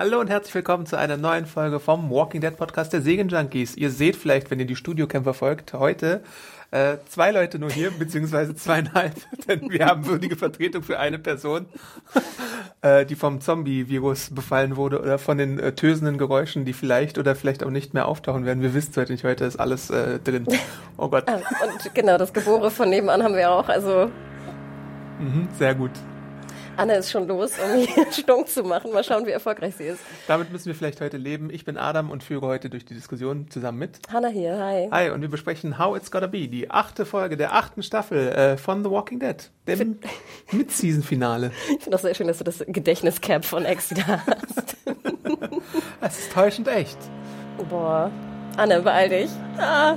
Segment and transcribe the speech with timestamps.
[0.00, 3.76] Hallo und herzlich willkommen zu einer neuen Folge vom Walking Dead Podcast der Segen Junkies.
[3.76, 6.22] Ihr seht vielleicht, wenn ihr die Studiocam verfolgt, heute
[6.70, 9.12] äh, zwei Leute nur hier, beziehungsweise zweieinhalb,
[9.46, 11.66] denn wir haben würdige Vertretung für eine Person,
[12.80, 17.36] äh, die vom Zombie-Virus befallen wurde oder von den äh, tösenden Geräuschen, die vielleicht oder
[17.36, 18.62] vielleicht auch nicht mehr auftauchen werden.
[18.62, 20.46] Wir wissen es heute nicht, heute ist alles äh, drin.
[20.96, 21.24] Oh Gott.
[21.28, 24.10] Ah, und genau, das Gebore von nebenan haben wir auch, also
[25.18, 25.90] Mhm, sehr gut.
[26.80, 28.90] Anne ist schon los, um hier stunk zu machen.
[28.92, 30.00] Mal schauen, wie erfolgreich sie ist.
[30.26, 31.50] Damit müssen wir vielleicht heute leben.
[31.50, 33.98] Ich bin Adam und führe heute durch die Diskussion zusammen mit.
[34.10, 34.88] Hanna hier, hi.
[34.90, 38.56] Hi, und wir besprechen How It's Gotta Be, die achte Folge der achten Staffel äh,
[38.56, 39.36] von The Walking Dead,
[39.68, 39.98] dem
[40.52, 41.52] Mid-Season-Finale.
[41.76, 44.76] Ich finde auch sehr schön, dass du das Gedächtniscap von Ex hast.
[46.00, 46.96] Es ist täuschend echt.
[47.68, 48.10] Boah.
[48.56, 49.30] Anne, beeil dich.
[49.58, 49.96] Ah.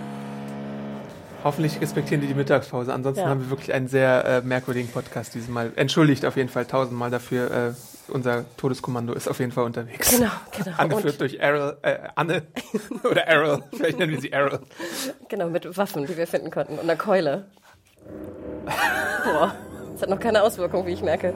[1.44, 2.94] Hoffentlich respektieren die die Mittagspause.
[2.94, 3.30] Ansonsten Ja.
[3.30, 5.72] haben wir wirklich einen sehr äh, merkwürdigen Podcast dieses Mal.
[5.75, 7.52] Entschuldigt auf jeden Fall tausendmal dafür.
[7.52, 7.73] Äh,
[8.11, 10.09] unser Todeskommando ist auf jeden Fall unterwegs.
[10.11, 10.77] Genau, genau.
[10.77, 12.44] Angeführt Und durch Errol, äh, Anne
[13.09, 13.64] oder Errol.
[13.75, 14.59] Vielleicht nennen wir sie Errol.
[15.30, 16.73] genau, mit Waffen, die wir finden konnten.
[16.73, 17.45] Und einer Keule.
[19.25, 19.55] Boah.
[19.94, 21.33] Das hat noch keine Auswirkung, wie ich merke.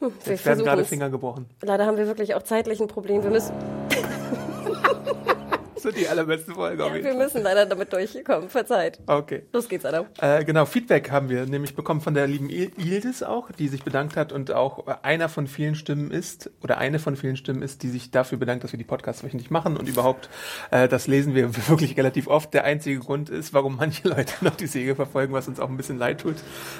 [0.00, 1.46] Hm, wir Jetzt werden gerade Finger gebrochen.
[1.62, 3.22] Leider haben wir wirklich auch zeitlich ein Problem.
[3.22, 3.54] Wir müssen,
[5.84, 8.48] Das wird die allerbeste Folge auf jeden wir müssen leider damit durchkommen.
[8.48, 9.00] Verzeiht.
[9.06, 9.42] Okay.
[9.52, 10.06] Los geht's, Adam.
[10.18, 13.82] Äh, genau, Feedback haben wir nämlich bekommen von der lieben Il- Ildis auch, die sich
[13.82, 17.82] bedankt hat und auch einer von vielen Stimmen ist, oder eine von vielen Stimmen ist,
[17.82, 20.30] die sich dafür bedankt, dass wir die Podcasts wöchentlich machen und überhaupt,
[20.70, 22.54] äh, das lesen wir wirklich relativ oft.
[22.54, 25.76] Der einzige Grund ist, warum manche Leute noch die Säge verfolgen, was uns auch ein
[25.76, 26.36] bisschen leid tut.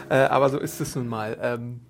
[0.08, 1.36] Äh, aber so ist es nun mal.
[1.42, 1.80] Ähm,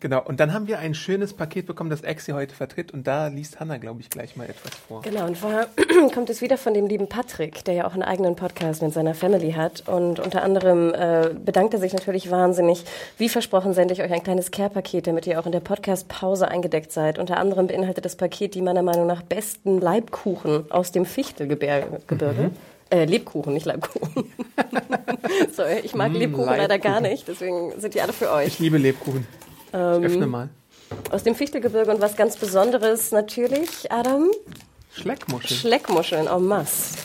[0.00, 3.28] genau, und dann haben wir ein schönes Paket bekommen, das Exi heute vertritt und da
[3.28, 5.02] liest Hanna, glaube ich, gleich mal etwas vor.
[5.02, 5.66] Genau, und zwar
[6.14, 9.14] kommt es wieder von dem lieben Patrick, der ja auch einen eigenen Podcast mit seiner
[9.14, 9.84] Family hat.
[9.86, 12.84] Und unter anderem äh, bedankt er sich natürlich wahnsinnig.
[13.18, 16.92] Wie versprochen sende ich euch ein kleines Care-Paket, damit ihr auch in der Podcast-Pause eingedeckt
[16.92, 17.18] seid.
[17.18, 22.00] Unter anderem beinhaltet das Paket die meiner Meinung nach besten Leibkuchen aus dem Fichtelgebirge.
[22.10, 22.50] Mhm.
[22.90, 24.32] Äh, Lebkuchen, nicht Leibkuchen.
[25.52, 27.10] Sorry, ich mag Mm, Lebkuchen leider gar Leibkuchen.
[27.12, 28.48] nicht, deswegen sind die alle für euch.
[28.48, 29.26] Ich liebe Lebkuchen.
[29.72, 30.48] Ich Ähm, öffne mal.
[31.10, 34.28] Aus dem Fichtelgebirge und was ganz Besonderes natürlich, Adam,
[34.92, 35.56] Schleckmuschel.
[35.56, 36.96] Schleckmuscheln en masse.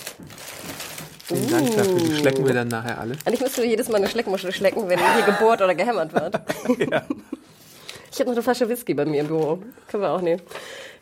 [1.25, 1.97] Vielen Dank dafür.
[1.99, 3.13] Die schlecken wir dann nachher alle.
[3.25, 6.39] Eigentlich müsste jedes Mal eine Schleckmuschel schlecken, wenn hier gebohrt oder gehämmert wird.
[8.11, 9.59] Ich habe noch eine Flasche Whisky bei mir im Büro.
[9.89, 10.41] Können wir auch nehmen.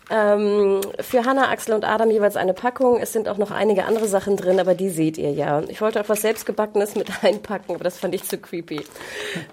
[0.09, 2.99] Ähm, für Hanna, Axel und Adam jeweils eine Packung.
[2.99, 5.61] Es sind auch noch einige andere Sachen drin, aber die seht ihr ja.
[5.69, 8.81] Ich wollte auch was selbstgebackenes mit einpacken, aber das fand ich zu creepy.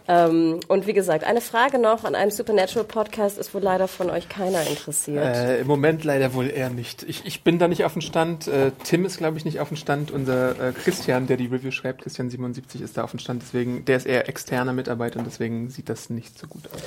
[0.09, 4.11] Ähm, und wie gesagt, eine Frage noch an einem Supernatural Podcast ist wohl leider von
[4.11, 5.25] euch keiner interessiert.
[5.25, 7.05] Äh, Im Moment leider wohl eher nicht.
[7.05, 8.49] Ich, ich bin da nicht auf dem Stand.
[8.49, 10.11] Äh, Tim ist, glaube ich, nicht auf dem Stand.
[10.11, 13.43] Unser äh, Christian, der die Review schreibt, Christian77 ist da auf dem Stand.
[13.43, 16.83] Deswegen, der ist eher externer Mitarbeiter und deswegen sieht das nicht so gut aus.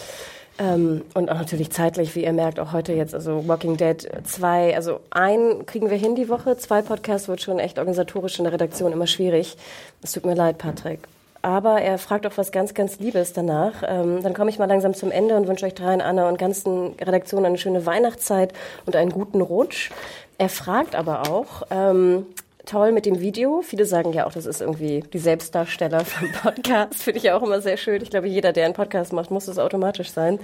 [0.59, 4.75] Ähm, und auch natürlich zeitlich, wie ihr merkt, auch heute jetzt, also Walking Dead zwei,
[4.75, 8.53] also ein kriegen wir hin die Woche, zwei Podcasts wird schon echt organisatorisch in der
[8.53, 9.57] Redaktion immer schwierig.
[10.03, 10.99] Es tut mir leid, Patrick.
[11.41, 13.83] Aber er fragt auch was ganz, ganz Liebes danach.
[13.85, 16.93] Ähm, dann komme ich mal langsam zum Ende und wünsche euch dreien, Anna und ganzen
[17.01, 18.53] Redaktion eine schöne Weihnachtszeit
[18.85, 19.91] und einen guten Rutsch.
[20.37, 22.27] Er fragt aber auch, ähm,
[22.65, 23.61] toll mit dem Video.
[23.61, 27.03] Viele sagen ja auch, das ist irgendwie die Selbstdarsteller vom Podcast.
[27.03, 28.01] Finde ich ja auch immer sehr schön.
[28.01, 30.39] Ich glaube, jeder, der einen Podcast macht, muss es automatisch sein.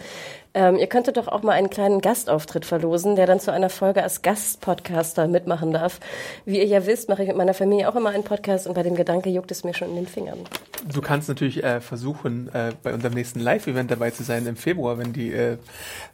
[0.54, 4.02] Ähm, ihr könntet doch auch mal einen kleinen Gastauftritt verlosen, der dann zu einer Folge
[4.02, 6.00] als Gastpodcaster mitmachen darf.
[6.46, 8.84] Wie ihr ja wisst, mache ich mit meiner Familie auch immer einen Podcast und bei
[8.84, 10.40] dem Gedanke juckt es mir schon in den Fingern.
[10.92, 14.98] Du kannst natürlich äh, versuchen, äh, bei unserem nächsten Live-Event dabei zu sein im Februar,
[14.98, 15.58] wenn die äh,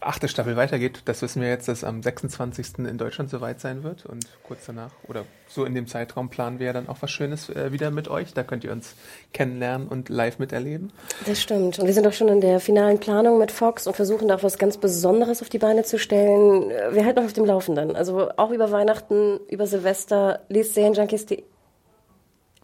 [0.02, 1.04] achte Staffel weitergeht.
[1.06, 2.80] Das wissen wir jetzt, dass am 26.
[2.80, 5.24] in Deutschland soweit sein wird und kurz danach oder
[5.56, 8.34] so in dem Zeitraum planen wir ja dann auch was Schönes äh, wieder mit euch.
[8.34, 8.96] Da könnt ihr uns
[9.34, 10.92] kennenlernen und live miterleben.
[11.26, 11.80] Das stimmt.
[11.80, 14.44] Und wir sind auch schon in der finalen Planung mit Fox und versuchen da auch
[14.44, 16.70] was ganz Besonderes auf die Beine zu stellen.
[16.92, 17.96] Wir halten euch auf dem Laufenden.
[17.96, 21.44] Also auch über Weihnachten, über Silvester, lest Serienjunkies.de.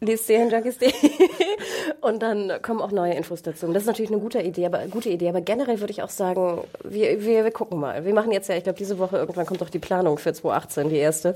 [0.02, 0.92] Lest Serienjunkies.de.
[2.02, 3.66] und dann kommen auch neue Infos dazu.
[3.66, 5.30] Und das ist natürlich eine gute Idee, aber gute Idee.
[5.30, 8.06] Aber generell würde ich auch sagen, wir, wir, wir gucken mal.
[8.06, 10.90] Wir machen jetzt ja, ich glaube, diese Woche irgendwann kommt doch die Planung für 2018,
[10.90, 11.36] die erste.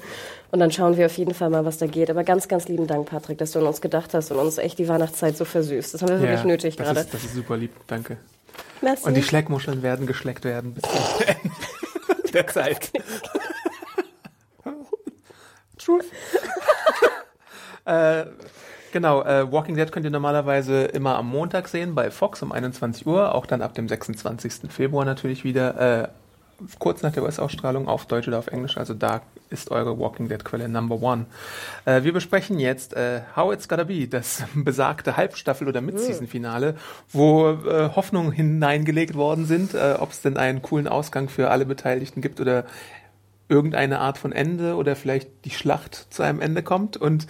[0.52, 2.10] Und dann schauen wir auf jeden Fall mal, was da geht.
[2.10, 4.80] Aber ganz, ganz lieben Dank, Patrick, dass du an uns gedacht hast und uns echt
[4.80, 5.94] die Weihnachtszeit so versüßt.
[5.94, 7.00] Das haben wir wirklich nötig das gerade.
[7.02, 8.18] Ist, das ist super lieb, danke.
[8.81, 9.07] Merci.
[9.07, 12.92] Und die Schleckmuscheln werden geschleckt werden bis zum Ende der Zeit.
[15.78, 16.06] Truth.
[17.86, 18.25] äh,
[18.95, 23.06] genau, äh, Walking Dead könnt ihr normalerweise immer am Montag sehen bei Fox um 21
[23.06, 24.71] Uhr, auch dann ab dem 26.
[24.71, 26.03] Februar natürlich wieder.
[26.03, 26.07] Äh,
[26.80, 28.77] kurz nach der US-Ausstrahlung auf Deutsch oder auf Englisch.
[28.77, 31.25] Also da ist eure Walking Dead-Quelle Number One.
[31.83, 36.75] Äh, wir besprechen jetzt äh, How It's Gotta Be, das besagte Halbstaffel- oder Mid-Season-Finale,
[37.12, 41.65] wo äh, Hoffnungen hineingelegt worden sind, äh, ob es denn einen coolen Ausgang für alle
[41.65, 42.63] Beteiligten gibt oder
[43.50, 46.95] irgendeine Art von Ende oder vielleicht die Schlacht zu einem Ende kommt.
[46.95, 47.27] Und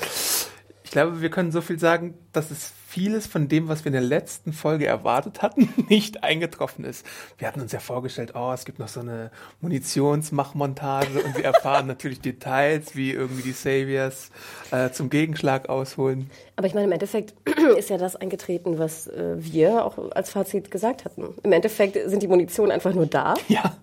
[0.85, 3.93] ich glaube, wir können so viel sagen, dass es vieles von dem, was wir in
[3.93, 7.03] der letzten Folge erwartet hatten, nicht eingetroffen ist.
[7.39, 11.87] Wir hatten uns ja vorgestellt, oh, es gibt noch so eine Munitionsmachmontage und wir erfahren
[11.87, 14.29] natürlich Details, wie irgendwie die Saviors
[14.69, 16.29] äh, zum Gegenschlag ausholen.
[16.55, 17.33] Aber ich meine, im Endeffekt
[17.77, 21.33] ist ja das eingetreten, was äh, wir auch als Fazit gesagt hatten.
[21.41, 23.33] Im Endeffekt sind die Munition einfach nur da.
[23.47, 23.75] Ja.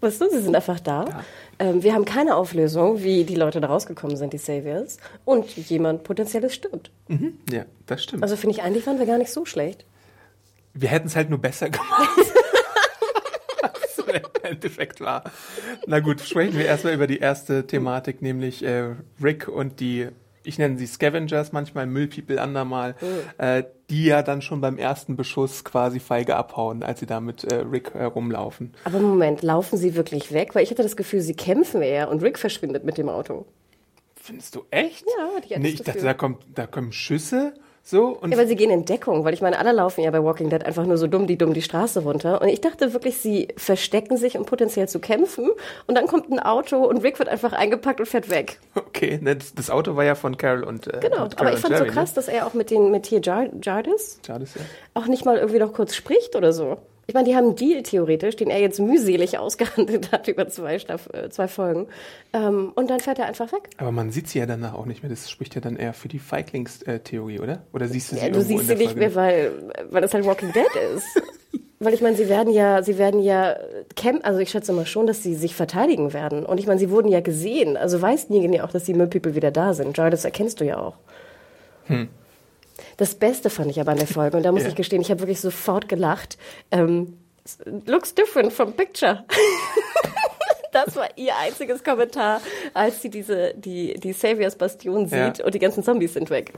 [0.00, 1.04] Weißt du, sie sind einfach da.
[1.04, 1.24] Ja.
[1.58, 4.98] Ähm, wir haben keine Auflösung, wie die Leute da rausgekommen sind, die Saviors.
[5.24, 6.90] Und jemand potenzielles stirbt.
[7.08, 7.38] Mhm.
[7.50, 8.22] Ja, das stimmt.
[8.22, 9.84] Also finde ich, eigentlich waren wir gar nicht so schlecht.
[10.74, 12.18] wir hätten es halt nur besser gemacht.
[13.62, 15.24] Was im Endeffekt war.
[15.86, 20.08] Na gut, sprechen wir erstmal über die erste Thematik, nämlich äh, Rick und die,
[20.44, 22.94] ich nenne sie Scavengers, manchmal Müllpeople andermal,
[23.38, 27.44] äh, die ja dann schon beim ersten Beschuss quasi feige abhauen, als sie da mit
[27.44, 28.74] äh, Rick herumlaufen.
[28.84, 30.54] Aber Moment, laufen sie wirklich weg?
[30.54, 33.46] Weil ich hatte das Gefühl, sie kämpfen eher und Rick verschwindet mit dem Auto.
[34.16, 35.06] Findest du echt?
[35.16, 37.54] Ja, hatte ich Nee, ich dachte, da, kommt, da kommen Schüsse
[37.88, 40.22] so und Ja, weil sie gehen in Deckung, weil ich meine, alle laufen ja bei
[40.22, 42.42] Walking Dead einfach nur so dumm die dumm die Straße runter.
[42.42, 45.48] Und ich dachte wirklich, sie verstecken sich, um potenziell zu kämpfen.
[45.86, 48.58] Und dann kommt ein Auto und Rick wird einfach eingepackt und fährt weg.
[48.74, 51.24] okay, ne, das, das Auto war ja von Carol und äh, Genau.
[51.24, 53.06] und Aber Carol ich fand und so Jerry, krass, dass er auch mit den mit
[53.06, 54.42] hier Jar Jardis Ne?
[54.42, 54.62] Ist ja.
[54.94, 56.76] auch nicht mal irgendwie noch kurz spricht oder so.
[57.08, 60.78] Ich meine, die haben einen Deal theoretisch, den er jetzt mühselig ausgehandelt hat über zwei,
[60.78, 61.86] Staff äh, zwei Folgen.
[62.34, 63.70] Ähm, und dann fährt er einfach weg.
[63.78, 65.08] Aber man sieht sie ja danach auch nicht mehr.
[65.08, 67.62] Das spricht ja dann eher für die Feiglings-Theorie, oder?
[67.72, 69.52] Oder siehst du sie Ja, du siehst in sie nicht Folge mehr, weil,
[69.90, 71.06] weil es halt Walking Dead ist.
[71.78, 73.56] weil ich meine, sie werden ja, sie werden ja
[73.96, 76.44] camp, also ich schätze mal schon, dass sie sich verteidigen werden.
[76.44, 77.78] Und ich meine, sie wurden ja gesehen.
[77.78, 79.96] Also weiß Negan ja auch, dass die Müllpeople wieder da sind.
[79.96, 80.96] Joy, das erkennst du ja auch.
[82.96, 84.68] Das Beste fand ich aber an der Folge, und da muss Ja.
[84.68, 86.38] ich gestehen, ich habe wirklich sofort gelacht.
[86.70, 87.18] Ähm,
[87.86, 89.24] looks different from picture.
[90.70, 92.42] Das war ihr einziges Kommentar,
[92.74, 95.26] als sie diese, die, die Saviors Bastion Ja.
[95.32, 96.52] sieht und die ganzen Zombies sind weg.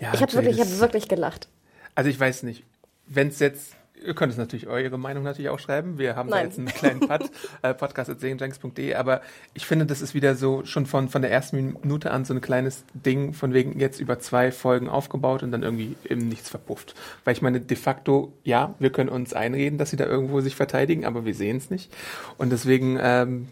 [0.00, 1.48] Ja, Ich habe wirklich, ich habe wirklich gelacht.
[1.94, 2.64] Also ich weiß nicht,
[3.06, 5.98] wenn es jetzt, ihr könnt es natürlich eure Meinung natürlich auch schreiben.
[5.98, 6.46] Wir haben da Nein.
[6.46, 7.30] jetzt einen kleinen Pod,
[7.62, 9.20] äh, podcast.segenjanks.de, aber
[9.54, 12.40] ich finde, das ist wieder so schon von, von der ersten Minute an so ein
[12.40, 16.94] kleines Ding von wegen jetzt über zwei Folgen aufgebaut und dann irgendwie eben nichts verpufft.
[17.24, 20.56] Weil ich meine, de facto, ja, wir können uns einreden, dass sie da irgendwo sich
[20.56, 21.92] verteidigen, aber wir sehen es nicht.
[22.38, 23.48] Und deswegen ähm,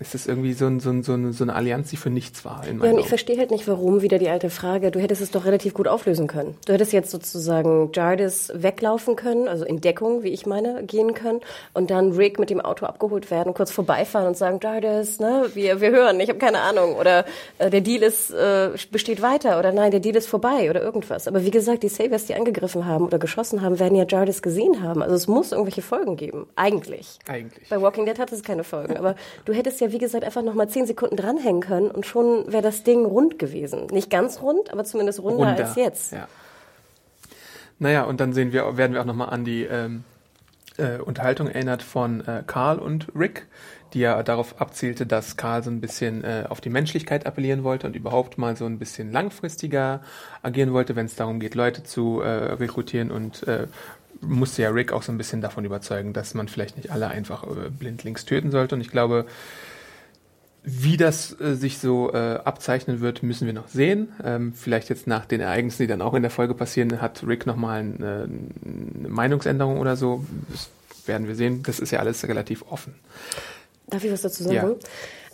[0.00, 2.44] ist es irgendwie so, ein, so, ein, so, eine, so eine Allianz, die für nichts
[2.44, 2.66] war.
[2.66, 4.90] In Ja, und ich verstehe halt nicht, warum wieder die alte Frage.
[4.90, 6.56] Du hättest es doch relativ gut auflösen können.
[6.66, 11.40] Du hättest jetzt sozusagen Jardis weglaufen können, also in Deckung, wie ich meine, gehen können
[11.74, 15.80] und dann Rick mit dem Auto abgeholt werden, kurz vorbeifahren und sagen, Jardis, ne, wir,
[15.80, 16.96] wir hören, ich habe keine Ahnung.
[16.96, 17.24] Oder
[17.58, 21.28] äh, der Deal ist, äh, besteht weiter oder nein, der Deal ist vorbei oder irgendwas.
[21.28, 24.82] Aber wie gesagt, die Saviors, die angegriffen haben oder geschossen haben, werden ja Jardis gesehen
[24.82, 25.02] haben.
[25.02, 26.46] Also es muss irgendwelche Folgen geben.
[26.56, 27.18] Eigentlich.
[27.26, 27.68] Eigentlich.
[27.68, 28.96] Bei Walking Dead hat es keine Folgen.
[28.96, 29.14] Aber
[29.44, 32.62] du hättest ja, wie gesagt, einfach noch mal zehn Sekunden dranhängen können und schon wäre
[32.62, 33.86] das Ding rund gewesen.
[33.90, 35.64] Nicht ganz rund, aber zumindest runder Runder.
[35.64, 36.12] als jetzt.
[36.12, 36.28] Ja.
[37.78, 40.04] Naja, und dann sehen wir, werden wir auch nochmal an die ähm,
[40.78, 43.46] äh, Unterhaltung erinnert von äh, Carl und Rick,
[43.94, 47.86] die ja darauf abzielte, dass Carl so ein bisschen äh, auf die Menschlichkeit appellieren wollte
[47.86, 50.02] und überhaupt mal so ein bisschen langfristiger
[50.42, 53.66] agieren wollte, wenn es darum geht, Leute zu äh, rekrutieren und äh,
[54.20, 57.44] musste ja Rick auch so ein bisschen davon überzeugen, dass man vielleicht nicht alle einfach
[57.44, 58.74] äh, blindlings töten sollte.
[58.74, 59.26] Und ich glaube,
[60.62, 64.12] wie das äh, sich so äh, abzeichnen wird, müssen wir noch sehen.
[64.22, 67.46] Ähm, vielleicht jetzt nach den Ereignissen, die dann auch in der Folge passieren, hat Rick
[67.46, 70.24] nochmal ein, äh, eine Meinungsänderung oder so.
[70.50, 70.68] Das
[71.06, 71.62] werden wir sehen.
[71.62, 72.94] Das ist ja alles relativ offen.
[73.86, 74.54] Darf ich was dazu sagen?
[74.54, 74.74] Ja.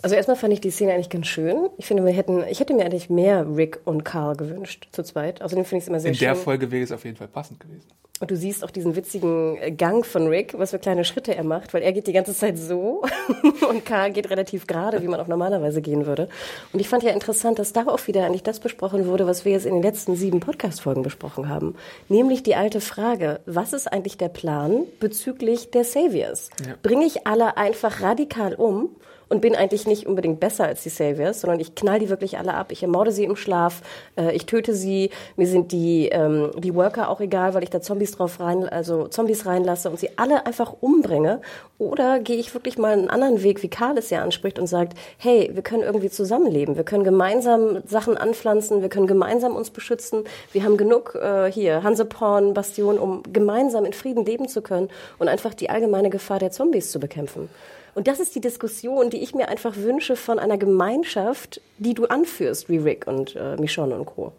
[0.05, 1.67] Also erstmal fand ich die Szene eigentlich ganz schön.
[1.79, 5.41] Ich finde, wir hätten, ich hätte mir eigentlich mehr Rick und Carl gewünscht zu zweit.
[5.41, 6.27] Außerdem finde ich es immer sehr In schön.
[6.27, 7.87] der Folge wäre es auf jeden Fall passend gewesen.
[8.19, 11.73] Und du siehst auch diesen witzigen Gang von Rick, was für kleine Schritte er macht,
[11.73, 13.01] weil er geht die ganze Zeit so
[13.67, 16.29] und Karl geht relativ gerade, wie man auch normalerweise gehen würde.
[16.71, 19.53] Und ich fand ja interessant, dass da auch wieder eigentlich das besprochen wurde, was wir
[19.53, 21.73] jetzt in den letzten sieben Podcast-Folgen besprochen haben.
[22.09, 26.51] Nämlich die alte Frage, was ist eigentlich der Plan bezüglich der Saviors?
[26.63, 26.75] Ja.
[26.83, 28.91] Bringe ich alle einfach radikal um?
[29.29, 32.53] Und bin eigentlich nicht unbedingt besser als die Saviors, sondern ich knall die wirklich alle
[32.53, 32.71] ab.
[32.71, 33.81] Ich ermorde sie im Schlaf,
[34.17, 37.81] äh, ich töte sie, mir sind die, ähm, die Worker auch egal, weil ich da
[37.81, 41.41] Zombies drauf rein, also Zombies reinlasse und sie alle einfach umbringe.
[41.77, 44.97] Oder gehe ich wirklich mal einen anderen Weg, wie Karl es ja anspricht und sagt,
[45.17, 50.23] hey, wir können irgendwie zusammenleben, wir können gemeinsam Sachen anpflanzen, wir können gemeinsam uns beschützen,
[50.53, 54.89] wir haben genug äh, hier, Hanseporn, Bastion, um gemeinsam in Frieden leben zu können
[55.19, 57.49] und einfach die allgemeine Gefahr der Zombies zu bekämpfen.
[57.95, 62.05] Und das ist die Diskussion, die ich mir einfach wünsche von einer Gemeinschaft, die du
[62.05, 64.33] anführst, wie Rick und äh, Michonne und Co.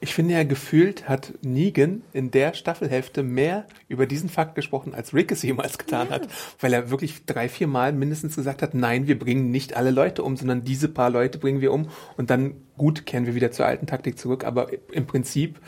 [0.00, 5.14] Ich finde ja, gefühlt hat Negan in der Staffelhälfte mehr über diesen Fakt gesprochen, als
[5.14, 6.16] Rick es jemals getan ja.
[6.16, 6.28] hat,
[6.60, 10.22] weil er wirklich drei, vier Mal mindestens gesagt hat, nein, wir bringen nicht alle Leute
[10.22, 13.66] um, sondern diese paar Leute bringen wir um und dann, gut, kehren wir wieder zur
[13.66, 15.60] alten Taktik zurück, aber im Prinzip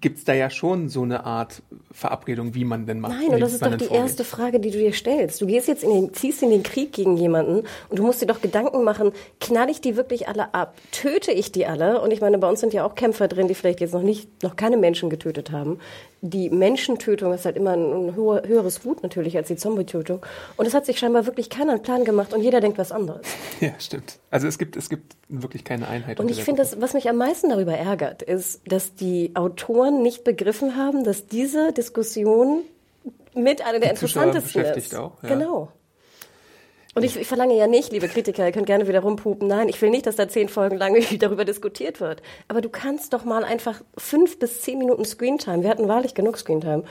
[0.00, 3.14] gibt es da ja schon so eine Art Verabredung, wie man denn macht.
[3.14, 4.04] Nein, und das ist doch die vorgeht.
[4.04, 5.40] erste Frage, die du dir stellst.
[5.40, 8.26] Du gehst jetzt in den, ziehst in den Krieg gegen jemanden und du musst dir
[8.26, 10.76] doch Gedanken machen, knall ich die wirklich alle ab?
[10.92, 12.00] Töte ich die alle?
[12.00, 14.42] Und ich meine, bei uns sind ja auch Kämpfer drin, die vielleicht jetzt noch nicht,
[14.42, 15.78] noch keine Menschen getötet haben
[16.20, 20.24] die Menschentötung ist halt immer ein, höheres Gut natürlich als die Zombie-Tötung.
[20.56, 23.26] Und es hat sich scheinbar wirklich keiner einen Plan gemacht und jeder denkt was anderes.
[23.60, 24.18] Ja, stimmt.
[24.30, 26.20] Also es gibt, es gibt wirklich keine Einheit.
[26.20, 30.76] Und ich finde, was mich am meisten darüber ärgert, ist, dass die Autoren nicht begriffen
[30.76, 32.62] haben, dass diese Diskussion
[33.34, 34.94] mit einer der interessantesten ist.
[34.94, 35.28] Auch, ja.
[35.30, 35.72] Genau.
[36.98, 39.46] Und ich, ich, verlange ja nicht, liebe Kritiker, ihr könnt gerne wieder rumpupen.
[39.46, 42.22] Nein, ich will nicht, dass da zehn Folgen lang darüber diskutiert wird.
[42.48, 46.36] Aber du kannst doch mal einfach fünf bis zehn Minuten Screentime, wir hatten wahrlich genug
[46.38, 46.82] Screentime,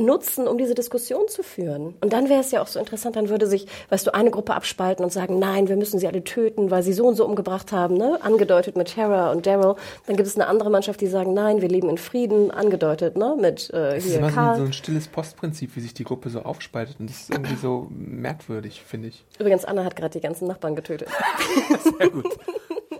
[0.00, 1.94] nutzen, um diese Diskussion zu führen.
[2.00, 4.54] Und dann wäre es ja auch so interessant, dann würde sich, weißt du, eine Gruppe
[4.54, 7.72] abspalten und sagen, nein, wir müssen sie alle töten, weil sie so und so umgebracht
[7.72, 8.18] haben, ne?
[8.22, 9.74] angedeutet mit Tara und Daryl.
[10.06, 13.36] Dann gibt es eine andere Mannschaft, die sagen, nein, wir leben in Frieden, angedeutet ne?
[13.38, 16.40] mit äh, hier das ist immer so ein stilles Postprinzip, wie sich die Gruppe so
[16.40, 16.96] aufspaltet.
[16.98, 19.24] Und das ist irgendwie so merkwürdig, finde ich.
[19.38, 21.08] Übrigens, Anna hat gerade die ganzen Nachbarn getötet.
[21.98, 22.26] Sehr gut.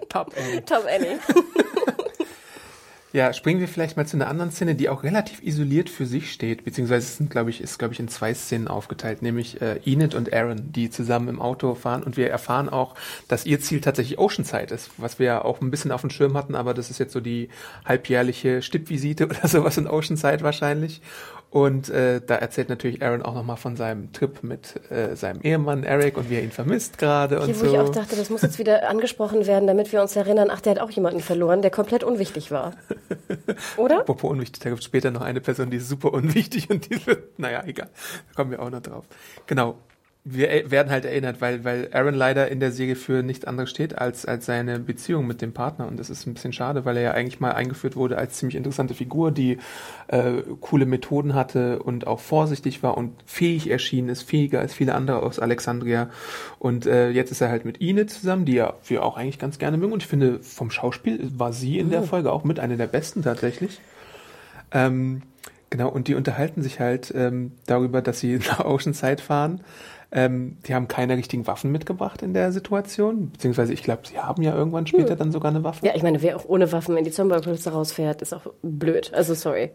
[0.08, 0.62] Top Annie.
[0.66, 1.18] Top Annie.
[3.12, 6.32] Ja, springen wir vielleicht mal zu einer anderen Szene, die auch relativ isoliert für sich
[6.32, 9.80] steht, beziehungsweise es sind, glaube ich, ist, glaube ich, in zwei Szenen aufgeteilt, nämlich äh,
[9.84, 12.94] Enid und Aaron, die zusammen im Auto fahren und wir erfahren auch,
[13.28, 16.38] dass ihr Ziel tatsächlich Oceanside ist, was wir ja auch ein bisschen auf dem Schirm
[16.38, 17.50] hatten, aber das ist jetzt so die
[17.84, 21.02] halbjährliche Stippvisite oder sowas in Oceanside wahrscheinlich.
[21.52, 25.84] Und äh, da erzählt natürlich Aaron auch nochmal von seinem Trip mit äh, seinem Ehemann
[25.84, 27.66] Eric und wie er ihn vermisst gerade und Hier, so.
[27.66, 30.62] Wo ich auch dachte, das muss jetzt wieder angesprochen werden, damit wir uns erinnern, ach,
[30.62, 32.72] der hat auch jemanden verloren, der komplett unwichtig war.
[33.76, 34.00] Oder?
[34.00, 37.06] Apropos unwichtig, da gibt es später noch eine Person, die ist super unwichtig und die
[37.06, 37.90] wird, naja, egal,
[38.28, 39.04] da kommen wir auch noch drauf.
[39.46, 39.76] Genau,
[40.24, 43.98] wir werden halt erinnert, weil, weil Aaron leider in der Serie für nichts anderes steht
[43.98, 45.88] als, als seine Beziehung mit dem Partner.
[45.88, 48.54] Und das ist ein bisschen schade, weil er ja eigentlich mal eingeführt wurde als ziemlich
[48.54, 49.58] interessante Figur, die
[50.06, 54.94] äh, coole Methoden hatte und auch vorsichtig war und fähig erschienen ist, fähiger als viele
[54.94, 56.08] andere aus Alexandria.
[56.60, 59.58] Und äh, jetzt ist er halt mit Ine zusammen, die ja wir auch eigentlich ganz
[59.58, 59.92] gerne mögen.
[59.92, 63.22] Und ich finde, vom Schauspiel war sie in der Folge auch mit einer der besten
[63.22, 63.80] tatsächlich.
[64.70, 65.22] Ähm,
[65.68, 69.62] genau, und die unterhalten sich halt ähm, darüber, dass sie nach Oceanside fahren
[70.12, 74.42] ähm, die haben keine richtigen Waffen mitgebracht in der Situation, beziehungsweise ich glaube, sie haben
[74.42, 75.18] ja irgendwann später hm.
[75.18, 75.86] dann sogar eine Waffe.
[75.86, 79.12] Ja, ich meine, wer auch ohne Waffen in die Zombie-Apokalypse rausfährt, ist auch blöd.
[79.14, 79.70] Also sorry.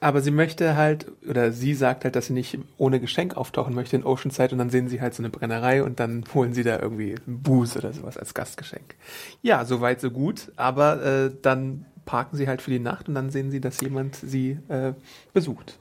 [0.00, 3.96] Aber sie möchte halt, oder sie sagt halt, dass sie nicht ohne Geschenk auftauchen möchte
[3.96, 6.78] in Oceanside und dann sehen sie halt so eine Brennerei und dann holen sie da
[6.78, 8.96] irgendwie Booze oder sowas als Gastgeschenk.
[9.42, 13.30] Ja, soweit so gut, aber äh, dann parken sie halt für die Nacht und dann
[13.30, 14.92] sehen sie, dass jemand sie äh,
[15.32, 15.78] besucht.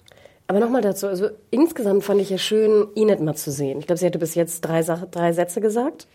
[0.53, 3.79] Aber nochmal dazu, also insgesamt fand ich ja schön, Enid mal zu sehen.
[3.79, 6.05] Ich glaube, sie hatte bis jetzt drei, drei Sätze gesagt.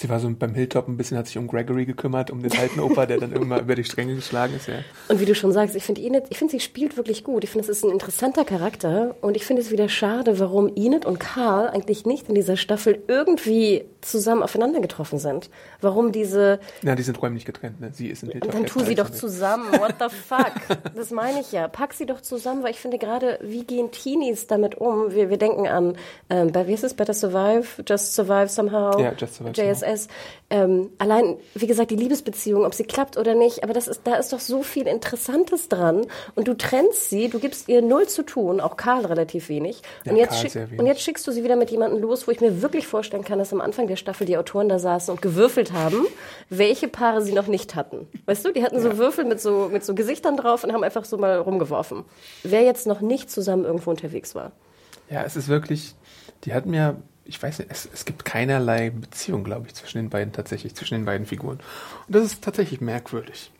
[0.00, 2.78] Sie war so beim Hilltop ein bisschen, hat sich um Gregory gekümmert, um den alten
[2.78, 4.76] Opa, der dann irgendwann über die Stränge geschlagen ist, ja.
[5.08, 7.42] Und wie du schon sagst, ich finde Enid, ich finde, sie spielt wirklich gut.
[7.42, 11.04] Ich finde, es ist ein interessanter Charakter und ich finde es wieder schade, warum Enid
[11.04, 15.50] und Karl eigentlich nicht in dieser Staffel irgendwie zusammen aufeinander getroffen sind.
[15.80, 16.60] Warum diese...
[16.82, 17.90] Na, die sind räumlich getrennt, ne?
[17.92, 18.52] Sie ist in Hilltop.
[18.52, 20.52] Dann tu sie doch zusammen, what the fuck?
[20.94, 21.66] das meine ich ja.
[21.66, 25.12] Pack sie doch zusammen, weil ich finde gerade, wie gehen Teenies damit um?
[25.12, 25.96] Wir, wir denken an,
[26.30, 29.87] ähm, bei, wie ist es, Better Survive, Just Survive Somehow, ja, Just Survive JSS.
[29.88, 30.08] ISS.
[30.50, 34.14] Ähm, allein, wie gesagt, die Liebesbeziehung, ob sie klappt oder nicht, aber das ist, da
[34.16, 36.06] ist doch so viel Interessantes dran.
[36.34, 39.82] Und du trennst sie, du gibst ihr null zu tun, auch Karl relativ wenig.
[40.04, 40.78] Ja, und, jetzt wenig.
[40.78, 43.38] und jetzt schickst du sie wieder mit jemandem los, wo ich mir wirklich vorstellen kann,
[43.38, 46.06] dass am Anfang der Staffel die Autoren da saßen und gewürfelt haben,
[46.48, 48.06] welche Paare sie noch nicht hatten.
[48.26, 51.04] Weißt du, die hatten so Würfel mit so, mit so Gesichtern drauf und haben einfach
[51.04, 52.04] so mal rumgeworfen.
[52.42, 54.52] Wer jetzt noch nicht zusammen irgendwo unterwegs war.
[55.10, 55.94] Ja, es ist wirklich,
[56.44, 56.96] die hatten mir
[57.28, 60.94] ich weiß nicht, es, es gibt keinerlei Beziehung, glaube ich, zwischen den beiden tatsächlich, zwischen
[60.94, 61.60] den beiden Figuren.
[62.06, 63.52] Und das ist tatsächlich merkwürdig.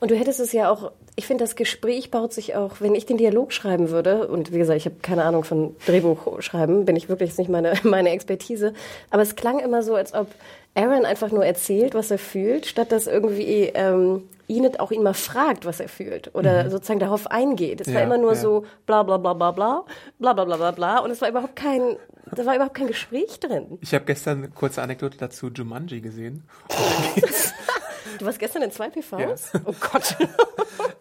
[0.00, 3.06] Und du hättest es ja auch, ich finde, das Gespräch baut sich auch, wenn ich
[3.06, 6.96] den Dialog schreiben würde, und wie gesagt, ich habe keine Ahnung von Drehbuch schreiben, bin
[6.96, 8.74] ich wirklich nicht meine, meine Expertise,
[9.10, 10.28] aber es klang immer so, als ob
[10.74, 15.14] Aaron einfach nur erzählt, was er fühlt, statt dass irgendwie ähm, Enid auch ihn mal
[15.14, 16.70] fragt, was er fühlt oder mhm.
[16.70, 17.80] sozusagen darauf eingeht.
[17.80, 18.38] Es ja, war immer nur ja.
[18.38, 19.84] so bla bla bla bla bla
[20.18, 21.96] bla bla bla bla bla und es war überhaupt kein
[22.32, 23.78] da war überhaupt kein Gespräch drin.
[23.80, 26.44] Ich habe gestern eine kurze Anekdote dazu Jumanji gesehen.
[28.18, 29.52] du warst gestern in zwei PVs?
[29.52, 29.60] Ja.
[29.64, 30.16] Oh Gott.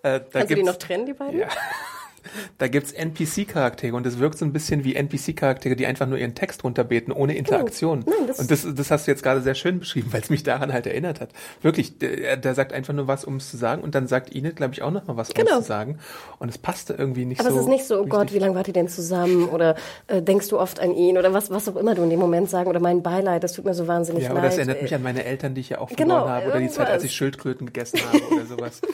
[0.03, 1.39] äh, Kannst du die noch trennen, die beiden?
[1.39, 1.47] Ja.
[2.57, 6.35] Da gibt's NPC-Charaktere und es wirkt so ein bisschen wie NPC-Charaktere, die einfach nur ihren
[6.35, 8.03] Text runterbeten, ohne Interaktion.
[8.05, 10.29] Oh, nein, das und das, das hast du jetzt gerade sehr schön beschrieben, weil es
[10.29, 11.29] mich daran halt erinnert hat.
[11.61, 14.55] Wirklich, der, der sagt einfach nur was, um es zu sagen und dann sagt Enid,
[14.55, 15.57] glaube ich, auch noch mal was, um genau.
[15.57, 15.99] es zu sagen.
[16.39, 17.55] Und es passte irgendwie nicht Aber so.
[17.55, 19.75] Aber es ist nicht so, oh Gott, wie lange wart ihr denn zusammen oder
[20.07, 22.49] äh, denkst du oft an ihn oder was, was auch immer du in dem Moment
[22.49, 24.43] sagen oder mein Beileid, das tut mir so wahnsinnig ja, leid.
[24.43, 26.55] Ja, das erinnert mich an meine Eltern, die ich ja auch verloren genau, habe oder
[26.55, 26.73] irgendwas.
[26.73, 28.81] die Zeit, als ich Schildkröten gegessen habe oder sowas.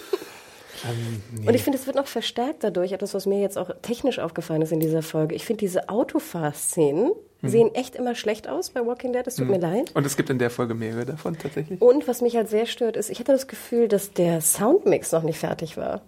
[0.87, 1.47] Ähm, nee.
[1.47, 4.61] Und ich finde, es wird noch verstärkt dadurch, etwas, was mir jetzt auch technisch aufgefallen
[4.61, 5.35] ist in dieser Folge.
[5.35, 7.49] Ich finde, diese Autofahrszenen mhm.
[7.49, 9.25] sehen echt immer schlecht aus bei Walking Dead.
[9.25, 9.51] Es tut mhm.
[9.51, 9.91] mir leid.
[9.93, 11.81] Und es gibt in der Folge mehrere davon tatsächlich.
[11.81, 15.23] Und was mich halt sehr stört, ist, ich hatte das Gefühl, dass der Soundmix noch
[15.23, 16.01] nicht fertig war.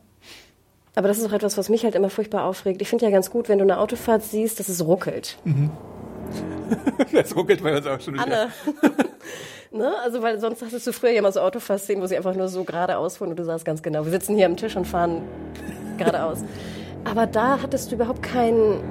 [0.95, 2.81] Aber das ist auch etwas, was mich halt immer furchtbar aufregt.
[2.81, 5.37] Ich finde ja ganz gut, wenn du eine Autofahrt siehst, dass es ruckelt.
[5.45, 5.71] Mhm.
[7.13, 8.23] das ruckelt bei uns auch schon wieder.
[8.23, 8.51] Anne.
[9.71, 9.93] Ne?
[10.03, 12.49] Also, weil sonst hattest du früher ja mal so Autofahrt sehen, wo sie einfach nur
[12.49, 15.21] so geradeaus fuhren und du sagst ganz genau, wir sitzen hier am Tisch und fahren
[15.97, 16.39] geradeaus.
[17.05, 18.83] Aber da hattest du überhaupt keinen.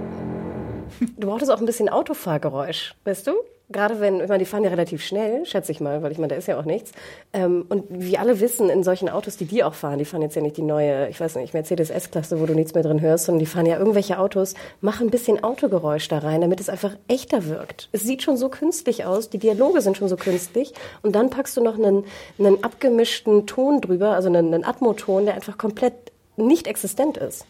[1.18, 3.32] Du brauchtest auch ein bisschen Autofahrgeräusch, weißt du?
[3.70, 6.28] Gerade wenn, ich meine, die fahren ja relativ schnell, schätze ich mal, weil ich meine,
[6.28, 6.92] da ist ja auch nichts.
[7.32, 10.36] Ähm, und wie alle wissen, in solchen Autos, die die auch fahren, die fahren jetzt
[10.36, 13.26] ja nicht die neue, ich weiß nicht, Mercedes S-Klasse, wo du nichts mehr drin hörst,
[13.26, 16.96] sondern die fahren ja irgendwelche Autos, machen ein bisschen Autogeräusch da rein, damit es einfach
[17.08, 17.88] echter wirkt.
[17.92, 20.72] Es sieht schon so künstlich aus, die Dialoge sind schon so künstlich
[21.02, 22.04] und dann packst du noch einen,
[22.38, 25.94] einen abgemischten Ton drüber, also einen, einen Atmoton, der einfach komplett
[26.36, 27.44] nicht existent ist.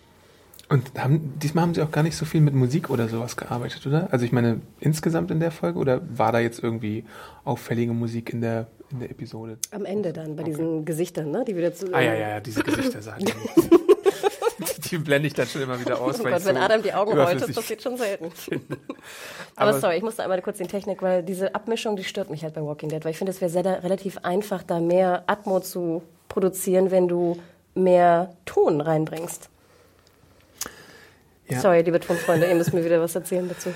[0.71, 3.85] Und haben, diesmal haben sie auch gar nicht so viel mit Musik oder sowas gearbeitet,
[3.89, 4.07] oder?
[4.13, 7.05] Also ich meine, insgesamt in der Folge oder war da jetzt irgendwie
[7.45, 9.59] auffällige Musik in der, in der Episode?
[9.73, 10.53] Am Ende dann, bei okay.
[10.53, 11.45] diesen Gesichtern, ne?
[11.45, 11.93] Die wieder zu.
[11.93, 13.25] Ah ja, ja, ja, diese Gesichter sagen.
[14.91, 16.21] die blende ich dann schon immer wieder aus.
[16.21, 18.27] Oh Gott, wenn so Adam die Augen rollt, das passiert schon selten.
[19.57, 22.45] Aber, Aber, sorry, ich musste einmal kurz den Technik, weil diese Abmischung, die stört mich
[22.45, 26.03] halt bei Walking Dead, weil ich finde, es wäre relativ einfach, da mehr Atmo zu
[26.29, 27.37] produzieren, wenn du
[27.75, 29.51] mehr Ton reinbringst.
[31.51, 31.61] Ja.
[31.61, 33.71] Sorry, liebe Tonfreunde, ihr müsst mir wieder was erzählen dazu.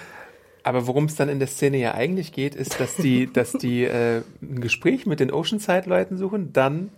[0.62, 3.84] Aber worum es dann in der Szene ja eigentlich geht, ist, dass die, dass die
[3.84, 6.90] äh, ein Gespräch mit den Oceanside-Leuten suchen, dann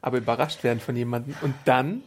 [0.00, 2.02] aber überrascht werden von jemandem und dann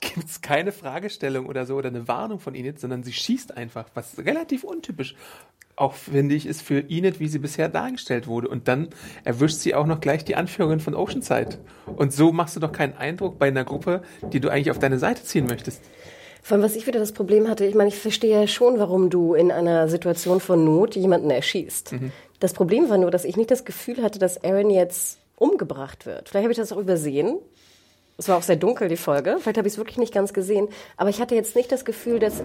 [0.00, 3.86] gibt es keine Fragestellung oder so oder eine Warnung von Enid, sondern sie schießt einfach,
[3.94, 5.14] was relativ untypisch
[5.80, 8.48] auch finde ich ist für Enid, wie sie bisher dargestellt wurde.
[8.48, 8.88] Und dann
[9.24, 11.58] erwischt sie auch noch gleich die Anführerin von Oceanside.
[11.86, 14.98] Und so machst du doch keinen Eindruck bei einer Gruppe, die du eigentlich auf deine
[14.98, 15.80] Seite ziehen möchtest.
[16.42, 19.10] Vor allem, was ich wieder das Problem hatte, ich meine, ich verstehe ja schon, warum
[19.10, 21.92] du in einer Situation von Not jemanden erschießt.
[21.92, 22.12] Mhm.
[22.38, 26.28] Das Problem war nur, dass ich nicht das Gefühl hatte, dass Aaron jetzt umgebracht wird.
[26.28, 27.38] Vielleicht habe ich das auch übersehen.
[28.16, 29.36] Es war auch sehr dunkel, die Folge.
[29.40, 30.68] Vielleicht habe ich es wirklich nicht ganz gesehen.
[30.96, 32.42] Aber ich hatte jetzt nicht das Gefühl, dass,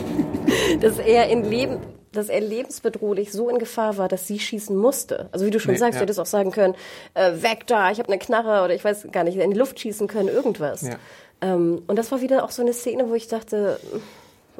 [0.80, 1.78] dass er in Leben,
[2.12, 5.28] dass er lebensbedrohlich so in Gefahr war, dass sie schießen musste.
[5.32, 6.00] Also wie du schon nee, sagst, ja.
[6.00, 6.74] du hättest auch sagen können,
[7.14, 9.78] äh, weg da, ich habe eine Knarre oder ich weiß gar nicht, in die Luft
[9.80, 10.82] schießen können, irgendwas.
[10.82, 10.96] Ja.
[11.40, 13.80] Ähm, und das war wieder auch so eine Szene, wo ich dachte,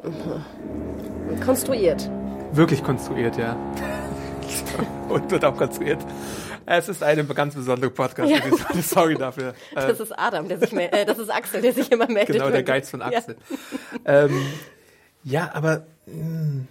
[0.03, 2.09] äh, konstruiert.
[2.53, 3.55] Wirklich konstruiert, ja.
[5.09, 5.99] und wird auch konstruiert.
[6.65, 8.73] Es ist eine ganz besondere Podcast-Episode.
[8.73, 8.81] Ja.
[8.81, 9.53] Sorry dafür.
[9.73, 12.35] Das ist Adam, der sich äh, das ist Axel, der sich immer meldet.
[12.35, 13.35] Genau, der Geiz von Axel.
[14.05, 14.45] Ja, ähm,
[15.23, 15.85] ja aber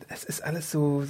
[0.09, 1.05] es ist alles so.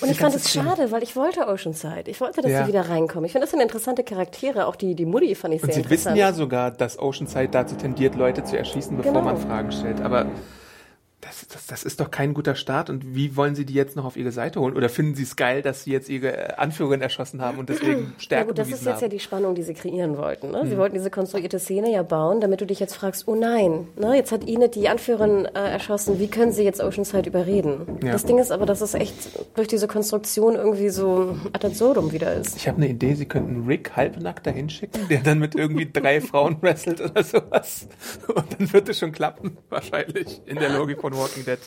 [0.00, 2.04] Und ich fand es schade, weil ich wollte Oceanside.
[2.06, 2.62] Ich wollte, dass ja.
[2.62, 3.24] sie wieder reinkommen.
[3.26, 4.66] Ich finde, das sind interessante Charaktere.
[4.66, 6.00] Auch die, die Mutti fand ich Und sehr interessant.
[6.00, 9.24] Sie wissen ja sogar, dass Oceanside dazu tendiert, Leute zu erschießen, bevor genau.
[9.24, 10.00] man Fragen stellt.
[10.00, 10.26] Aber
[11.26, 12.88] das, das, das ist doch kein guter Start.
[12.88, 14.76] Und wie wollen Sie die jetzt noch auf Ihre Seite holen?
[14.76, 18.44] Oder finden Sie es geil, dass Sie jetzt Ihre Anführerin erschossen haben und deswegen Stärke
[18.44, 19.02] ja gut, das ist jetzt haben?
[19.02, 20.52] ja die Spannung, die Sie kreieren wollten.
[20.52, 20.62] Ne?
[20.64, 20.78] Sie hm.
[20.78, 24.14] wollten diese konstruierte Szene ja bauen, damit du dich jetzt fragst, oh nein, ne?
[24.14, 27.98] jetzt hat Ihnen die Anführerin äh, erschossen, wie können Sie jetzt Oceanside überreden?
[28.04, 28.12] Ja.
[28.12, 29.14] Das Ding ist aber, dass es echt
[29.56, 32.56] durch diese Konstruktion irgendwie so ad absurdum wieder ist.
[32.56, 36.20] Ich habe eine Idee, Sie könnten Rick halbnackt dahin schicken, der dann mit irgendwie drei
[36.20, 37.88] Frauen wrestelt oder sowas.
[38.32, 41.58] Und dann wird es schon klappen, wahrscheinlich, in der Logik von Walking Dead,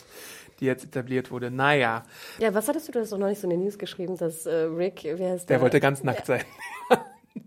[0.60, 1.50] die jetzt etabliert wurde.
[1.50, 2.04] Naja.
[2.38, 5.00] Ja, was hattest du da noch nicht so in den News geschrieben, dass äh, Rick,
[5.04, 5.56] wer heißt der?
[5.56, 6.42] Der wollte ganz nackt sein.
[6.88, 6.98] Das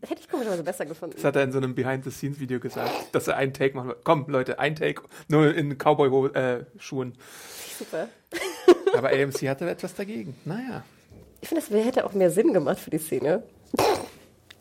[0.09, 1.15] hätte ich komischerweise besser gefunden.
[1.15, 4.03] Das hat er in so einem Behind-the-Scenes-Video gesagt, dass er einen Take machen wird.
[4.03, 7.11] Komm, Leute, ein Take, nur in Cowboy-Schuhen.
[7.11, 7.15] Äh,
[7.77, 8.07] Super.
[8.97, 10.35] Aber AMC hatte etwas dagegen.
[10.45, 10.83] Naja.
[11.41, 13.43] Ich finde, das hätte auch mehr Sinn gemacht für die Szene.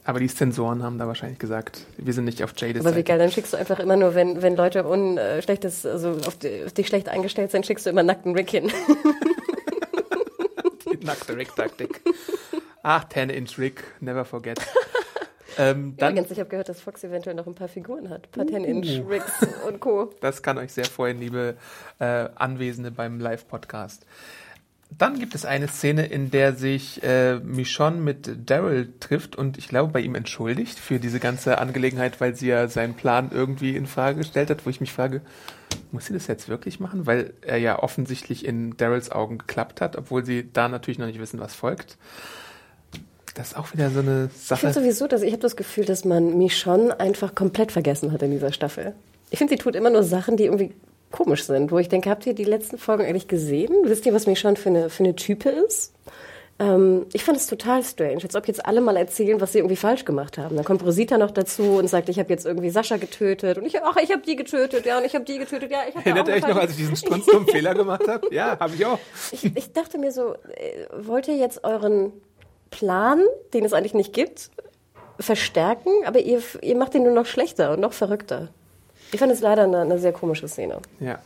[0.04, 3.18] Aber die Sensoren haben da wahrscheinlich gesagt, wir sind nicht auf Jades Aber wie geil,
[3.18, 6.64] dann schickst du einfach immer nur, wenn, wenn Leute un, äh, schlechtes, also auf, die,
[6.64, 8.72] auf dich schlecht eingestellt sind, schickst du immer nackten Rick hin.
[10.92, 12.00] Die nackte Rick-Taktik.
[12.82, 14.58] Ach, 10-Inch Rick, never forget.
[15.58, 18.26] ähm, dann, Übrigens, ich habe gehört, dass Fox eventuell noch ein paar Figuren hat.
[18.26, 20.10] Ein paar 10-Inch Ricks und Co.
[20.20, 21.56] das kann euch sehr freuen, liebe
[22.00, 24.04] äh, Anwesende beim Live-Podcast.
[24.98, 29.68] Dann gibt es eine Szene, in der sich äh, Michonne mit Daryl trifft und ich
[29.68, 33.87] glaube bei ihm entschuldigt für diese ganze Angelegenheit, weil sie ja seinen Plan irgendwie in
[33.87, 35.22] Frage gestellt hat, wo ich mich frage,
[35.92, 37.07] muss sie das jetzt wirklich machen?
[37.07, 41.20] Weil er ja offensichtlich in Daryls Augen geklappt hat, obwohl sie da natürlich noch nicht
[41.20, 41.96] wissen, was folgt.
[43.35, 44.72] Das ist auch wieder so eine Ich finde Sache.
[44.72, 48.52] sowieso, dass ich habe das Gefühl, dass man Michonne einfach komplett vergessen hat in dieser
[48.52, 48.94] Staffel.
[49.31, 50.72] Ich finde, sie tut immer nur Sachen, die irgendwie
[51.12, 53.75] komisch sind, wo ich denke, habt ihr die letzten Folgen eigentlich gesehen?
[53.85, 55.94] Wisst ihr, was Michonne für eine, für eine Type ist?
[56.59, 59.77] Ähm, ich fand es total strange, als ob jetzt alle mal erzählen, was sie irgendwie
[59.77, 60.57] falsch gemacht haben.
[60.57, 63.83] Dann kommt Rosita noch dazu und sagt, ich habe jetzt irgendwie Sascha getötet und ich,
[63.83, 66.29] ach, ich habe die getötet, ja, und ich habe die getötet, ja, ich habe Erinnert
[66.29, 68.33] ihr euch noch, als ich diesen strunzdummen Fehler gemacht habe?
[68.33, 68.98] Ja, habe ich auch.
[69.33, 72.12] ich, ich dachte mir so, äh, wollt ihr jetzt euren
[72.70, 73.22] Plan,
[73.55, 74.51] den es eigentlich nicht gibt,
[75.18, 78.51] verstärken, aber ihr, ihr macht ihn nur noch schlechter und noch verrückter.
[79.12, 80.79] Ich fand es leider eine, eine sehr komische Szene.
[81.01, 81.18] Ja.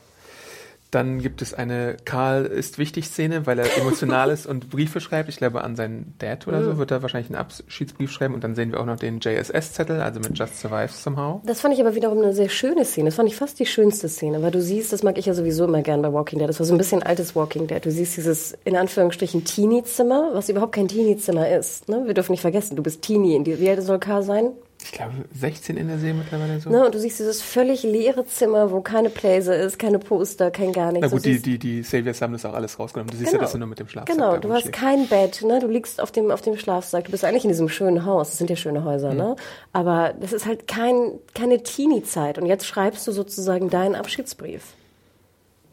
[0.92, 5.28] Dann gibt es eine Karl ist wichtig Szene, weil er emotional ist und Briefe schreibt.
[5.28, 8.34] Ich glaube, an seinen Dad oder so wird er wahrscheinlich einen Abschiedsbrief schreiben.
[8.34, 11.42] Und dann sehen wir auch noch den JSS-Zettel, also mit Just Survive Somehow.
[11.44, 13.08] Das fand ich aber wiederum eine sehr schöne Szene.
[13.08, 15.64] Das fand ich fast die schönste Szene, weil du siehst, das mag ich ja sowieso
[15.64, 16.48] immer gern bei Walking Dead.
[16.48, 17.84] Das war so ein bisschen altes Walking Dead.
[17.84, 21.88] Du siehst dieses, in Anführungsstrichen, Teenie-Zimmer, was überhaupt kein Teenie-Zimmer ist.
[21.88, 22.04] Ne?
[22.06, 23.44] Wir dürfen nicht vergessen, du bist Teenie.
[23.44, 24.52] Wie alt soll Karl sein?
[24.86, 26.70] Ich glaube, 16 in der Serie mittlerweile so.
[26.70, 26.86] Ne?
[26.86, 30.92] Und du siehst dieses völlig leere Zimmer, wo keine Blazer ist, keine Poster, kein gar
[30.92, 31.08] nichts.
[31.10, 33.10] Na gut, die, die, die Saviors haben das auch alles rausgenommen.
[33.10, 34.76] Du siehst ja, dass er nur mit dem Schlafsack Genau, du hast rumschlägt.
[34.76, 35.58] kein Bett, ne?
[35.58, 37.06] Du liegst auf dem, auf dem Schlafsack.
[37.06, 38.28] Du bist eigentlich in diesem schönen Haus.
[38.28, 39.34] Das sind ja schöne Häuser, ne?
[39.72, 42.38] Aber das ist halt kein, keine Teenie-Zeit.
[42.38, 44.62] Und jetzt schreibst du sozusagen deinen Abschiedsbrief.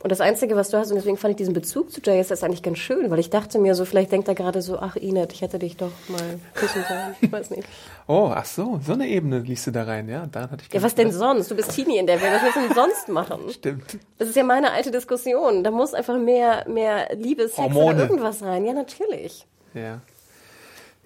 [0.04, 2.62] Und das Einzige, was du hast, und deswegen fand ich diesen Bezug zu JSS eigentlich
[2.62, 5.42] ganz schön, weil ich dachte mir so, vielleicht denkt er gerade so, ach Inet, ich
[5.42, 7.16] hätte dich doch mal küssen sollen.
[7.22, 7.64] Ich weiß nicht.
[8.06, 10.26] Oh, ach so, so eine Ebene liest du da rein, ja?
[10.28, 11.50] Daran hatte ich Ja, was denn sonst?
[11.50, 12.34] Du bist Teenie in der Welt.
[12.34, 13.40] Was willst du denn sonst machen?
[13.50, 13.98] Stimmt.
[14.18, 15.64] Das ist ja meine alte Diskussion.
[15.64, 17.96] Da muss einfach mehr, mehr Liebe, Sex Hormone.
[17.96, 18.66] oder irgendwas rein.
[18.66, 19.48] Ja, natürlich.
[19.74, 20.02] Ja.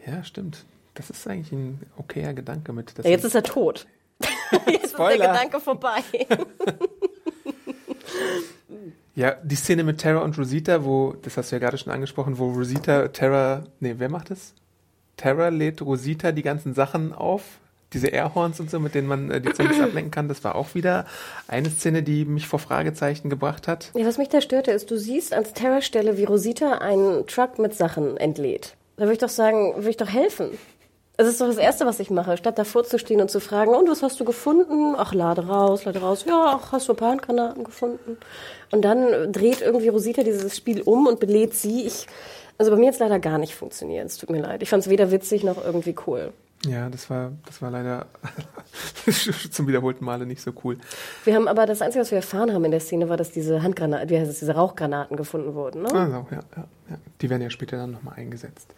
[0.08, 0.66] Ja, stimmt.
[0.96, 2.98] Das ist eigentlich ein okayer Gedanke mit.
[2.98, 3.86] dass Ja, jetzt ist er tot.
[4.66, 5.18] jetzt ist Spoiler.
[5.18, 6.02] der Gedanke vorbei.
[9.16, 12.38] Ja, die Szene mit Terra und Rosita, wo, das hast du ja gerade schon angesprochen,
[12.38, 14.54] wo Rosita Terra, nee, wer macht das?
[15.16, 17.42] Terra lädt Rosita die ganzen Sachen auf,
[17.94, 20.28] diese Airhorns und so, mit denen man äh, die Zombies ablenken kann.
[20.28, 21.06] Das war auch wieder
[21.48, 23.92] eine Szene, die mich vor Fragezeichen gebracht hat.
[23.96, 27.74] Ja, was mich da störte, ist, du siehst ans Terrorstelle, wie Rosita einen Truck mit
[27.74, 28.76] Sachen entlädt.
[28.98, 30.50] Da würde ich doch sagen, würde ich doch helfen.
[31.18, 33.74] Das ist doch das Erste, was ich mache, statt davor zu stehen und zu fragen,
[33.74, 34.94] und was hast du gefunden?
[34.96, 36.26] Ach, lade raus, lade raus.
[36.28, 38.18] Ja, ach, hast du ein paar Handgranaten gefunden?
[38.72, 41.88] Und dann dreht irgendwie Rosita dieses Spiel um und belädt sie.
[41.88, 42.06] Ich,
[42.60, 44.06] also bei mir hat es leider gar nicht funktioniert.
[44.06, 44.62] Es tut mir leid.
[44.62, 46.34] Ich fand es weder witzig noch irgendwie cool.
[46.66, 48.06] Ja, das war, das war leider
[49.52, 50.78] zum wiederholten Male nicht so cool.
[51.24, 53.64] Wir haben aber das Einzige, was wir erfahren haben in der Szene, war, dass diese
[53.64, 55.84] Handgranaten, wie heißt es, diese Rauchgranaten gefunden wurden.
[55.84, 55.92] Ne?
[55.92, 56.98] Also, ja, ja, ja.
[57.22, 58.74] Die werden ja später dann nochmal eingesetzt.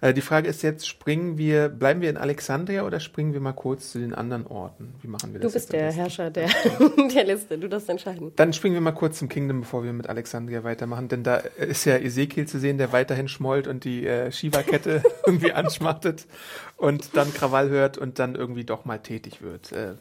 [0.00, 3.52] Äh, die Frage ist jetzt, springen wir, bleiben wir in Alexandria oder springen wir mal
[3.52, 4.94] kurz zu den anderen Orten?
[5.02, 5.92] Wie machen wir Du das bist jetzt am der?
[5.92, 6.48] Herrscher der,
[7.14, 7.58] der Liste.
[7.58, 8.32] Du darfst entscheiden.
[8.36, 11.84] Dann springen wir mal kurz zum Kingdom, bevor wir mit Alexandria weitermachen, denn da ist
[11.84, 16.26] ja Ezekiel zu sehen, der weiterhin schmollt und die äh, Shiva-Kette irgendwie anschmachtet
[16.76, 19.72] und dann Krawall hört und dann irgendwie doch mal tätig wird.
[19.72, 19.94] Äh,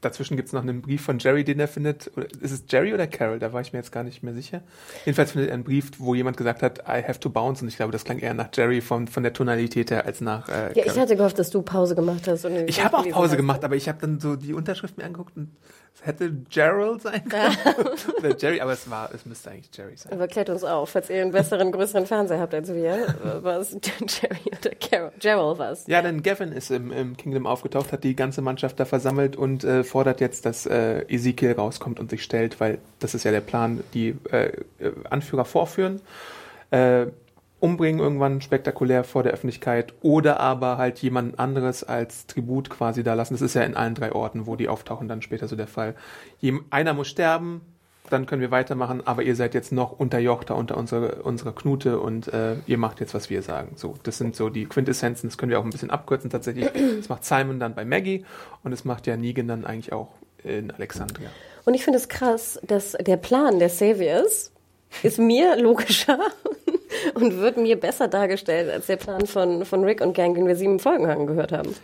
[0.00, 2.06] dazwischen gibt's noch einen Brief von Jerry, den er findet.
[2.40, 3.38] Ist es Jerry oder Carol?
[3.38, 4.62] Da war ich mir jetzt gar nicht mehr sicher.
[5.04, 7.62] Jedenfalls findet er einen Brief, wo jemand gesagt hat, I have to bounce.
[7.62, 10.48] Und ich glaube, das klang eher nach Jerry von, von der Tonalität her als nach
[10.48, 11.00] äh, Ja, ich Carol.
[11.00, 12.44] hatte gehofft, dass du Pause gemacht hast.
[12.44, 13.36] Ich habe auch Pause hast.
[13.36, 15.48] gemacht, aber ich habe dann so die Unterschrift mir angeguckt und
[16.00, 17.56] es hätte Gerald sein können.
[18.18, 20.12] Oder Jerry, aber es war, es müsste eigentlich Jerry sein.
[20.12, 23.14] Aber klärt uns auf, falls ihr einen besseren, größeren Fernseher habt als wir.
[23.42, 25.12] Was Jerry oder Carol?
[25.18, 25.86] Gerald was?
[25.86, 29.64] Ja, denn Gavin ist im, im Kingdom aufgetaucht, hat die ganze Mannschaft da versammelt und
[29.64, 33.40] äh, fordert jetzt, dass äh, Ezekiel rauskommt und sich stellt, weil das ist ja der
[33.40, 34.46] Plan, die äh,
[34.78, 36.00] äh, Anführer vorführen,
[36.70, 37.06] äh,
[37.60, 43.14] umbringen irgendwann spektakulär vor der Öffentlichkeit oder aber halt jemand anderes als Tribut quasi da
[43.14, 43.34] lassen.
[43.34, 45.94] Das ist ja in allen drei Orten, wo die auftauchen, dann später so der Fall.
[46.40, 47.60] Jem, einer muss sterben,
[48.08, 52.28] dann können wir weitermachen, aber ihr seid jetzt noch unterjochter unter unserer, unserer Knute und
[52.32, 53.72] äh, ihr macht jetzt, was wir sagen.
[53.76, 56.68] So, das sind so die Quintessenzen, das können wir auch ein bisschen abkürzen tatsächlich.
[56.96, 58.24] Das macht Simon dann bei Maggie
[58.64, 60.08] und es macht ja Negan dann eigentlich auch
[60.42, 61.28] in Alexandria.
[61.64, 64.52] Und ich finde es krass, dass der Plan der Saviors
[65.02, 66.18] ist mir logischer
[67.14, 70.56] und wird mir besser dargestellt als der Plan von, von Rick und Gang, den wir
[70.56, 71.74] sieben Folgen lang gehört haben.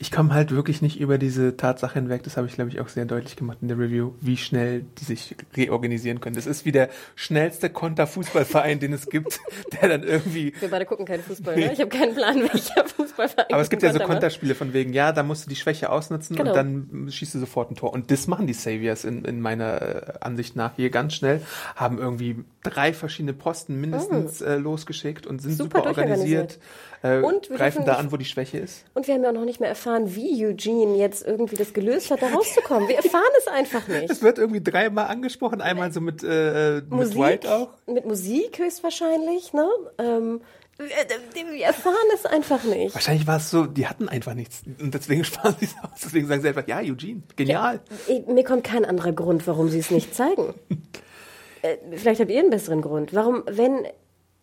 [0.00, 2.88] Ich komme halt wirklich nicht über diese Tatsache hinweg, das habe ich glaube ich auch
[2.88, 6.36] sehr deutlich gemacht in der Review, wie schnell die sich reorganisieren können.
[6.36, 9.40] Das ist wie der schnellste Konterfußballverein, den es gibt,
[9.82, 10.54] der dann irgendwie...
[10.60, 11.72] Wir beide gucken keinen Fußball, ne?
[11.72, 13.46] Ich habe keinen Plan, welcher Fußballverein.
[13.50, 16.36] Aber es gibt ja so Konterspiele von wegen, ja, da musst du die Schwäche ausnutzen
[16.36, 16.50] genau.
[16.50, 17.92] und dann schießt du sofort ein Tor.
[17.92, 21.42] Und das machen die Saviors in, in meiner äh, Ansicht nach hier ganz schnell,
[21.74, 24.46] haben irgendwie drei verschiedene Posten mindestens oh.
[24.46, 26.60] äh, losgeschickt und sind super, super organisiert,
[27.02, 28.84] äh, und greifen da an, wo die Schwäche ist.
[28.94, 32.10] Und wir haben ja auch noch nicht mehr erfahren, wie Eugene jetzt irgendwie das gelöst
[32.10, 32.88] hat, da rauszukommen.
[32.88, 34.10] Wir erfahren es einfach nicht.
[34.10, 37.70] Es wird irgendwie dreimal angesprochen, einmal so mit, äh, Musik, mit White auch.
[37.86, 39.68] Mit Musik höchstwahrscheinlich, ne?
[39.98, 40.40] Ähm,
[40.78, 42.94] wir erfahren es einfach nicht.
[42.94, 44.62] Wahrscheinlich war es so, die hatten einfach nichts.
[44.80, 46.00] Und deswegen sparen sie es aus.
[46.04, 47.80] Deswegen sagen sie einfach, ja, Eugene, genial.
[48.06, 50.54] Ja, mir kommt kein anderer Grund, warum sie es nicht zeigen.
[51.62, 53.12] äh, vielleicht habt ihr einen besseren Grund.
[53.12, 53.86] Warum, wenn,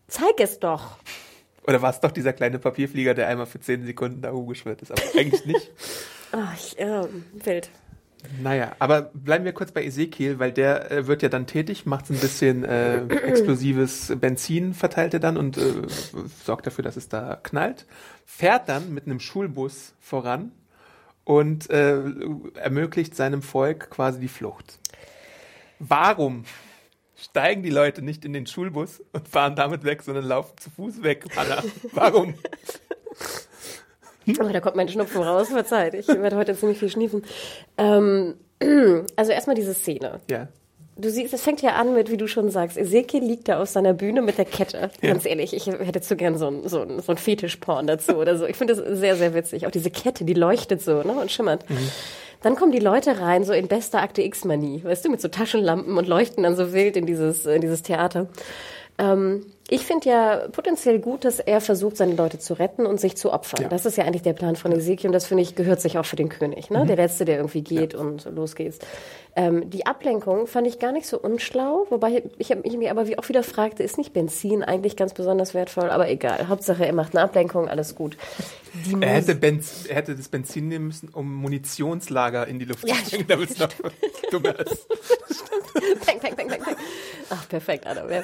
[0.08, 0.96] zeig es doch.
[1.66, 4.92] Oder war es doch dieser kleine Papierflieger, der einmal für zehn Sekunden da hochgeschwirrt ist?
[4.92, 5.70] Aber eigentlich nicht.
[6.32, 7.02] Ach, ich, äh,
[7.44, 7.70] wild.
[8.42, 12.06] Naja, aber bleiben wir kurz bei Ezekiel, weil der äh, wird ja dann tätig, macht
[12.06, 15.62] so ein bisschen äh, explosives Benzin, verteilt er dann und äh,
[16.44, 17.86] sorgt dafür, dass es da knallt.
[18.24, 20.52] Fährt dann mit einem Schulbus voran
[21.24, 22.00] und äh,
[22.54, 24.78] ermöglicht seinem Volk quasi die Flucht.
[25.78, 26.44] Warum
[27.30, 31.02] steigen die Leute nicht in den Schulbus und fahren damit weg, sondern laufen zu Fuß
[31.02, 31.24] weg.
[31.36, 31.62] Anna,
[31.92, 32.34] warum?
[34.38, 35.94] Aber da kommt mein Schnupfen raus, verzeiht.
[35.94, 37.22] Ich werde heute ziemlich viel schniefen.
[37.78, 38.34] Ähm,
[39.16, 40.20] also erstmal diese Szene.
[40.30, 40.48] Ja.
[40.98, 43.68] Du siehst, es fängt ja an mit, wie du schon sagst, Ezekiel liegt da auf
[43.68, 44.90] seiner Bühne mit der Kette.
[45.02, 45.10] Ja.
[45.10, 48.38] Ganz ehrlich, ich hätte zu gern so ein, so ein, so ein Fetischporn dazu oder
[48.38, 48.46] so.
[48.46, 49.66] Ich finde das sehr, sehr witzig.
[49.66, 51.68] Auch diese Kette, die leuchtet so ne, und schimmert.
[51.68, 51.90] Mhm.
[52.42, 55.98] Dann kommen die Leute rein, so in bester Akte X-Manie, weißt du, mit so Taschenlampen
[55.98, 58.28] und leuchten dann so wild in dieses, in dieses Theater.
[58.98, 63.16] Ähm, ich finde ja potenziell gut, dass er versucht, seine Leute zu retten und sich
[63.16, 63.62] zu opfern.
[63.62, 63.68] Ja.
[63.68, 66.06] Das ist ja eigentlich der Plan von Ezekiel und das finde ich gehört sich auch
[66.06, 66.84] für den König, ne?
[66.84, 66.86] Mhm.
[66.86, 67.98] Der letzte, der irgendwie geht ja.
[67.98, 68.78] und los geht's.
[69.38, 73.18] Ähm, die Ablenkung fand ich gar nicht so unschlau, wobei ich, ich mir aber wie
[73.18, 75.90] auch wieder fragte, ist nicht Benzin eigentlich ganz besonders wertvoll?
[75.90, 78.16] Aber egal, Hauptsache er macht eine Ablenkung, alles gut.
[79.00, 82.94] er hätte, Benz, er hätte das Benzin nehmen müssen, um Munitionslager in die Luft ja,
[82.94, 83.68] zu bringen, damit es noch
[84.30, 84.88] dummer ist.
[86.06, 86.45] peng, peng, peng.
[87.30, 88.10] Ach, perfekt, Adam.
[88.10, 88.22] Ja.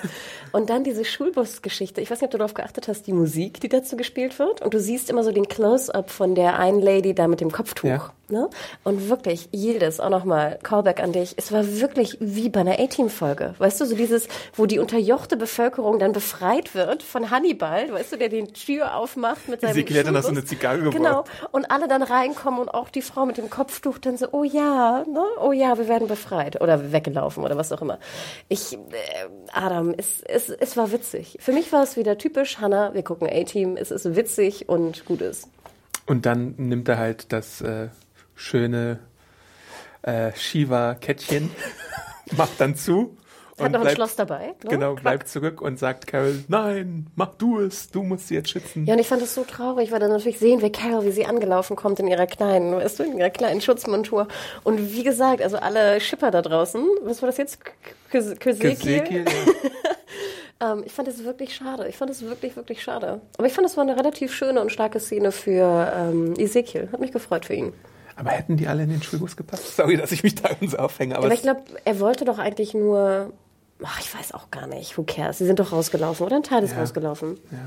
[0.53, 2.01] Und dann diese Schulbus-Geschichte.
[2.01, 4.63] Ich weiß nicht, ob du darauf geachtet hast, die Musik, die dazu gespielt wird.
[4.63, 7.89] Und du siehst immer so den Close-up von der einen Lady da mit dem Kopftuch.
[7.89, 8.13] Ja.
[8.33, 8.49] Ne?
[8.83, 11.35] Und wirklich, Yildiz, auch nochmal, Callback an dich.
[11.37, 13.55] Es war wirklich wie bei einer A-Team-Folge.
[13.59, 18.17] Weißt du, so dieses, wo die unterjochte Bevölkerung dann befreit wird von Hannibal, weißt du,
[18.17, 20.97] der die Tür aufmacht mit seinem Sie dann noch so eine Zigarre gebracht.
[20.97, 21.25] Genau.
[21.51, 25.05] Und alle dann reinkommen und auch die Frau mit dem Kopftuch dann so, oh ja,
[25.07, 25.25] ne?
[25.43, 26.59] oh ja, wir werden befreit.
[26.63, 27.99] Oder weggelaufen oder was auch immer.
[28.49, 28.79] Ich, äh,
[29.53, 31.37] Adam, es, es, es war witzig.
[31.39, 35.21] Für mich war es wieder typisch, Hannah, wir gucken A-Team, es ist witzig und gut
[35.21, 35.49] ist.
[36.07, 37.89] Und dann nimmt er halt das äh,
[38.35, 39.01] schöne
[40.03, 41.51] äh, Shiva-Kettchen,
[42.37, 43.17] macht dann zu.
[43.59, 44.47] Hat noch bleibt, ein Schloss dabei.
[44.47, 44.71] Ne?
[44.71, 45.03] Genau, Quack.
[45.03, 48.87] bleibt zurück und sagt Carol, nein, mach du es, du musst sie jetzt schützen.
[48.87, 51.27] Ja, und ich fand das so traurig, weil dann natürlich sehen wir Carol, wie sie
[51.27, 54.27] angelaufen kommt in ihrer kleinen, weißt du, in ihrer kleinen Schutzmontur.
[54.65, 57.61] Und wie gesagt, also alle Schipper da draußen, was war das jetzt?
[58.11, 59.25] Kösekiel?
[60.61, 60.73] Ja.
[60.73, 61.89] ähm, ich fand es wirklich schade.
[61.89, 63.21] Ich fand es wirklich, wirklich schade.
[63.37, 66.89] Aber ich fand, es war eine relativ schöne und starke Szene für ähm, Ezekiel.
[66.91, 67.75] Hat mich gefreut für ihn.
[68.17, 69.77] Aber hätten die alle in den Schulbus gepasst?
[69.77, 71.17] Sorry, dass ich mich da so aufhänge.
[71.17, 73.33] Aber, aber ich glaube, er wollte doch eigentlich nur.
[73.83, 74.97] Ach, ich weiß auch gar nicht.
[74.97, 75.39] Who cares?
[75.39, 76.37] Sie sind doch rausgelaufen, oder?
[76.37, 76.79] Ein Teil ist ja.
[76.79, 77.39] rausgelaufen.
[77.51, 77.59] Ja.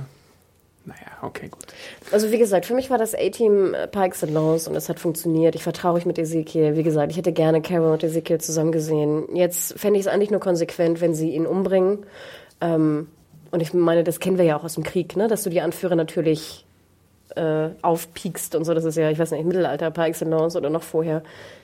[0.86, 1.66] Naja, okay, gut.
[2.12, 5.56] Also wie gesagt, für mich war das A-Team äh, par excellence und es hat funktioniert.
[5.56, 6.76] Ich vertraue mich mit Ezekiel.
[6.76, 9.36] Wie gesagt, ich hätte gerne Carol und Ezekiel zusammen gesehen.
[9.36, 12.06] Jetzt fände ich es eigentlich nur konsequent, wenn sie ihn umbringen.
[12.62, 13.08] Ähm,
[13.50, 15.28] und ich meine, das kennen wir ja auch aus dem Krieg, ne?
[15.28, 16.65] dass du die Anführer natürlich
[17.36, 18.74] äh, aufpiekst und so.
[18.74, 21.24] Das ist ja, ich weiß nicht, Mittelalter par excellence oder noch vorher.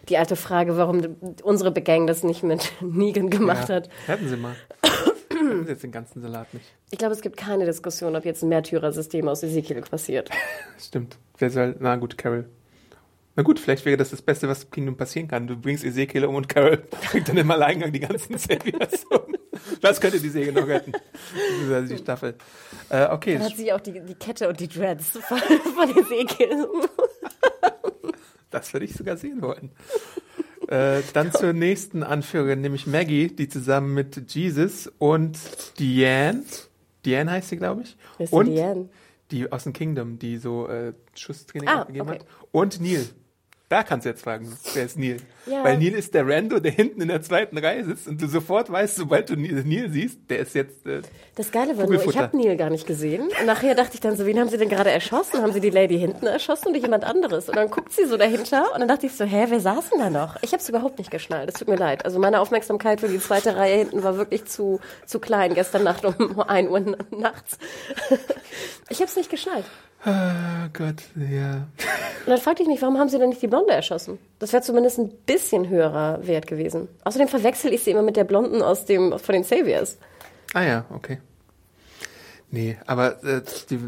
[0.10, 3.90] Die alte Frage, warum unsere Begang das nicht mit Negan gemacht ja, hat.
[4.08, 4.56] Hätten sie mal.
[5.30, 6.66] hätten sie jetzt den ganzen Salat nicht.
[6.92, 10.30] Ich glaube, es gibt keine Diskussion, ob jetzt ein Märtyrersystem aus Ezekiel passiert.
[10.80, 11.18] Stimmt.
[11.38, 12.48] Wer soll, na gut, Carol.
[13.36, 15.48] Na gut, vielleicht wäre das das Beste, was Kingdom passieren kann.
[15.48, 16.78] Du bringst Ezekiel um und Carol
[17.12, 19.36] bringt dann im Alleingang die ganzen Saviors um.
[19.82, 20.94] Das könnte die Säge noch retten.
[21.90, 22.36] die Staffel.
[22.90, 23.38] Äh, okay.
[23.38, 26.68] Dann hat sie auch die, die Kette und die Dreads von, von Ezekiel.
[28.50, 29.72] das würde ich sogar sehen wollen.
[30.68, 35.38] Äh, dann zur nächsten Anführerin, nämlich Maggie, die zusammen mit Jesus und
[35.80, 36.44] Diane,
[37.06, 37.98] Diane heißt sie, glaube ich.
[38.18, 38.90] Wer ist und Diane?
[39.32, 42.20] Die aus dem Kingdom, die so äh, Schusstraining ah, gegeben okay.
[42.20, 42.26] hat.
[42.52, 43.08] Und Neil.
[43.72, 45.16] Da kannst du jetzt fragen, wer ist Neil?
[45.46, 45.64] Ja.
[45.64, 48.70] Weil Neil ist der Rando, der hinten in der zweiten Reihe sitzt und du sofort
[48.70, 50.86] weißt, sobald du Neil, siehst, der ist jetzt.
[50.86, 51.04] Äh,
[51.36, 53.30] Das Geile war nur, ich habe Neil gar nicht gesehen.
[53.40, 55.42] Und nachher dachte ich dann so, wen haben sie denn gerade erschossen?
[55.42, 57.48] Haben sie die Lady hinten erschossen oder jemand anderes?
[57.48, 60.00] Und dann guckt sie so dahinter und dann dachte ich so, hä, wer saß denn
[60.00, 60.36] da noch?
[60.42, 61.48] Ich habe es überhaupt nicht geschnallt.
[61.50, 62.04] Es tut mir leid.
[62.04, 66.04] Also meine Aufmerksamkeit für die zweite Reihe hinten war wirklich zu, zu klein gestern Nacht
[66.04, 66.82] um 1 Uhr
[67.12, 67.58] nachts.
[68.90, 69.64] Ich habe es nicht geschnallt.
[70.06, 71.68] Oh Gott, ja.
[72.26, 74.20] Und dann fragte ich mich, warum haben sie denn nicht die Blonde erschossen?
[74.40, 76.88] Das wäre zumindest ein bisschen höherer Wert gewesen.
[77.04, 79.98] Außerdem verwechsel ich sie immer mit der Blonden aus dem, von den Saviors.
[80.54, 81.20] Ah ja, okay.
[82.54, 83.80] Nee, aber äh, die,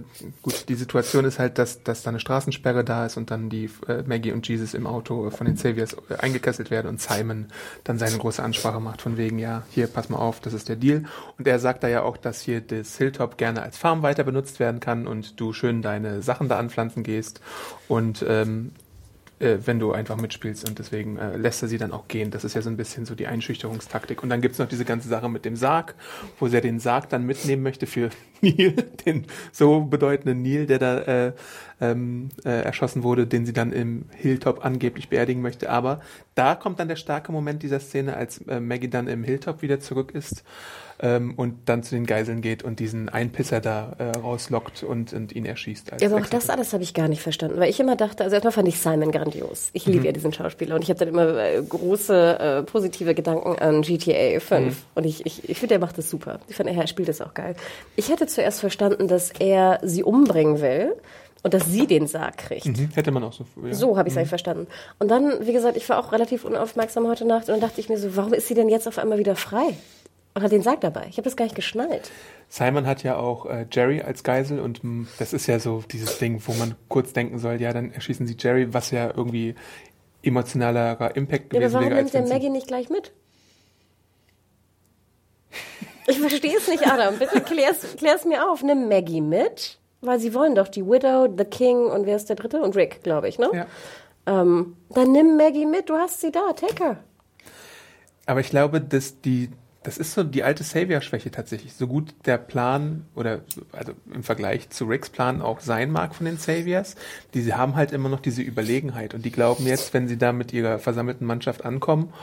[0.42, 3.70] gut, die Situation ist halt, dass, dass da eine Straßensperre da ist und dann die
[3.90, 7.48] äh, Maggie und Jesus im Auto von den Saviors äh, eingekesselt werden und Simon
[7.84, 10.78] dann seine große Ansprache macht von wegen, ja, hier, pass mal auf, das ist der
[10.78, 11.04] Deal.
[11.38, 14.62] Und er sagt da ja auch, dass hier das Hilltop gerne als Farm weiter benutzt
[14.62, 17.42] werden kann und du schön deine Sachen da anpflanzen gehst
[17.90, 18.72] und ähm,
[19.44, 22.32] äh, wenn du einfach mitspielst und deswegen äh, lässt er sie dann auch gehen.
[22.32, 24.24] Das ist ja so ein bisschen so die Einschüchterungstaktik.
[24.24, 25.96] Und dann gibt's noch diese ganze Sache mit dem Sarg,
[26.40, 28.10] wo sie ja den Sarg dann mitnehmen möchte für
[28.42, 28.74] Neil,
[29.06, 31.34] den so bedeutenden Neil, der da äh,
[31.84, 35.70] ähm, äh, erschossen wurde, den sie dann im Hilltop angeblich beerdigen möchte.
[35.70, 36.00] Aber
[36.36, 39.80] da kommt dann der starke Moment dieser Szene, als äh, Maggie dann im Hilltop wieder
[39.80, 40.44] zurück ist
[41.00, 45.34] ähm, und dann zu den Geiseln geht und diesen Einpisser da äh, rauslockt und, und
[45.34, 45.92] ihn erschießt.
[46.00, 48.34] Ja, aber auch das alles habe ich gar nicht verstanden, weil ich immer dachte, also
[48.36, 49.70] erstmal fand ich Simon grandios.
[49.74, 49.94] Ich Mhm.
[49.94, 53.82] liebe ja diesen Schauspieler und ich habe dann immer äh, große äh, positive Gedanken an
[53.82, 54.76] GTA 5 Mhm.
[54.96, 56.40] und ich, ich, ich finde, er macht das super.
[56.48, 57.56] Ich finde, er spielt das auch geil.
[57.96, 60.94] Ich hätte zuerst verstanden, dass er sie umbringen will
[61.44, 62.66] und dass sie den Sarg kriegt.
[62.66, 63.46] Mhm, hätte man auch so.
[63.64, 63.74] Ja.
[63.74, 64.68] So habe ich es eigentlich verstanden.
[64.98, 67.90] Und dann, wie gesagt, ich war auch relativ unaufmerksam heute Nacht und dann dachte ich
[67.90, 69.76] mir so, warum ist sie denn jetzt auf einmal wieder frei?
[70.36, 71.06] Und hat den Sarg dabei.
[71.10, 72.10] Ich habe das gar nicht geschnallt.
[72.50, 76.18] Simon hat ja auch äh, Jerry als Geisel und mh, das ist ja so dieses
[76.18, 79.54] Ding, wo man kurz denken soll, ja, dann erschießen sie Jerry, was ja irgendwie
[80.24, 83.12] emotionalerer Impact Ja, aber gewesen warum wäre, nimmt als der Maggie nicht gleich mit?
[86.08, 87.18] Ich verstehe es nicht, Adam.
[87.18, 88.64] Bitte klär's, klär's mir auf.
[88.64, 92.36] Nimm Maggie mit, weil sie wollen doch die Widow, The King und wer ist der
[92.36, 92.62] dritte?
[92.62, 93.50] Und Rick, glaube ich, ne?
[93.54, 93.66] Ja.
[94.26, 96.98] Ähm, dann nimm Maggie mit, du hast sie da, take her.
[98.26, 99.50] Aber ich glaube, dass die,
[99.84, 101.74] das ist so die alte Savior-Schwäche tatsächlich.
[101.74, 106.16] So gut der Plan oder so- also im Vergleich zu Ricks Plan auch sein mag
[106.16, 106.96] von den Saviors,
[107.34, 110.32] die sie haben halt immer noch diese Überlegenheit und die glauben jetzt, wenn sie da
[110.32, 112.14] mit ihrer versammelten Mannschaft ankommen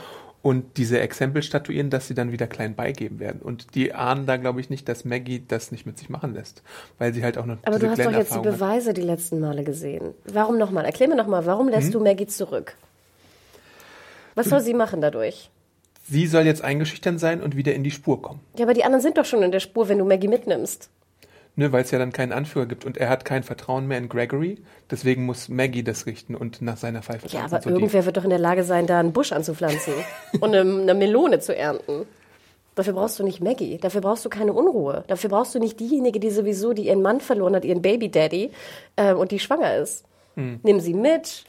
[0.41, 3.41] und diese Exempel statuieren, dass sie dann wieder klein beigeben werden.
[3.41, 6.63] Und die ahnen da, glaube ich, nicht, dass Maggie das nicht mit sich machen lässt,
[6.97, 8.53] weil sie halt auch noch Aber diese du hast doch jetzt die Glenn-Erfahrung hat.
[8.53, 10.13] Beweise die letzten Male gesehen.
[10.25, 10.85] Warum nochmal?
[10.85, 11.91] Erklär mir nochmal, warum lässt Hm?
[11.93, 12.75] du Maggie zurück?
[14.35, 15.49] Was soll sie machen dadurch?
[16.09, 18.39] Sie soll jetzt eingeschüchtert sein und wieder in die Spur kommen.
[18.57, 20.89] Ja, aber die anderen sind doch schon in der Spur, wenn du Maggie mitnimmst.
[21.57, 24.07] Ne, weil es ja dann keinen Anführer gibt und er hat kein Vertrauen mehr in
[24.07, 24.59] Gregory,
[24.89, 28.15] deswegen muss Maggie das richten und nach seiner Pfeife Ja, aber So die- irgendwer wird
[28.15, 29.93] doch in der Lage sein, da einen Busch anzupflanzen
[30.39, 32.05] und eine, eine Melone zu ernten.
[32.75, 33.77] Dafür brauchst du nicht Maggie.
[33.79, 35.03] Dafür brauchst du keine Unruhe.
[35.07, 38.51] Dafür brauchst du nicht diejenige, die sowieso die ihren Mann verloren hat, ihren Baby Daddy,
[38.95, 40.05] äh, und die schwanger ist.
[40.35, 40.61] Hm.
[40.63, 41.43] Nimm sie mit,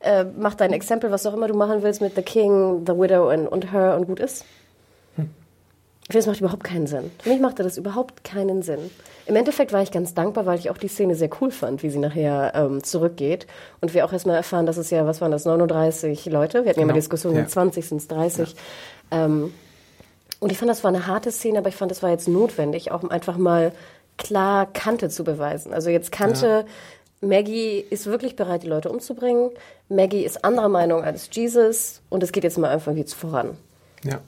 [0.00, 3.32] äh, mach dein Exempel, was auch immer du machen willst mit The King, The Widow
[3.32, 4.44] und, und Her und gut ist.
[6.08, 7.10] Ich finde, das macht überhaupt keinen Sinn.
[7.20, 8.78] Für mich machte das überhaupt keinen Sinn.
[9.26, 11.90] Im Endeffekt war ich ganz dankbar, weil ich auch die Szene sehr cool fand, wie
[11.90, 13.48] sie nachher ähm, zurückgeht.
[13.80, 16.62] Und wir auch erstmal erfahren, dass es ja, was waren das, 39 Leute?
[16.64, 16.86] Wir hatten ja Genau.
[16.92, 17.42] mal Diskussionen, Ja.
[17.42, 18.54] mit 20 sind es 30.
[19.10, 19.52] Ähm,
[20.38, 22.92] und ich fand, das war eine harte Szene, aber ich fand, das war jetzt notwendig,
[22.92, 23.72] auch um einfach mal
[24.16, 25.72] klar Kante zu beweisen.
[25.74, 26.66] Also jetzt Kante,
[27.20, 29.50] Maggie ist wirklich bereit, die Leute umzubringen.
[29.88, 32.00] Maggie ist anderer Meinung als Jesus.
[32.10, 33.56] Und es geht jetzt mal einfach jetzt voran.
[34.04, 34.20] Ja.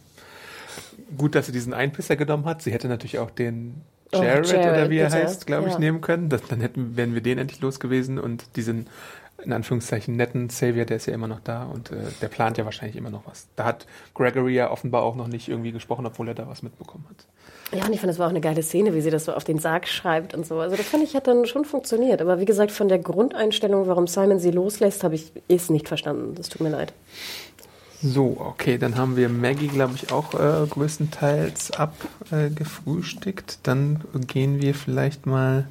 [1.17, 2.63] Gut, dass sie diesen Einpisser genommen hat.
[2.63, 5.23] Sie hätte natürlich auch den Oh, Jared, Jared, oder wie er bitte.
[5.23, 5.79] heißt, glaube ich, Ja.
[5.81, 6.29] nehmen können.
[6.31, 8.87] Das, dann hätten, wären wir den endlich los gewesen und diesen,
[9.45, 12.65] in Anführungszeichen, netten Savior, der ist ja immer noch da und äh, der plant ja
[12.65, 13.49] wahrscheinlich immer noch was.
[13.57, 17.05] Da hat Gregory ja offenbar auch noch nicht irgendwie gesprochen, obwohl er da was mitbekommen
[17.11, 17.27] hat.
[17.79, 19.45] Ja, und ich fand, das war auch eine geile Szene, wie sie das so auf
[19.45, 20.59] den Sarg schreibt und so.
[20.59, 22.23] Also das fand ich, hat dann schon funktioniert.
[22.23, 26.35] Aber wie gesagt, von der Grundeinstellung, warum Simon sie loslässt, habe ich es nicht verstanden.
[26.35, 26.95] Das tut mir leid.
[28.01, 33.59] So, okay, dann haben wir Maggie, glaube ich, auch äh, größtenteils abgefrühstückt.
[33.65, 35.67] Dann gehen wir vielleicht mal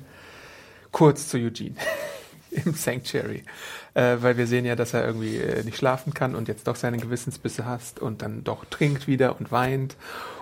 [0.91, 1.75] kurz zu Eugene
[2.51, 3.45] im Sanctuary.
[3.93, 6.75] Äh, weil wir sehen ja, dass er irgendwie äh, nicht schlafen kann und jetzt doch
[6.75, 9.95] seine Gewissensbisse hasst und dann doch trinkt wieder und weint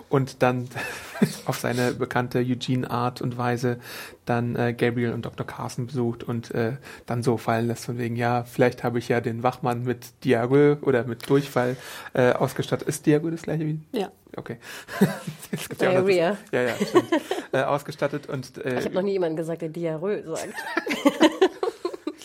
[0.10, 0.68] und dann
[1.46, 3.80] auf seine bekannte Eugene-Art und Weise
[4.26, 5.46] dann äh, Gabriel und Dr.
[5.46, 6.74] Carson besucht und äh,
[7.06, 10.78] dann so fallen lässt von wegen, ja, vielleicht habe ich ja den Wachmann mit Diarrhoe
[10.82, 11.78] oder mit Durchfall
[12.14, 12.88] äh, ausgestattet.
[12.88, 13.80] Ist Diarrhoe das gleiche wie?
[13.92, 14.12] Ja.
[14.36, 14.58] Okay.
[15.52, 16.38] Es gibt ja das- Diarrhea.
[16.52, 17.06] Ja, ja, stimmt.
[17.54, 20.50] äh, ausgestattet und äh, Ich habe noch nie jemanden gesagt, der Diarrhoe sagt.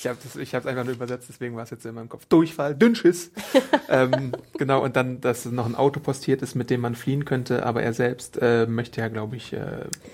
[0.01, 2.25] Ich habe es einfach nur übersetzt, deswegen war es jetzt in meinem Kopf.
[2.27, 3.31] Durchfall, Dünnschiss.
[3.89, 7.67] ähm, genau, und dann, dass noch ein Auto postiert ist, mit dem man fliehen könnte,
[7.67, 9.59] aber er selbst äh, möchte ja, glaube ich, äh,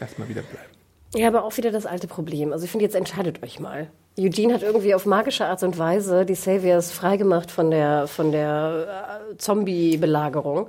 [0.00, 0.76] erstmal wieder bleiben.
[1.14, 2.52] Ja, aber auch wieder das alte Problem.
[2.52, 3.88] Also ich finde, jetzt entscheidet euch mal.
[4.18, 9.28] Eugene hat irgendwie auf magische Art und Weise die Saviors freigemacht von der, von der
[9.30, 10.68] äh, Zombie-Belagerung.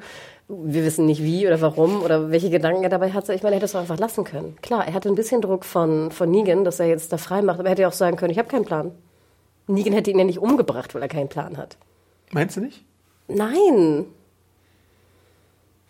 [0.49, 3.33] Wir wissen nicht wie oder warum oder welche Gedanken er dabei hatte.
[3.33, 4.55] Ich meine, er hätte es doch einfach lassen können.
[4.61, 7.59] Klar, er hatte ein bisschen Druck von, von Negan, dass er jetzt da frei macht,
[7.59, 8.91] aber er hätte ja auch sagen können, ich habe keinen Plan.
[9.67, 11.77] Negan hätte ihn ja nicht umgebracht, weil er keinen Plan hat.
[12.31, 12.83] Meinst du nicht?
[13.27, 14.05] Nein.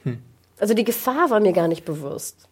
[0.03, 0.21] Hm.
[0.59, 2.47] Also die Gefahr war mir gar nicht bewusst.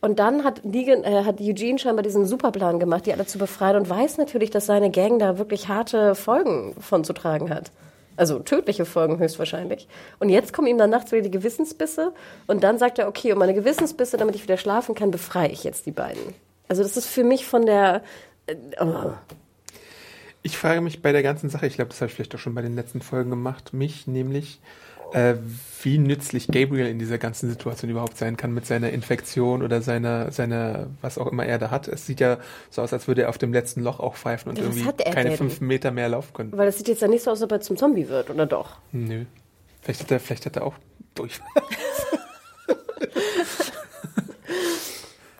[0.00, 3.76] Und dann hat, Negan, äh, hat Eugene scheinbar diesen Superplan gemacht, die alle zu befreien
[3.76, 7.70] und weiß natürlich, dass seine Gang da wirklich harte Folgen von zu tragen hat.
[8.16, 9.88] Also tödliche Folgen höchstwahrscheinlich.
[10.18, 12.12] Und jetzt kommen ihm dann nachts wieder die Gewissensbisse
[12.48, 15.64] und dann sagt er, okay, um meine Gewissensbisse, damit ich wieder schlafen kann, befreie ich
[15.64, 16.34] jetzt die beiden.
[16.68, 18.02] Also das ist für mich von der...
[18.46, 19.12] Äh, oh.
[20.42, 22.54] Ich frage mich bei der ganzen Sache, ich glaube, das habe ich vielleicht auch schon
[22.54, 24.60] bei den letzten Folgen gemacht, mich nämlich,
[25.12, 25.34] äh,
[25.82, 30.32] wie nützlich Gabriel in dieser ganzen Situation überhaupt sein kann mit seiner Infektion oder seiner,
[30.32, 31.86] seiner, was auch immer er da hat.
[31.86, 32.38] Es sieht ja
[32.70, 35.28] so aus, als würde er auf dem letzten Loch auch pfeifen und Ja, irgendwie keine
[35.30, 35.38] denn?
[35.38, 36.52] fünf Meter mehr laufen können.
[36.52, 38.46] Weil das sieht jetzt ja nicht so aus, als ob er zum Zombie wird, oder
[38.46, 38.78] doch?
[38.90, 39.24] Nö.
[39.82, 40.74] Vielleicht hat er, vielleicht hat er auch
[41.14, 41.40] durch.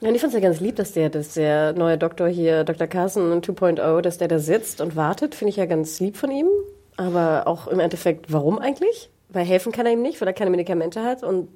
[0.03, 2.64] Ja, und ich fand es ja ganz lieb, dass der, dass der neue Doktor hier,
[2.64, 2.88] Dr.
[2.88, 5.36] Carson 2.0, dass der da sitzt und wartet.
[5.36, 6.48] Finde ich ja ganz lieb von ihm.
[6.96, 9.11] Aber auch im Endeffekt, warum eigentlich?
[9.28, 11.22] Weil helfen kann er ihm nicht, weil er keine Medikamente hat.
[11.22, 11.48] Und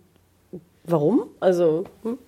[0.84, 1.26] warum?
[1.40, 2.18] Also, hm?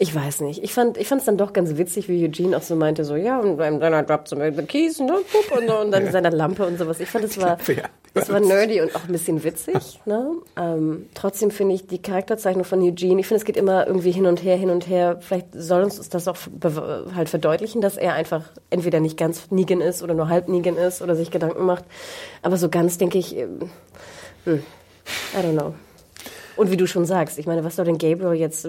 [0.00, 0.62] Ich weiß nicht.
[0.62, 3.40] Ich fand ich es dann doch ganz witzig, wie Eugene auch so meinte, so, ja,
[3.40, 6.64] und dann droppt so mit keys ne, pup, und, so, und dann in seiner Lampe
[6.64, 7.00] und sowas.
[7.00, 7.82] Ich fand, es war, ja.
[8.14, 10.00] das war nerdy und auch ein bisschen witzig.
[10.06, 10.36] Ne?
[10.56, 14.26] Ähm, trotzdem finde ich die Charakterzeichnung von Eugene, ich finde, es geht immer irgendwie hin
[14.26, 15.18] und her, hin und her.
[15.20, 16.36] Vielleicht soll uns das auch
[17.16, 21.02] halt verdeutlichen, dass er einfach entweder nicht ganz Negan ist oder nur halb Negan ist
[21.02, 21.84] oder sich Gedanken macht.
[22.42, 23.68] Aber so ganz denke ich, ähm,
[24.44, 24.62] hm,
[25.34, 25.74] I don't know.
[26.54, 28.68] Und wie du schon sagst, ich meine, was soll denn Gabriel jetzt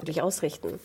[0.00, 0.78] Wirklich ausrichten?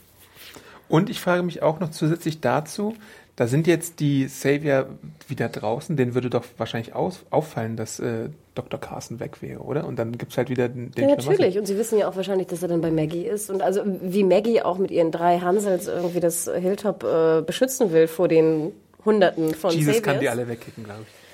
[0.88, 2.96] Und ich frage mich auch noch zusätzlich dazu,
[3.36, 4.88] da sind jetzt die Savior
[5.28, 8.80] wieder draußen, denen würde doch wahrscheinlich aus, auffallen, dass äh, Dr.
[8.80, 9.86] Carson weg wäre, oder?
[9.86, 11.58] Und dann gibt's halt wieder den, den Ja, natürlich.
[11.58, 13.50] Und sie wissen ja auch wahrscheinlich, dass er dann bei Maggie ist.
[13.50, 18.08] Und also wie Maggie auch mit ihren drei Hansels irgendwie das Hilltop äh, beschützen will
[18.08, 18.72] vor den
[19.04, 20.32] Hunderten von Jesus kann die Saviors.
[20.32, 21.25] alle wegkicken, glaube ich.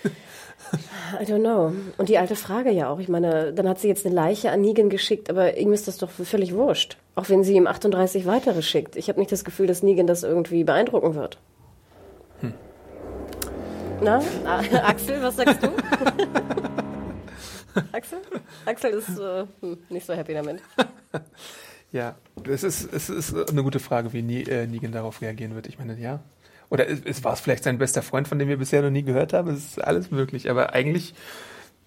[1.20, 1.74] I don't know.
[1.98, 3.00] Und die alte Frage ja auch.
[3.00, 5.98] Ich meine, dann hat sie jetzt eine Leiche an Negan geschickt, aber ihm ist das
[5.98, 6.98] doch völlig wurscht.
[7.16, 8.96] Auch wenn sie ihm 38 weitere schickt.
[8.96, 11.38] Ich habe nicht das Gefühl, dass Negan das irgendwie beeindrucken wird.
[12.40, 12.54] Hm.
[14.02, 14.22] Na,
[14.84, 15.68] Axel, was sagst du?
[17.92, 18.20] Axel?
[18.66, 20.62] Axel ist äh, hm, nicht so happy damit.
[21.94, 22.16] Ja,
[22.50, 25.68] es ist, es ist eine gute Frage, wie äh, Negan darauf reagieren wird.
[25.68, 26.22] Ich meine, ja.
[26.72, 29.04] Oder es, es war es vielleicht sein bester Freund, von dem wir bisher noch nie
[29.04, 29.50] gehört haben.
[29.50, 30.50] Es ist alles möglich.
[30.50, 31.14] Aber eigentlich,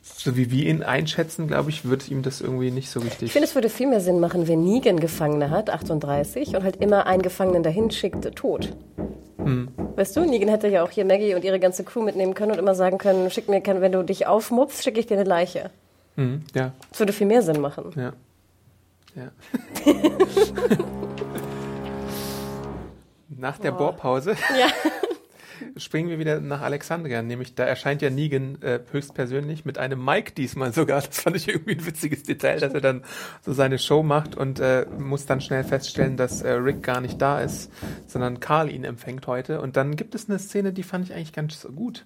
[0.02, 3.22] so wie wir ihn einschätzen, glaube ich, wird ihm das irgendwie nicht so wichtig.
[3.22, 6.76] Ich finde, es würde viel mehr Sinn machen, wenn Negan Gefangene hat, 38, und halt
[6.76, 8.72] immer einen Gefangenen dahin schickt, tot.
[9.96, 12.58] Weißt du, Negan hätte ja auch hier Maggie und ihre ganze Crew mitnehmen können und
[12.58, 15.70] immer sagen können, schick mir, wenn du dich aufmupfst, schicke ich dir eine Leiche.
[16.16, 17.90] Mhm, ja, Das würde viel mehr Sinn machen.
[17.96, 18.12] ja.
[19.16, 19.30] Ja.
[23.44, 24.68] Nach der Bohrpause Ja.
[25.76, 30.32] springen wir wieder nach Alexandria, nämlich da erscheint ja Negan äh, höchstpersönlich mit einem Mike
[30.32, 31.02] diesmal sogar.
[31.02, 33.02] Das fand ich irgendwie ein witziges Detail, dass er dann
[33.42, 37.20] so seine Show macht und äh, muss dann schnell feststellen, dass äh, Rick gar nicht
[37.20, 37.70] da ist,
[38.06, 39.60] sondern Carl ihn empfängt heute.
[39.60, 42.04] Und dann gibt es eine Szene, die fand ich eigentlich ganz gut,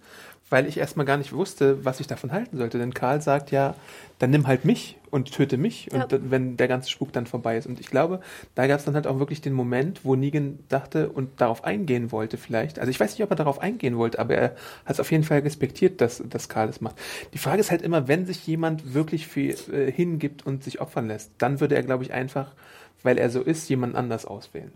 [0.50, 2.78] weil ich erstmal gar nicht wusste, was ich davon halten sollte.
[2.78, 3.74] Denn Karl sagt ja,
[4.18, 6.06] dann nimm halt mich und töte mich, und Ja.
[6.06, 7.66] dann, wenn der ganze Spuk dann vorbei ist.
[7.66, 8.20] Und ich glaube,
[8.54, 12.10] da gab es dann halt auch wirklich den Moment, wo Negan dachte und darauf eingehen
[12.12, 12.78] wollte vielleicht.
[12.78, 14.50] Also ich weiß nicht, ob er darauf eingehen wollte, aber er
[14.84, 16.96] hat es auf jeden Fall respektiert, dass, dass Karl es macht.
[17.32, 19.40] Die Frage ist halt immer, wenn sich jemand wirklich für,
[19.72, 22.54] äh, hingibt und sich opfern lässt, dann würde er, glaube ich, einfach,
[23.02, 24.72] weil er so ist, jemand anders auswählen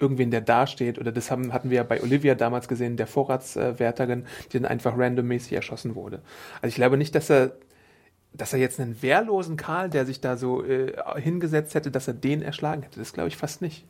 [0.00, 4.26] irgendwen, der dasteht, oder das haben, hatten wir ja bei Olivia damals gesehen, der Vorratswärterin,
[4.52, 6.22] die dann einfach randommäßig erschossen wurde.
[6.56, 7.52] Also ich glaube nicht, dass er,
[8.32, 12.14] dass er jetzt einen wehrlosen Karl, der sich da so äh, hingesetzt hätte, dass er
[12.14, 12.98] den erschlagen hätte.
[12.98, 13.84] Das glaube ich fast nicht.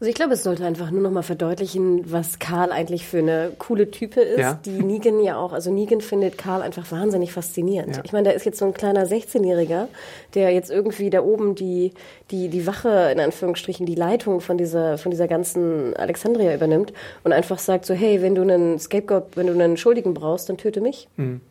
[0.00, 3.52] Also ich glaube, es sollte einfach nur noch mal verdeutlichen, was Karl eigentlich für eine
[3.58, 4.58] coole Type ist, Ja.
[4.64, 7.96] die Negan ja auch, also Negan findet Karl einfach wahnsinnig faszinierend.
[7.96, 8.02] Ja.
[8.06, 9.88] Ich meine, da ist jetzt so ein kleiner 16-Jähriger,
[10.34, 11.92] der jetzt irgendwie da oben die,
[12.30, 17.34] die, die Wache, in Anführungsstrichen, die Leitung von dieser, von dieser ganzen Alexandria übernimmt und
[17.34, 20.80] einfach sagt so, hey, wenn du einen Scapegoat, wenn du einen Schuldigen brauchst, dann töte
[20.80, 21.08] mich.
[21.18, 21.42] Und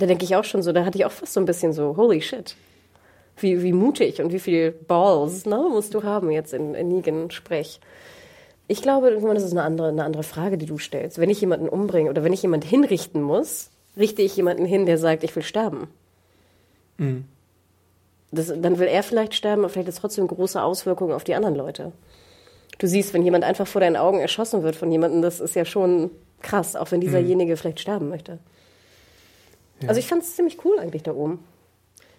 [0.00, 1.96] da denke ich auch schon so, da hatte ich auch fast so ein bisschen so,
[1.96, 2.54] holy shit.
[3.40, 7.80] Wie, wie mutig und wie viel Balls ne, musst du haben jetzt in, in Negan-Sprech.
[8.68, 11.18] Ich glaube, das ist eine andere, eine andere Frage, die du stellst.
[11.18, 14.98] Wenn ich jemanden umbringe oder wenn ich jemanden hinrichten muss, richte ich jemanden hin, der
[14.98, 15.88] sagt, ich will sterben.
[18.30, 21.34] Das, dann will er vielleicht sterben, aber vielleicht hat es trotzdem große Auswirkungen auf die
[21.34, 21.92] anderen Leute.
[22.78, 25.64] Du siehst, wenn jemand einfach vor deinen Augen erschossen wird von jemandem, das ist ja
[25.64, 26.10] schon
[26.40, 28.38] krass, auch wenn dieserjenige vielleicht sterben möchte.
[29.86, 31.42] Also ich fand es ziemlich cool eigentlich da oben.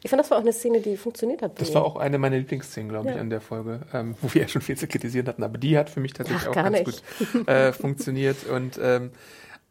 [0.03, 1.59] Ich fand, das war auch eine Szene, die funktioniert hat.
[1.61, 1.75] Das mir.
[1.75, 3.21] war auch eine meiner Lieblingsszenen, glaube ich, Ja.
[3.21, 5.43] an der Folge, ähm, wo wir ja schon viel zu kritisieren hatten.
[5.43, 7.03] Aber die hat für mich tatsächlich Ach, auch ganz nicht.
[7.33, 8.45] gut äh, funktioniert.
[8.47, 9.11] Und ähm,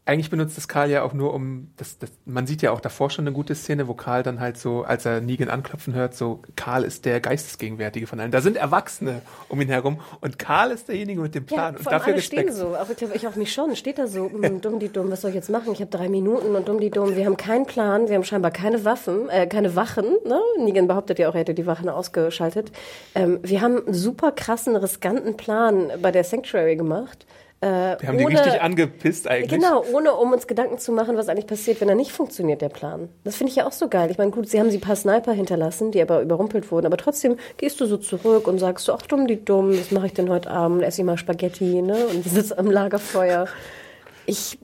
[0.03, 3.11] eigentlich benutzt das Karl ja auch nur um, das, das, man sieht ja auch davor
[3.11, 6.41] schon eine gute Szene, wo Karl dann halt so, als er Negan anklopfen hört, so,
[6.55, 8.31] Karl ist der Geistesgegenwärtige von allen.
[8.31, 11.75] Da sind Erwachsene um ihn herum und Karl ist derjenige mit dem Plan.
[11.75, 12.57] Ja, und dafür alle stehen Respekt.
[12.57, 12.75] so.
[12.75, 13.75] Auch, ich glaube, ich auch mich schon.
[13.75, 15.71] Steht da so, hm, dumm die dumm, was soll ich jetzt machen?
[15.71, 17.15] Ich habe drei Minuten und dumm die dumm.
[17.15, 20.05] Wir haben keinen Plan, wir haben scheinbar keine Waffen, äh, keine Wachen.
[20.25, 20.39] Ne?
[20.57, 22.71] Negan behauptet ja auch, er hätte die Wachen ausgeschaltet.
[23.13, 27.27] Ähm, wir haben einen super krassen, riskanten Plan bei der Sanctuary gemacht.
[27.61, 29.51] Äh, Wir haben die richtig angepisst eigentlich.
[29.61, 32.69] Genau, ohne um uns Gedanken zu machen, was eigentlich passiert, wenn er nicht funktioniert, der
[32.69, 33.09] Plan.
[33.23, 34.09] Das finde ich ja auch so geil.
[34.09, 36.97] Ich meine, gut, sie haben sie ein paar Sniper hinterlassen, die aber überrumpelt wurden, aber
[36.97, 40.13] trotzdem gehst du so zurück und sagst so, ach dumm, die dumm, was mache ich
[40.13, 40.81] denn heute Abend?
[40.81, 42.07] Esse ich mal Spaghetti, ne?
[42.07, 43.45] Und sitze am Lagerfeuer.
[44.25, 44.57] Ich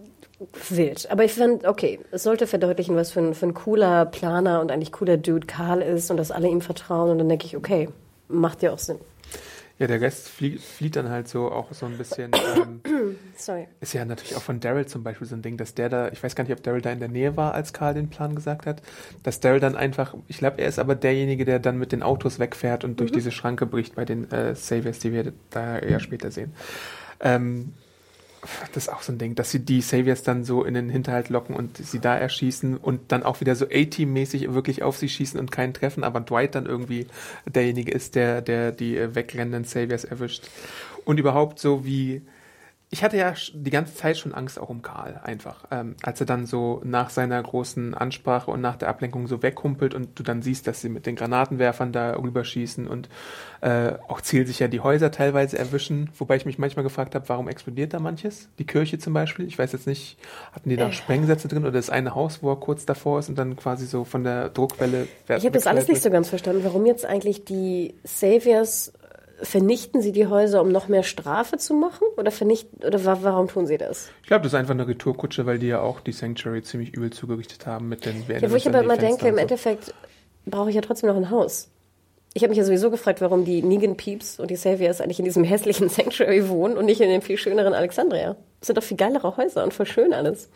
[0.69, 1.09] wild.
[1.11, 4.71] Aber ich fand, okay, es sollte verdeutlichen, was für ein, für ein cooler Planer und
[4.71, 7.11] eigentlich cooler Dude Karl ist und dass alle ihm vertrauen.
[7.11, 7.89] Und dann denke ich, okay,
[8.27, 8.97] macht ja auch Sinn.
[9.80, 12.32] Ja, der Rest flieht, flieht dann halt so auch so ein bisschen.
[12.55, 12.82] Ähm,
[13.36, 13.67] Sorry.
[13.80, 16.23] Ist ja natürlich auch von Daryl zum Beispiel so ein Ding, dass der da, ich
[16.23, 18.65] weiß gar nicht, ob Daryl da in der Nähe war, als Karl den Plan gesagt
[18.65, 18.82] hat,
[19.21, 22.39] dass Daryl dann einfach, ich glaube, er ist aber derjenige, der dann mit den Autos
[22.39, 26.32] wegfährt und durch diese Schranke bricht bei den äh, Saviors, die wir da eher später
[26.32, 26.53] sehen.
[27.19, 27.73] Ähm,
[28.73, 31.29] das ist auch so ein Ding, dass sie die Saviors dann so in den Hinterhalt
[31.29, 35.39] locken und sie da erschießen und dann auch wieder so A-Team-mäßig wirklich auf sie schießen
[35.39, 37.07] und keinen treffen, aber Dwight dann irgendwie
[37.45, 40.47] derjenige ist, der, der die äh, wegrennenden Saviors erwischt.
[41.05, 42.21] Und überhaupt so wie,
[42.89, 45.65] ich hatte ja die ganze Zeit schon Angst auch um Karl, einfach.
[45.71, 49.93] Ähm, als er dann so nach seiner großen Ansprache und nach der Ablenkung so weghumpelt
[49.93, 53.09] und du dann siehst, dass sie mit den Granatenwerfern da rüberschießen und
[53.59, 56.11] äh, auch zielsicher die Häuser teilweise erwischen.
[56.17, 58.47] Wobei ich mich manchmal gefragt habe, warum explodiert da manches?
[58.57, 59.47] Die Kirche zum Beispiel.
[59.47, 60.17] Ich weiß jetzt nicht,
[60.53, 60.93] hatten die da Äh.
[60.93, 64.05] Sprengsätze drin oder das eine Haus, wo er kurz davor ist und dann quasi so
[64.05, 67.95] von der Druckwelle Ich habe das alles nicht so ganz verstanden, warum jetzt eigentlich die
[68.05, 68.93] Saviors
[69.41, 72.05] vernichten sie die Häuser, um noch mehr Strafe zu machen?
[72.17, 74.09] Oder vernichten oder wa warum tun sie das?
[74.21, 77.11] Ich glaube, das ist einfach eine Retourkutsche, weil die ja auch die Sanctuary ziemlich übel
[77.11, 79.93] zugerichtet haben mit den Ja, wo ich aber immer denke, im Endeffekt
[80.45, 81.69] brauche ich ja trotzdem noch ein Haus.
[82.33, 85.25] Ich habe mich ja sowieso gefragt, warum die Negan Peeps und die Saviors eigentlich in
[85.25, 88.35] diesem hässlichen Sanctuary wohnen und nicht in dem viel schöneren Alexandria.
[88.59, 90.49] Das sind doch viel geilere Häuser und voll schön alles.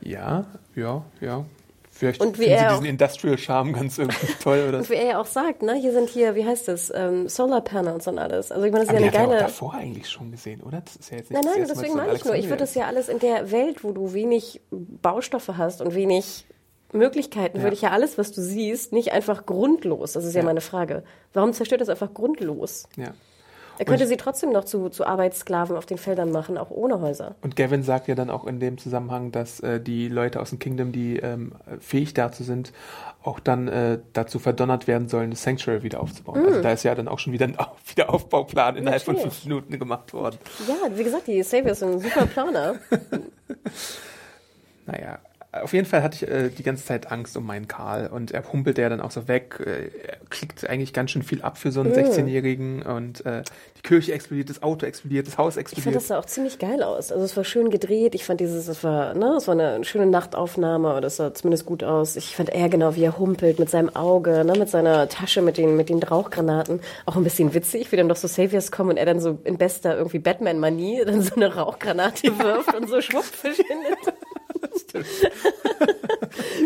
[0.00, 1.44] Ja, ja, ja.
[1.98, 4.64] Vielleicht Und wie finden sie er diesen Industrial-Charme ganz irgendwie toll.
[4.68, 7.28] Oder Und wie er ja auch sagt, ne, hier sind hier, wie heißt das, ähm,
[7.28, 8.52] Solar Panels und alles.
[8.52, 9.40] Also ich meine, das ist Aber ja eine er geile.
[9.42, 10.80] davor eigentlich schon gesehen, oder?
[10.80, 12.34] Das ist ja jetzt nicht Nein, das nein, Mal, deswegen meine ich nur.
[12.36, 16.44] Ich würde das ja alles in der Welt, wo du wenig Baustoffe hast und wenig
[16.92, 17.62] Möglichkeiten, Ja.
[17.64, 20.12] würde ich ja alles, was du siehst, nicht einfach grundlos.
[20.12, 20.46] Das ist ja, Ja.
[20.46, 21.02] meine Frage.
[21.32, 22.84] Warum zerstört das einfach grundlos?
[22.96, 23.08] Ja.
[23.78, 27.00] Er könnte Und- sie trotzdem noch zu, zu Arbeitssklaven auf den Feldern machen, auch ohne
[27.00, 27.36] Häuser.
[27.42, 30.58] Und Gavin sagt ja dann auch in dem Zusammenhang, dass äh, die Leute aus dem
[30.58, 32.72] Kingdom, die ähm, fähig dazu sind,
[33.22, 36.44] auch dann äh, dazu verdonnert werden sollen, das Sanctuary wieder aufzubauen.
[36.46, 39.16] Also da ist ja dann auch schon wieder ein Au- Wiederaufbauplan innerhalb von Mm.
[39.18, 39.34] Natürlich.
[39.34, 40.38] fünf Minuten gemacht worden.
[40.66, 42.74] Ja, wie gesagt, die Saviors sind ein super Planer.
[44.86, 45.18] Naja,
[45.50, 48.44] auf jeden Fall hatte ich äh, die ganze Zeit Angst um meinen Karl und er
[48.52, 49.58] humpelt ja dann auch so weg.
[49.64, 53.42] Äh, er klickt eigentlich ganz schön viel ab für so einen 16-Jährigen und äh,
[53.78, 55.96] die Kirche explodiert, das Auto explodiert, das Haus Ich fand explodiert.
[55.96, 57.10] das sah auch ziemlich geil aus.
[57.10, 58.14] Also es war schön gedreht.
[58.14, 61.64] Ich fand dieses, es war, ne, es war eine schöne Nachtaufnahme oder es sah zumindest
[61.64, 62.16] gut aus.
[62.16, 65.56] Ich fand er genau, wie er humpelt mit seinem Auge, ne, mit seiner Tasche, mit
[65.56, 66.80] den, mit den Rauchgranaten.
[67.06, 69.56] Auch ein bisschen witzig, wie dann doch so Saviors kommen und er dann so in
[69.56, 74.14] bester irgendwie Batman-Manie dann so eine Rauchgranate wirft und so schwupp verschwindet.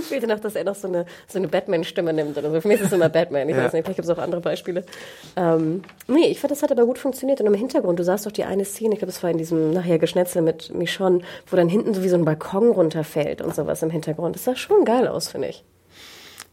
[0.08, 2.60] Fehlte noch, dass er noch so eine, so eine Batman-Stimme nimmt oder so.
[2.60, 3.48] Für mich ist es immer Batman.
[3.48, 3.64] Ich Ja.
[3.64, 4.84] weiß nicht, vielleicht gibt es auch andere Beispiele.
[5.36, 7.40] Ähm, nee, ich fand, das hat aber gut funktioniert.
[7.40, 9.72] Und im Hintergrund, du sahst doch die eine Szene, ich glaube, das war in diesem
[9.72, 13.82] nachher Geschnetzel mit Michonne, wo dann hinten so wie so ein Balkon runterfällt und sowas
[13.82, 14.36] im Hintergrund.
[14.36, 15.64] Das sah schon geil aus, finde ich.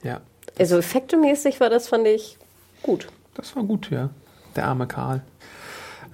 [0.03, 0.21] Ja,
[0.57, 2.37] Also effektemäßig war das, fand ich,
[2.81, 3.07] gut.
[3.35, 4.09] das war gut, ja.
[4.55, 5.21] Der arme Karl.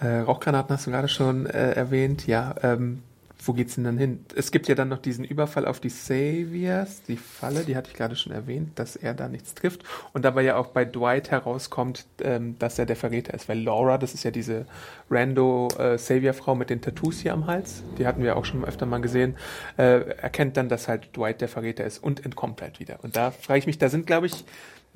[0.02, 2.28] Äh, Rauchgranaten hast du gerade schon äh, erwähnt.
[2.28, 3.02] Ja, ähm,
[3.46, 4.26] wo geht's denn dann hin?
[4.36, 7.98] Es gibt ja dann noch diesen Überfall auf die Saviors, die Falle, die hatte ich
[7.98, 9.84] gerade schon erwähnt, dass er da nichts trifft.
[10.14, 13.48] Und dabei ja auch bei Dwight herauskommt, ähm, dass er der Verräter ist.
[13.48, 14.66] Weil Laura, das ist ja diese
[15.10, 18.86] Rando äh, Savior-Frau mit den Tattoos hier am Hals, die hatten wir auch schon öfter
[18.86, 19.36] mal gesehen,
[19.78, 23.00] äh, erkennt dann, dass halt Dwight der Verräter ist und entkommt halt wieder.
[23.04, 24.46] Und da frage ich mich, da sind, glaube ich,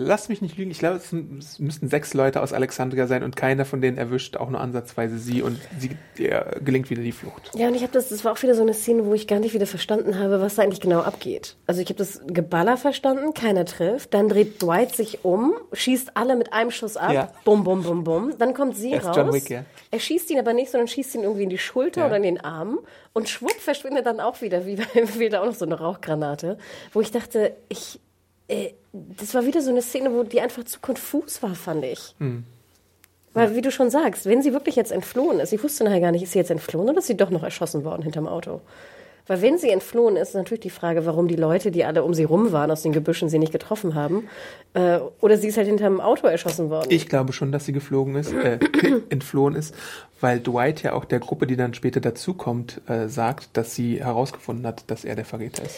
[0.01, 3.35] Lass mich nicht lügen, ich glaube, es, es, müssten sechs Leute aus Alexandria sein und
[3.35, 7.51] keiner von denen erwischt auch nur ansatzweise sie und sie ihr gelingt wieder die Flucht.
[7.53, 9.39] Ja, und ich habe das, das war auch wieder so eine Szene, wo ich gar
[9.39, 11.57] nicht wieder verstanden habe, was da eigentlich genau abgeht.
[11.67, 16.37] Also ich habe das Geballer verstanden, keiner trifft, dann dreht Dwight sich um, schießt alle
[16.37, 17.33] mit einem Schuss ab, ja.
[17.43, 19.17] bum, bum, bum, bum, dann kommt sie raus.
[19.17, 19.65] John Wick, ja.
[19.91, 22.07] Er schießt ihn aber nicht, sondern schießt ihn irgendwie in die Schulter ja.
[22.07, 22.79] oder in den Arm
[23.11, 24.85] und schwupp verschwindet dann auch wieder, wie bei
[25.19, 26.57] wieder auch noch so eine Rauchgranate,
[26.93, 27.99] wo ich dachte, ich
[28.47, 32.15] äh, das war wieder so eine Szene, wo die einfach zu konfus war, fand ich.
[32.19, 32.43] Hm.
[33.33, 36.11] Weil, wie du schon sagst, wenn sie wirklich jetzt entflohen ist, ich wusste nachher gar
[36.11, 38.61] nicht, ist sie jetzt entflohen oder ist sie doch noch erschossen worden hinterm Auto?
[39.29, 42.15] Weil wenn sie entflohen ist, ist natürlich die Frage, warum die Leute, die alle um
[42.15, 44.27] sie rum waren, aus den Gebüschen sie nicht getroffen haben.
[44.73, 46.87] Äh, oder sie ist halt hinterm Auto erschossen worden.
[46.89, 48.57] Ich glaube schon, dass sie geflogen ist, äh,
[49.09, 49.75] entflohen ist,
[50.19, 54.65] weil Dwight ja auch der Gruppe, die dann später dazukommt, äh, sagt, dass sie herausgefunden
[54.65, 55.77] hat, dass er der Verräter ist.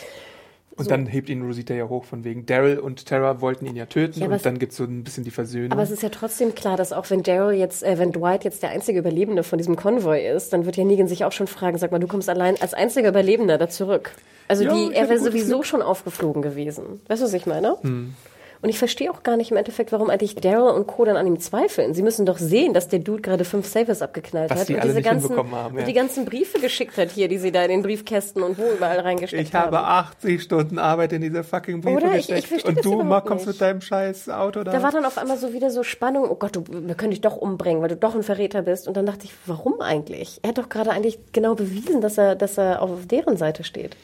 [0.77, 0.89] Und so.
[0.89, 4.21] dann hebt ihn Rosita ja hoch von wegen Daryl und Tara wollten ihn ja töten
[4.21, 5.73] ja, und dann gibt es so ein bisschen die Versöhnung.
[5.73, 8.63] Aber es ist ja trotzdem klar, dass auch wenn Daryl jetzt, äh, wenn Dwight jetzt
[8.63, 11.77] der einzige Überlebende von diesem Konvoi ist, dann wird ja Negan sich auch schon fragen,
[11.77, 14.13] sag mal, du kommst allein als einziger Überlebender da zurück.
[14.47, 15.65] Also ja, die, er wäre sowieso Glück.
[15.65, 17.01] schon aufgeflogen gewesen.
[17.07, 17.77] Weißt du, was ich meine?
[17.81, 18.15] Hm.
[18.61, 21.03] Und ich verstehe auch gar nicht im Endeffekt, warum eigentlich Daryl und Co.
[21.03, 21.95] dann an ihm zweifeln.
[21.95, 25.01] Sie müssen doch sehen, dass der Dude gerade fünf Savers abgeknallt Was hat und diese
[25.01, 25.83] ganzen, haben, ja.
[25.83, 28.99] die ganzen Briefe geschickt hat hier, die sie da in den Briefkästen und wo überall
[28.99, 29.73] reingesteckt ich haben.
[29.73, 32.09] Ich habe 80 Stunden Arbeit in diese fucking Briefe Oder?
[32.17, 32.51] gesteckt.
[32.51, 34.71] Ich, ich und du mal kommst mit deinem scheiß Auto da.
[34.71, 37.21] Da war dann auf einmal so wieder so Spannung, oh Gott, du, wir können dich
[37.21, 38.87] doch umbringen, weil du doch ein Verräter bist.
[38.87, 40.39] Und dann dachte ich, warum eigentlich?
[40.43, 43.95] Er hat doch gerade eigentlich genau bewiesen, dass er, dass er auf deren Seite steht.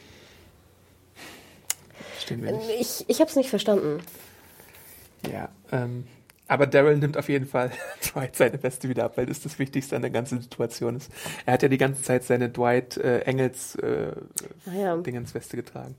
[2.28, 2.52] Nicht.
[2.78, 4.00] Ich, ich habe es nicht verstanden.
[5.26, 6.04] Ja, ähm,
[6.48, 7.70] aber Daryl nimmt auf jeden Fall
[8.12, 11.10] Dwight seine Weste wieder ab, weil das das Wichtigste an der ganzen Situation ist.
[11.44, 14.12] Er hat ja die ganze Zeit seine Dwight äh, Engels äh,
[14.66, 14.96] ah, ja.
[14.96, 15.94] Dingens Weste getragen.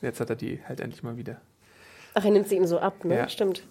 [0.00, 1.40] Und jetzt hat er die halt endlich mal wieder.
[2.14, 3.16] Ach, er nimmt sie ihm so ab, ne?
[3.16, 3.28] Ja.
[3.28, 3.62] Stimmt.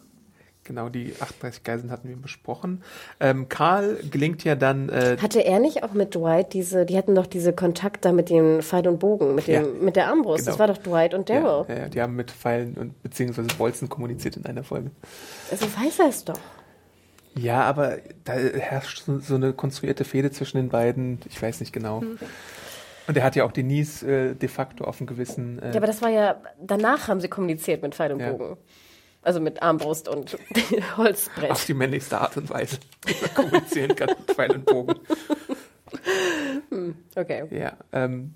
[0.70, 2.84] Genau, die 38 Geiseln hatten wir besprochen.
[3.20, 4.88] Ähm, Karl gelingt ja dann.
[4.89, 8.30] Äh, Hatte er nicht auch mit Dwight diese, die hatten doch diese Kontakt da mit
[8.30, 10.45] dem Pfeil und Bogen, mit, dem, ja, mit der Armbrust.
[10.45, 10.51] Genau.
[10.51, 11.65] Das war doch Dwight und Daryl.
[11.67, 14.91] Ja, ja, die haben mit Pfeilen und beziehungsweise Bolzen kommuniziert in einer Folge.
[15.49, 16.39] Also weiß er es doch.
[17.36, 21.17] Ja, aber da herrscht so, so, eine konstruierte Fehde zwischen den beiden.
[21.32, 22.01] Ich weiß nicht genau.
[22.01, 22.20] Hm.
[23.07, 25.57] Und er hat ja auch Denise äh, de facto auf dem Gewissen.
[25.63, 28.57] Äh, ja, aber das war ja, danach haben sie kommuniziert mit Pfeil und Bogen.
[29.22, 30.38] Also mit Armbrust und
[30.97, 31.51] Holzbrett.
[31.51, 34.95] Auf die männlichste Art und Weise, wie man kommunizieren kann mit Pfeil und Bogen.
[36.70, 37.43] Hm, okay.
[37.51, 38.36] Ja, ähm,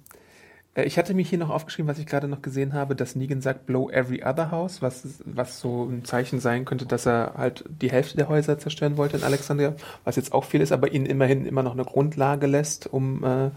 [0.75, 3.41] äh, ich hatte mich hier noch aufgeschrieben, was ich gerade noch gesehen habe, dass Negan
[3.41, 7.63] sagt, blow every other house, was, was so ein Zeichen sein könnte, dass er halt
[7.67, 11.05] die Hälfte der Häuser zerstören wollte in Alexandria, was jetzt auch viel ist, aber ihnen
[11.05, 13.51] immerhin immer noch eine Grundlage lässt, um äh,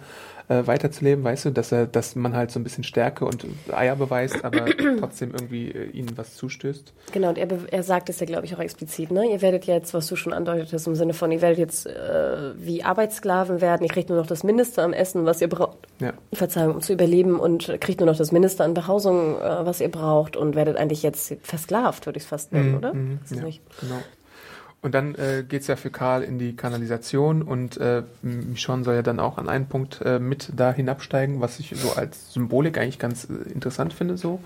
[0.49, 3.97] äh, weiterzuleben, weißt du, dass er, dass man halt so ein bisschen Stärke und Eier
[3.97, 4.67] beweist, aber
[5.01, 6.93] trotzdem irgendwie äh, ihnen was zustößt.
[7.13, 9.31] Genau, und er, er sagt es ja, glaube ich, auch explizit, ne?
[9.31, 12.85] Ihr werdet jetzt, was du schon andeutetest, im Sinne von, ihr werdet jetzt äh, wie
[12.85, 15.79] Arbeitssklaven werden, ihr kriegt nur noch das Mindeste am Essen, was ihr braucht.
[16.01, 16.13] Ja.
[16.33, 19.91] Verzeihung, um zu überleben und kriegt nur noch das Mindeste an Behausung, äh, was ihr
[19.91, 22.95] braucht und werdet eigentlich jetzt versklavt, würde ich es fast nennen, mhm, oder?
[22.95, 24.03] Mhm, ja, genau.
[24.83, 28.95] Und dann äh, geht es ja für Karl in die Kanalisation und äh, Michonne soll
[28.95, 32.79] ja dann auch an einen Punkt äh, mit da hinabsteigen, was ich so als Symbolik
[32.79, 34.41] eigentlich ganz äh, interessant finde, so.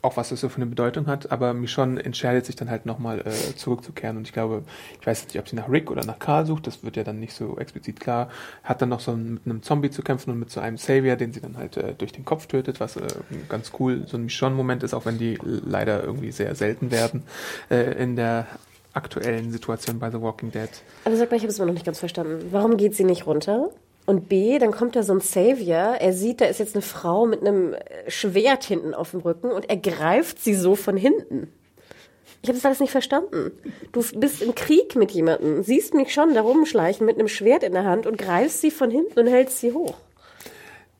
[0.00, 3.20] Auch was das so für eine Bedeutung hat, aber Michonne entscheidet sich dann halt nochmal
[3.20, 4.62] äh, zurückzukehren und ich glaube,
[5.00, 7.20] ich weiß nicht, ob sie nach Rick oder nach Karl sucht, das wird ja dann
[7.20, 8.30] nicht so explizit klar,
[8.62, 11.32] hat dann noch so mit einem Zombie zu kämpfen und mit so einem Savior, den
[11.32, 13.06] sie dann halt äh, durch den Kopf tötet, was äh,
[13.48, 17.22] ganz cool so ein Michonne-Moment ist, auch wenn die leider irgendwie sehr selten werden
[17.70, 18.46] äh, in der
[18.94, 20.68] aktuellen Situation bei The Walking Dead.
[21.04, 22.48] Aber sag mal, ich habe es immer noch nicht ganz verstanden.
[22.50, 23.70] Warum geht sie nicht runter?
[24.06, 27.26] Und B, dann kommt da so ein Savior, er sieht, da ist jetzt eine Frau
[27.26, 27.74] mit einem
[28.06, 31.50] Schwert hinten auf dem Rücken und er greift sie so von hinten.
[32.42, 33.52] Ich habe das alles nicht verstanden.
[33.92, 37.72] Du bist im Krieg mit jemandem, siehst mich schon da rumschleichen mit einem Schwert in
[37.72, 39.94] der Hand und greifst sie von hinten und hältst sie hoch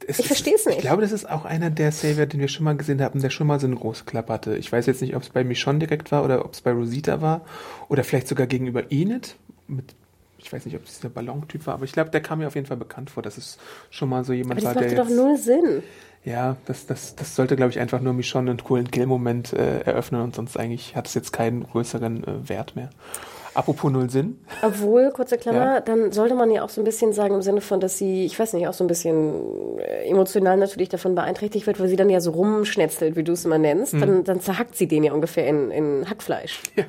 [0.06, 0.78] ich verstehe es nicht.
[0.78, 3.30] Ich glaube, das ist auch einer der Savior, den wir schon mal gesehen haben, der
[3.30, 4.56] schon mal so eine große Klappe hatte.
[4.56, 7.20] Ich weiß jetzt nicht, ob es bei Michonne direkt war oder ob es bei Rosita
[7.20, 7.42] war
[7.88, 9.36] oder vielleicht sogar gegenüber Enid.
[9.66, 9.94] Mit,
[10.38, 12.54] ich weiß nicht, ob es der Ballontyp war, aber ich glaube, der kam mir auf
[12.54, 13.58] jeden Fall bekannt vor, dass es
[13.90, 14.94] schon mal so jemand aber war, der.
[14.94, 15.82] Das macht doch null Sinn.
[16.24, 20.22] Ja, das, das, das sollte, glaube ich, einfach nur Michonne einen coolen Kill-Moment äh, eröffnen
[20.22, 22.90] und sonst eigentlich hat es jetzt keinen größeren äh, Wert mehr.
[23.54, 24.38] Apropos null Sinn.
[24.62, 25.80] Obwohl, kurze Klammer, Ja.
[25.80, 28.38] dann sollte man ja auch so ein bisschen sagen, im Sinne von, dass sie, ich
[28.38, 32.10] weiß nicht, auch so ein bisschen äh, emotional natürlich davon beeinträchtigt wird, weil sie dann
[32.10, 33.94] ja so rumschnetzelt, wie du es immer nennst.
[33.94, 34.00] Mhm.
[34.00, 36.60] Dann, dann zerhackt sie den ja ungefähr in, in Hackfleisch.
[36.76, 36.84] Ja,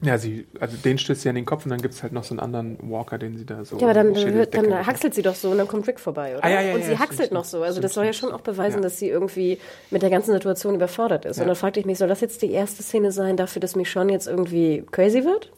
[0.00, 2.40] sie, also den stößt sie an den Kopf und dann gibt's halt noch so einen
[2.40, 3.78] anderen Walker, den sie da so.
[3.78, 6.44] Ja, aber dann, dann hackselt sie doch so und dann kommt Rick vorbei, oder?
[6.44, 7.32] Ah, ja, ja, und ja, sie hackselt stimmt.
[7.32, 7.58] noch so.
[7.62, 8.82] Also Stimmt, das soll ja schon auch beweisen, Ja.
[8.82, 9.58] dass sie irgendwie
[9.90, 11.38] mit der ganzen Situation überfordert ist.
[11.38, 11.42] Ja.
[11.42, 14.12] Und dann fragte ich mich, soll das jetzt die erste Szene sein dafür, dass Michonne
[14.12, 15.50] jetzt irgendwie crazy wird?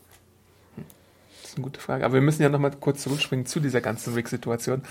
[1.42, 2.04] Das ist eine gute Frage.
[2.04, 4.82] Aber wir müssen ja noch mal kurz zurückspringen zu dieser ganzen Rick-Situation,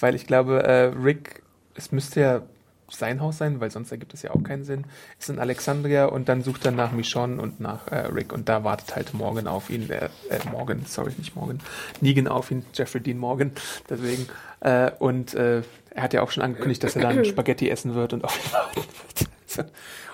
[0.00, 1.42] weil ich glaube, äh, Rick,
[1.74, 2.42] es müsste ja
[2.88, 4.84] sein Haus sein, weil sonst ergibt es ja auch keinen Sinn,
[5.18, 8.64] ist in Alexandria und dann sucht er nach Michonne und nach äh, Rick und da
[8.64, 11.60] wartet halt Morgan auf ihn, äh, äh, Morgan, sorry, nicht Morgan,
[12.00, 13.52] Negan auf ihn, Jeffrey Dean Morgan,
[13.88, 14.28] deswegen
[14.60, 18.12] äh, und äh, er hat ja auch schon angekündigt, dass er dann Spaghetti essen wird
[18.12, 19.30] und auf ihn warten wird.
[19.46, 19.62] So.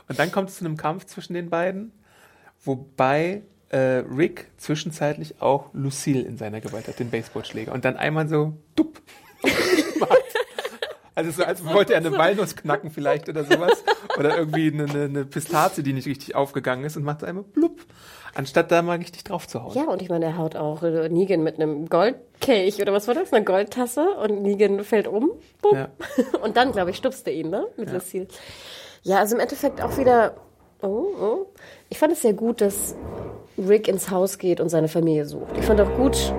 [0.08, 1.92] Und dann kommt es zu einem Kampf zwischen den beiden,
[2.64, 7.72] wobei äh, Rick zwischenzeitlich auch Lucille in seiner Gewalt hat, den Baseballschläger.
[7.72, 9.00] Und dann einmal so, dupp.
[9.98, 10.41] macht.
[11.14, 13.84] Also so, als wollte er eine Walnuss knacken vielleicht oder sowas.
[14.18, 17.80] Oder irgendwie eine, eine, eine Pistazie, die nicht richtig aufgegangen ist und macht einmal blub.
[18.34, 19.74] Anstatt da mal richtig drauf zu hauen.
[19.74, 23.14] Ja, und ich meine, er haut auch äh, Negan mit einem Goldkelch oder was war
[23.14, 23.32] das?
[23.32, 25.32] Eine Goldtasse und Negan fällt um.
[25.60, 25.74] Bup.
[25.74, 25.88] Ja.
[26.42, 27.66] Und dann, glaube ich, stupst er ihn, ne?
[27.76, 28.26] Mit Lucille.
[29.02, 30.34] Ja, also im Endeffekt auch wieder.
[30.80, 31.46] Oh, oh.
[31.90, 32.96] Ich fand es sehr gut, dass
[33.58, 35.56] Rick ins Haus geht und seine Familie sucht.
[35.58, 36.32] Ich fand auch gut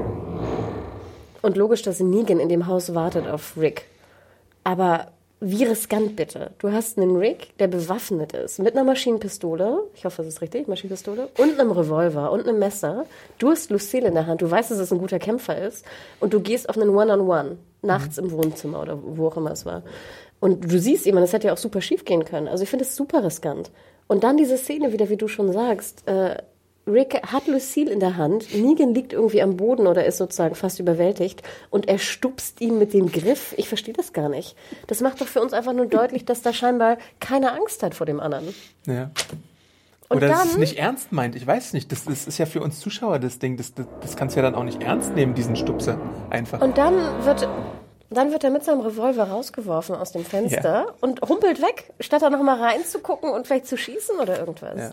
[1.41, 3.85] und logisch, dass Negan in dem Haus wartet auf Rick.
[4.63, 5.07] Aber
[5.45, 6.51] wie riskant bitte?
[6.59, 10.69] Du hast einen Rick, der bewaffnet ist, mit einer Maschinenpistole, ich hoffe, das ist richtig,
[10.69, 13.05] Maschinenpistole, und einem Revolver und einem Messer.
[13.39, 15.85] Du hast Lucille in der Hand, du weißt, dass es ein guter Kämpfer ist,
[16.21, 19.83] und du gehst auf einen One-on-One, nachts im Wohnzimmer oder wo auch immer es war.
[20.39, 22.47] Und du siehst jemanden, das hätte ja auch super schief gehen können.
[22.47, 23.71] Also ich finde es super riskant.
[24.07, 26.37] Und dann diese Szene wieder, wie du schon sagst, äh,
[26.85, 30.79] Rick hat Lucille in der Hand, Negan liegt irgendwie am Boden oder ist sozusagen fast
[30.79, 33.53] überwältigt und er stupst ihn mit dem Griff.
[33.57, 34.57] Ich verstehe das gar nicht.
[34.87, 38.05] Das macht doch für uns einfach nur deutlich, dass da scheinbar keine Angst hat vor
[38.05, 38.53] dem anderen.
[38.85, 39.11] Ja.
[40.09, 41.35] Und Oder dass es dann- nicht ernst meint.
[41.37, 41.89] Ich weiß nicht.
[41.91, 43.55] Das, das ist ja für uns Zuschauer das Ding.
[43.55, 45.97] Das, das, das kannst du ja dann auch nicht ernst nehmen, diesen Stupser.
[46.29, 46.61] Einfach.
[46.61, 47.47] Und dann wird,
[48.09, 52.29] dann wird er mit seinem Revolver rausgeworfen aus dem Fenster und humpelt weg, statt da
[52.29, 54.77] nochmal reinzugucken und vielleicht zu schießen oder irgendwas.
[54.77, 54.91] Ja.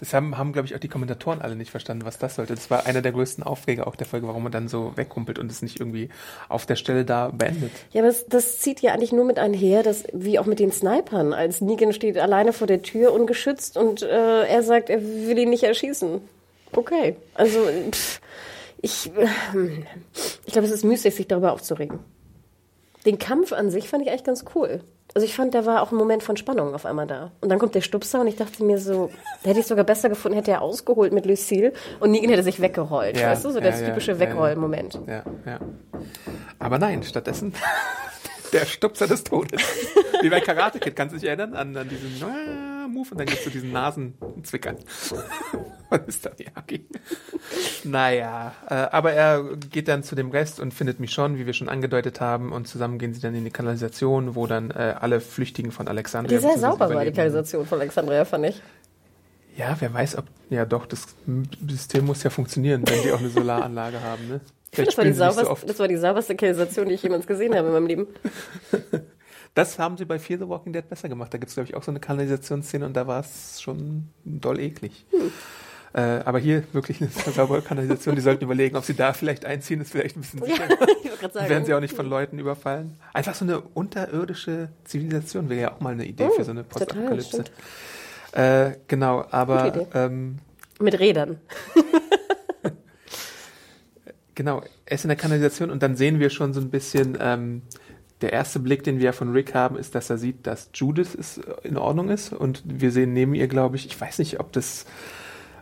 [0.00, 2.54] Das haben, haben glaube ich, auch die Kommentatoren alle nicht verstanden, was das sollte.
[2.54, 5.52] Das war einer der größten Aufreger auch der Folge, warum man dann so wegkumpelt und
[5.52, 6.08] es nicht irgendwie
[6.48, 7.70] auf der Stelle da beendet.
[7.92, 10.72] Ja, aber das, das zieht ja eigentlich nur mit einher, dass, wie auch mit den
[10.72, 15.38] Snipern, als Negan steht alleine vor der Tür ungeschützt und äh, er sagt, er will
[15.38, 16.22] ihn nicht erschießen.
[16.72, 17.16] Okay.
[17.34, 17.58] Also,
[17.90, 18.22] pff,
[18.80, 19.26] ich, äh,
[20.46, 21.98] ich glaube, es ist müßig, sich darüber aufzuregen.
[23.04, 24.80] Den Kampf an sich fand ich eigentlich ganz cool.
[25.14, 27.32] Also ich fand, da war auch ein Moment von Spannung auf einmal da.
[27.40, 29.10] Und dann kommt der Stupser und ich dachte mir so,
[29.42, 32.60] da hätte ich sogar besser gefunden, hätte er ausgeholt mit Lucille und Negan hätte sich
[32.60, 33.18] weggerollt.
[33.18, 35.00] Ja, weißt du, so der ja, ja, typische ja, Wegroll-Moment.
[35.06, 35.58] Ja, ja.
[36.58, 37.54] Aber nein, stattdessen
[38.52, 39.62] der Stupser des Todes.
[40.20, 42.20] Wie bei Karate Kid, kannst du dich erinnern an, an diesen
[42.90, 44.76] Move und dann gibst du diesen Nasenzwickern.
[45.90, 46.86] Und ist dann Miyagi.
[47.82, 51.52] Naja, äh, aber er geht dann zu dem Rest und findet mich schon, wie wir
[51.52, 55.20] schon angedeutet haben, und zusammen gehen sie dann in die Kanalisation, wo dann äh, alle
[55.20, 58.62] Flüchtigen von Alexandria Die sehr sauber war, die Kanalisation von Alexandria, fand ich.
[59.56, 60.26] Ja, wer weiß, ob.
[60.48, 61.08] Ja, doch, das
[61.68, 64.40] System muss ja funktionieren, wenn die auch eine Solaranlage haben, ne?
[64.76, 65.68] Das war, so sauberste, oft.
[65.68, 68.06] das war die sauberste Kanalisation, die ich jemals gesehen habe in meinem Leben.
[69.54, 71.34] Das haben sie bei Fear the Walking Dead besser gemacht.
[71.34, 74.60] Da gibt es, glaube ich, auch so eine Kanalisationsszene und da war es schon doll
[74.60, 75.04] eklig.
[75.10, 75.32] Hm.
[75.92, 78.14] Äh, aber hier wirklich eine saubere Kanalisation.
[78.14, 80.68] Die sollten überlegen, ob sie da vielleicht einziehen, ist vielleicht ein bisschen sicher.
[81.32, 81.48] sagen.
[81.48, 82.96] Werden sie auch nicht von Leuten überfallen.
[83.12, 86.62] Einfach so eine unterirdische Zivilisation wäre ja auch mal eine Idee Oh, für so eine
[86.62, 87.44] Postapokalypse.
[88.32, 90.38] Äh, genau, aber ähm,
[90.78, 91.40] Mit Rädern.
[94.36, 97.60] Genau, er ist in der Kanalisation und dann sehen wir schon so ein bisschen, ähm,
[98.20, 101.38] der erste Blick, den wir von Rick haben, ist, dass er sieht, dass Judith ist,
[101.38, 104.52] äh, in Ordnung ist und wir sehen neben ihr, glaube ich, ich weiß nicht, ob
[104.52, 104.86] das,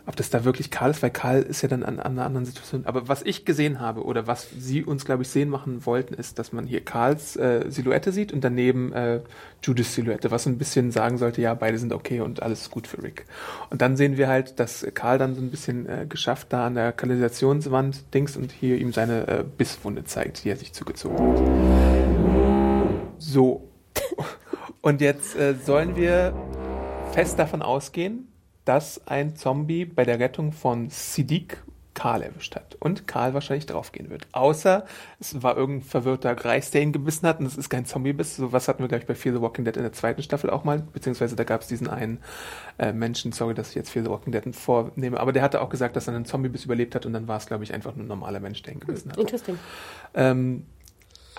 [0.05, 2.45] ob das da wirklich Karl ist, weil Karl ist ja dann an, an einer anderen
[2.45, 2.85] Situation.
[2.85, 6.39] Aber was ich gesehen habe oder was sie uns, glaube ich, sehen machen wollten, ist,
[6.39, 9.21] dass man hier Karls äh, Silhouette sieht und daneben äh,
[9.61, 12.87] Judiths Silhouette, was so ein bisschen sagen sollte, ja, beide sind okay und alles gut
[12.87, 13.25] für Rick.
[13.69, 16.75] Und dann sehen wir halt, dass Karl dann so ein bisschen äh, geschafft da an
[16.75, 22.08] der Kanalisationswand dings und hier ihm seine äh, Bisswunde zeigt, die er sich zugezogen hat.
[23.19, 23.69] So.
[24.81, 26.33] Und jetzt äh, sollen wir
[27.11, 28.31] fest davon ausgehen,
[28.65, 31.57] dass ein Zombie bei der Rettung von Siddiq
[31.95, 34.27] Karl erwischt hat und Karl wahrscheinlich draufgehen wird.
[34.31, 34.85] Außer
[35.19, 38.37] es war irgendein verwirrter Greis, der ihn gebissen hat und es ist kein Zombie-Biss.
[38.37, 40.49] So was hatten wir, glaube ich, bei Fear the Walking Dead in der zweiten Staffel
[40.49, 42.19] auch mal, beziehungsweise da gab es diesen einen
[42.77, 45.69] äh, Menschen, sorry, dass ich jetzt Fear the Walking Dead vornehme, aber der hatte auch
[45.69, 48.05] gesagt, dass er einen Zombie-Biss überlebt hat und dann war es, glaube ich, einfach nur
[48.05, 49.17] ein normaler Mensch, der ihn gebissen hat.
[49.17, 49.59] Interesting.
[50.13, 50.67] Ähm,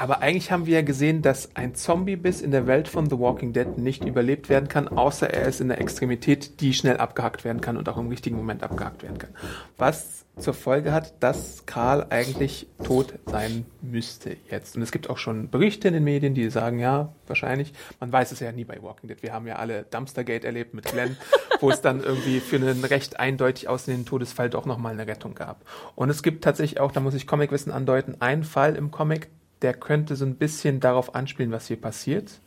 [0.01, 3.53] aber eigentlich haben wir ja gesehen, dass ein Zombie-Biss in der Welt von The Walking
[3.53, 7.61] Dead nicht überlebt werden kann, außer er ist in der Extremität, die schnell abgehackt werden
[7.61, 9.31] kann und auch im richtigen Moment abgehackt werden kann.
[9.77, 14.75] Was zur Folge hat, dass Karl eigentlich tot sein müsste jetzt.
[14.75, 17.75] Und es gibt auch schon Berichte in den Medien, die sagen, ja, wahrscheinlich.
[17.99, 19.23] Man weiß es ja nie bei Walking Dead.
[19.23, 21.19] Wir haben ja alle Dumpstergate erlebt mit Glenn,
[21.61, 25.61] wo es dann irgendwie für einen recht eindeutig aussehenden Todesfall doch nochmal eine Rettung gab.
[25.95, 29.29] Und es gibt tatsächlich auch, da muss ich Comicwissen andeuten, einen Fall im Comic,
[29.63, 32.41] der könnte so ein bisschen darauf anspielen, was hier passiert.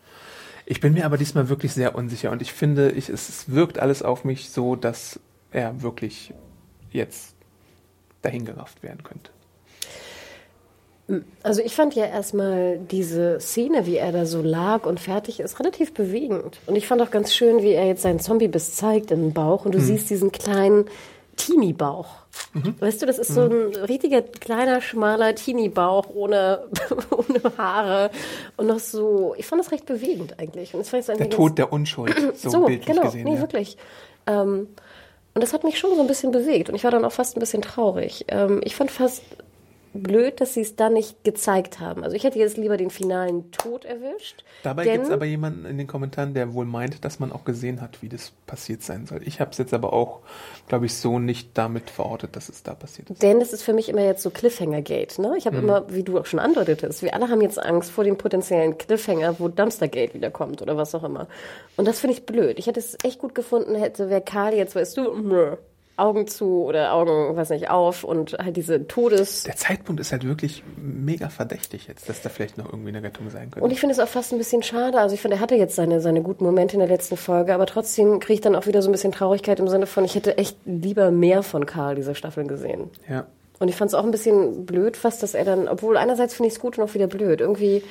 [0.66, 4.02] Ich bin mir aber diesmal wirklich sehr unsicher und ich finde, ich, es, wirkt alles
[4.02, 5.20] auf mich so, dass
[5.52, 6.34] er wirklich
[6.92, 7.36] jetzt
[8.22, 9.32] dahingerafft werden könnte.
[11.44, 15.60] Also ich fand ja erstmal diese Szene, wie er da so lag und fertig ist,
[15.60, 16.60] relativ bewegend.
[16.66, 19.66] Und ich fand auch ganz schön, wie er jetzt seinen Zombie-Biss zeigt in den Bauch
[19.66, 19.84] und du mhm.
[19.84, 20.86] siehst diesen kleinen
[21.36, 22.08] Teenie-Bauch.
[22.54, 22.76] Mhm.
[22.80, 23.34] Weißt du, das ist mhm.
[23.34, 26.68] so ein richtiger kleiner, schmaler Teenie-Bauch ohne,
[27.10, 28.12] ohne Haare
[28.58, 30.74] und noch so, ich fand das recht bewegend eigentlich.
[30.74, 33.26] Und das fand der Tod der Unschuld, so, so bildlich genau, gesehen.
[33.26, 33.42] Nee, ja.
[33.42, 33.78] wirklich.
[34.28, 34.68] Ähm,
[35.36, 37.36] und das hat mich schon so ein bisschen bewegt und ich war dann auch fast
[37.36, 38.26] ein bisschen traurig.
[38.28, 39.24] Ähm, ich fand fast
[39.94, 42.04] blöd, dass sie es dann nicht gezeigt haben.
[42.04, 44.44] Also ich hätte jetzt lieber den finalen Tod erwischt.
[44.64, 47.82] Dabei gibt es aber jemanden in den Kommentaren, der wohl meint, dass man auch gesehen
[47.82, 49.22] hat, wie das passiert sein soll.
[49.26, 50.22] Ich habe es jetzt aber auch,
[50.68, 53.22] glaube ich, so nicht damit verortet, dass es da passiert ist.
[53.22, 55.20] Denn es ist für mich immer jetzt so Cliffhanger-Gate.
[55.20, 55.36] Ne?
[55.38, 55.64] Ich habe mhm.
[55.64, 59.40] immer, wie du auch schon andeutetest, wir alle haben jetzt Angst vor dem potenziellen Cliffhanger,
[59.40, 61.28] wo Dumpster-Gate wiederkommt oder was auch immer.
[61.78, 62.58] Und das finde ich blöd.
[62.58, 65.58] Ich hätte es echt gut gefunden, hätte, wer Karl jetzt, weißt du, mh,
[65.96, 69.44] Augen zu oder Augen, weiß nicht, auf und halt diese Todes.
[69.44, 73.30] Der Zeitpunkt ist halt wirklich mega verdächtig jetzt, dass da vielleicht noch irgendwie eine Rettung
[73.30, 73.64] sein könnte.
[73.64, 75.00] Und ich finde es auch fast ein bisschen schade.
[75.00, 77.68] Also ich finde, er hatte jetzt seine, seine guten Momente in der letzten Folge, aber
[77.68, 80.38] trotzdem kriege ich dann auch wieder so ein bisschen Traurigkeit im Sinne von, ich hätte
[80.38, 82.90] echt lieber mehr von Karl diese Staffel gesehen.
[83.08, 83.28] Ja.
[83.60, 86.48] Und ich fand es auch ein bisschen blöd fast, dass er dann, obwohl einerseits finde
[86.48, 87.40] ich es gut und auch wieder blöd.
[87.40, 87.84] Irgendwie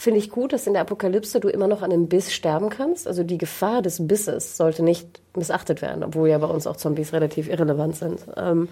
[0.00, 3.06] finde ich gut, dass in der Apokalypse du immer noch an einem Biss sterben kannst.
[3.06, 7.12] Also die Gefahr des Bisses sollte nicht missachtet werden, obwohl ja bei uns auch Zombies
[7.12, 8.20] relativ irrelevant sind.
[8.36, 8.68] Ähm,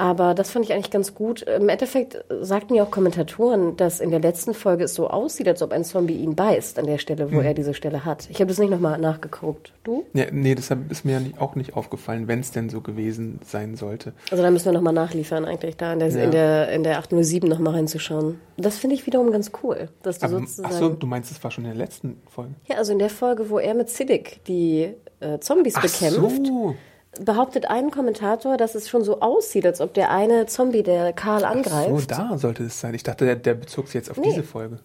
[0.00, 1.42] aber das fand ich eigentlich ganz gut.
[1.42, 5.60] Im Endeffekt sagten ja auch Kommentatoren, dass in der letzten Folge es so aussieht, als
[5.60, 7.44] ob ein Zombie ihn beißt an der Stelle, wo mhm.
[7.44, 8.26] er diese Stelle hat.
[8.30, 9.74] Ich habe das nicht nochmal nachgeguckt.
[9.84, 10.06] Du?
[10.14, 14.14] Ja, nee, deshalb ist mir auch nicht aufgefallen, wenn es denn so gewesen sein sollte.
[14.30, 16.24] Also da müssen wir nochmal nachliefern, eigentlich da in der, ja.
[16.24, 18.40] in der, in der 807 nochmal reinzuschauen.
[18.56, 19.90] Das finde ich wiederum ganz cool.
[20.02, 22.54] Dass du Aber, sozusagen, ach so, du meinst, es war schon in der letzten Folge?
[22.70, 26.46] Ja, also in der Folge, wo er mit Siddiq die äh, Zombies ach bekämpft.
[26.46, 26.74] So
[27.18, 31.44] behauptet ein Kommentator, dass es schon so aussieht, als ob der eine Zombie, der Karl
[31.44, 31.90] angreift.
[31.92, 32.94] Ach so, da sollte es sein.
[32.94, 34.28] Ich dachte, der, der bezog sich jetzt auf nee.
[34.28, 34.78] diese Folge.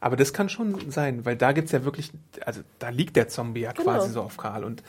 [0.00, 2.10] Aber das kann schon sein, weil da gibt es ja wirklich,
[2.44, 3.84] also da liegt der Zombie ja genau.
[3.92, 4.82] quasi so auf Karl und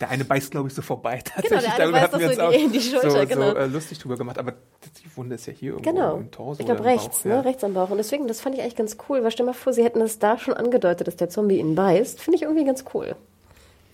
[0.00, 1.20] der eine beißt, glaube ich, so vorbei.
[1.24, 1.74] Tatsächlich.
[1.76, 3.50] Genau, eine beißt wir uns so auch die, die Schulter, so, genau.
[3.50, 4.38] so äh, lustig drüber gemacht.
[4.38, 6.16] Aber die Wunde ist ja hier irgendwo genau.
[6.16, 6.60] im Torso.
[6.60, 7.34] Ich glaube rechts, Bauch, ne?
[7.34, 7.40] Ja.
[7.40, 7.90] rechts am Bauch.
[7.90, 9.22] Und deswegen, das fand ich eigentlich ganz cool.
[9.22, 12.20] Weil stell mal vor, sie hätten es da schon angedeutet, dass der Zombie ihn beißt.
[12.20, 13.14] Finde ich irgendwie ganz cool.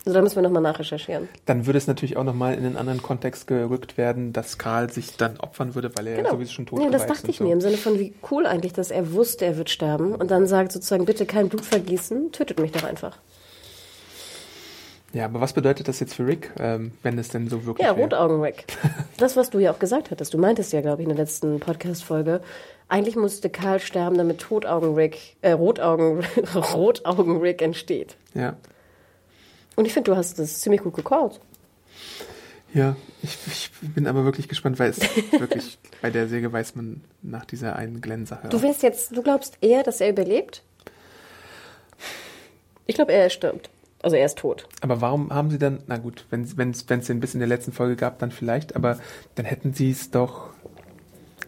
[0.08, 1.28] Also da müssen wir nochmal nachrecherchieren.
[1.44, 5.18] Dann würde es natürlich auch nochmal in einen anderen Kontext gerückt werden, dass Karl sich
[5.18, 6.30] dann opfern würde, weil er genau.
[6.30, 6.84] sowieso schon tot ist.
[6.86, 7.44] Ja, das dachte ich so.
[7.44, 10.46] mir, im Sinne von, wie cool eigentlich, dass er wusste, er wird sterben und dann
[10.46, 13.18] sagt sozusagen, bitte kein Blut vergießen, tötet mich doch einfach.
[15.12, 17.92] Ja, aber was bedeutet das jetzt für Rick, ähm, wenn es denn so wirklich Ja,
[17.92, 18.64] Rotaugen-Rick.
[19.18, 20.32] das, was du ja auch gesagt hattest.
[20.32, 22.40] Du meintest ja, glaube ich, in der letzten Podcast-Folge,
[22.88, 28.16] eigentlich musste Karl sterben, damit Totaugen-Rick, äh, Rotaugen, Rotaugen-Rick entsteht.
[28.32, 28.56] Ja.
[29.78, 31.38] Und ich finde, du hast das ziemlich gut gecallt.
[32.74, 34.98] Ja, ich, ich, bin aber wirklich gespannt, weil es
[35.38, 38.48] wirklich bei der Säge weiß man nach dieser einen Glenn-Sache.
[38.48, 40.64] Du wirst jetzt, du glaubst eher, dass er überlebt?
[42.86, 43.70] Ich glaube, er stirbt.
[44.02, 44.66] Also er ist tot.
[44.80, 47.94] Aber warum haben sie dann, na gut, wenn es den bis in der letzten Folge
[47.94, 48.98] gab, dann vielleicht, aber
[49.36, 50.48] dann hätten sie es doch,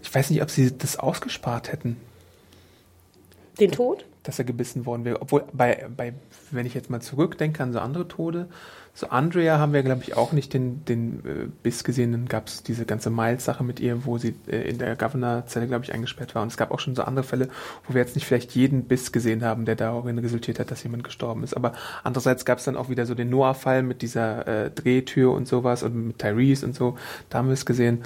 [0.05, 1.97] ich weiß nicht, ob sie das ausgespart hätten.
[3.59, 4.05] Den Tod?
[4.23, 5.23] Dass er gebissen worden wäre.
[5.23, 6.13] Obwohl, bei, bei
[6.51, 8.49] wenn ich jetzt mal zurückdenke an so andere Tode,
[8.93, 12.13] so Andrea haben wir, glaube ich, auch nicht den, den äh, Biss gesehen.
[12.13, 15.85] Dann gab es diese ganze Miles-Sache mit ihr, wo sie äh, in der Governor-Zelle, glaube
[15.85, 16.43] ich, eingesperrt war.
[16.43, 17.49] Und es gab auch schon so andere Fälle,
[17.87, 21.05] wo wir jetzt nicht vielleicht jeden Biss gesehen haben, der darin resultiert hat, dass jemand
[21.05, 21.55] gestorben ist.
[21.55, 25.47] Aber andererseits gab es dann auch wieder so den Noah-Fall mit dieser äh, Drehtür und
[25.47, 26.99] sowas und mit Tyrese und so.
[27.29, 28.03] Da haben wir es gesehen.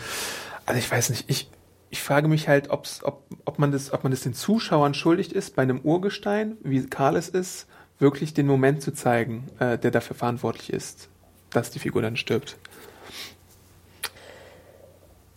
[0.66, 1.50] Also ich weiß nicht, ich,
[1.94, 5.32] ich frage mich halt, ob's, ob, ob, man das, ob man das den Zuschauern schuldig
[5.32, 7.68] ist bei einem Urgestein, wie Karl es ist,
[8.00, 11.08] wirklich den Moment zu zeigen, äh, der dafür verantwortlich ist,
[11.50, 12.56] dass die Figur dann stirbt.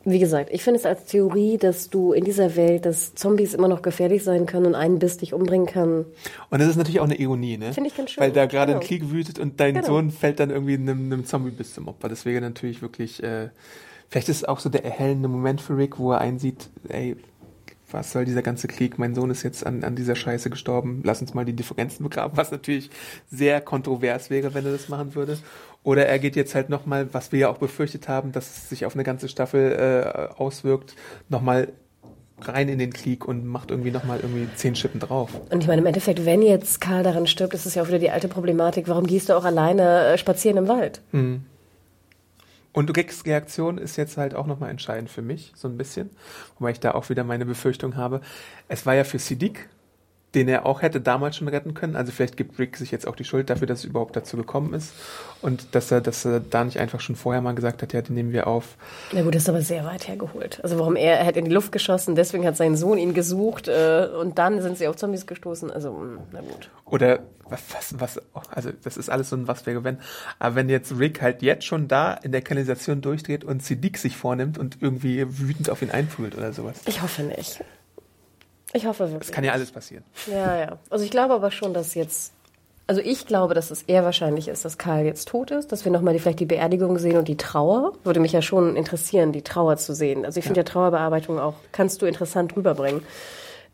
[0.04, 3.68] Wie gesagt, ich finde es als Theorie, dass du in dieser Welt, dass Zombies immer
[3.68, 6.06] noch gefährlich sein können und einen Biss dich umbringen kann.
[6.50, 7.72] Und das ist natürlich auch eine Ironie, ne?
[7.72, 8.24] Finde ich ganz schön.
[8.24, 8.82] Weil da gerade Genau.
[8.82, 9.86] ein Krieg wütet und dein Genau.
[9.86, 12.10] Sohn fällt dann irgendwie einem, einem Zombie bis zum Opfer.
[12.10, 13.50] Das wäre natürlich wirklich, äh,
[14.10, 17.18] vielleicht ist es auch so der erhellende Moment für Rick, wo er einsieht, ey,
[17.92, 19.00] was soll dieser ganze Krieg?
[19.00, 21.02] Mein Sohn ist jetzt an, an dieser Scheiße gestorben.
[21.06, 22.90] Lass uns mal die Differenzen begraben, was natürlich
[23.32, 25.38] sehr kontrovers wäre, wenn er das machen würde.
[25.84, 28.86] Oder er geht jetzt halt nochmal, was wir ja auch befürchtet haben, dass es sich
[28.86, 30.96] auf eine ganze Staffel äh, auswirkt,
[31.30, 31.70] nochmal
[32.42, 35.32] rein in den Krieg und macht irgendwie nochmal irgendwie zehn Schippen drauf.
[35.50, 38.00] Und ich meine, im Endeffekt, wenn jetzt Karl daran stirbt, ist es ja auch wieder
[38.00, 41.02] die alte Problematik, warum gehst du auch alleine äh, spazieren im Wald?
[42.74, 46.10] Und Ricks Reaktion ist jetzt halt auch nochmal entscheidend für mich, so ein bisschen.
[46.60, 48.22] Wobei ich da auch wieder meine Befürchtung habe.
[48.68, 49.68] Es war ja für Siddiq,
[50.38, 51.96] den er auch hätte damals schon retten können.
[51.96, 54.76] Also vielleicht gibt Rick sich jetzt auch die Schuld dafür, dass es überhaupt dazu gekommen
[54.76, 54.94] ist.
[55.42, 58.14] Und dass er, dass er da nicht einfach schon vorher mal gesagt hat, ja, den
[58.14, 58.78] nehmen wir auf.
[59.14, 60.60] Na gut, das ist aber sehr weit hergeholt.
[60.62, 63.68] Also warum er, er hat in die Luft geschossen, deswegen hat sein Sohn ihn gesucht
[63.68, 65.72] äh, und dann sind sie auf Zombies gestoßen.
[65.72, 66.70] Also, mh, na gut.
[66.86, 68.22] Oder was, was, was,
[68.52, 69.98] also das ist alles so ein Was wäre wenn.
[70.38, 74.16] Aber wenn jetzt Rick halt jetzt schon da in der Kanalisation durchdreht und Siddiq sich
[74.16, 76.82] vornimmt und irgendwie wütend auf ihn einprügelt oder sowas.
[76.86, 77.64] Ich hoffe nicht.
[78.74, 79.28] Ich hoffe wirklich.
[79.28, 80.04] Das kann ja alles passieren.
[80.28, 80.78] Ja, ja.
[80.90, 82.34] Also ich glaube aber schon, dass jetzt,
[82.86, 85.92] also ich glaube, dass es eher wahrscheinlich ist, dass Karl jetzt tot ist, dass wir
[85.92, 87.94] nochmal die, vielleicht die Beerdigung sehen und die Trauer.
[88.04, 90.26] Würde mich ja schon interessieren, die Trauer zu sehen.
[90.26, 90.64] Also ich finde ja.
[90.66, 93.02] Trauerbearbeitung auch, kannst du interessant rüberbringen.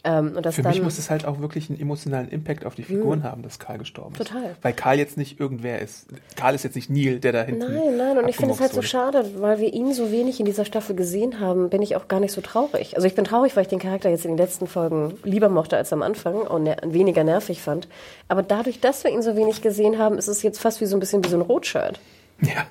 [0.06, 2.84] Ähm, und das Für mich muss es halt auch wirklich einen emotionalen Impact auf die
[2.84, 4.28] Figuren haben, dass Karl gestorben ist.
[4.28, 4.56] Total.
[4.62, 6.08] Weil Karl jetzt nicht irgendwer ist.
[6.36, 7.74] Karl ist jetzt nicht Neil, der da hinten.
[7.74, 10.46] Nein, nein, und ich finde es halt so schade, weil wir ihn so wenig in
[10.46, 12.98] dieser Staffel gesehen haben, bin ich auch gar nicht so traurig.
[12.98, 15.78] Also ich bin traurig, weil ich den Charakter jetzt in den letzten Folgen lieber mochte
[15.78, 17.88] als am Anfang und ner weniger nervig fand.
[18.28, 20.98] Aber dadurch, dass wir ihn so wenig gesehen haben, ist es jetzt fast wie so
[20.98, 22.00] ein bisschen wie so ein Rotshirt.
[22.42, 22.66] Ja.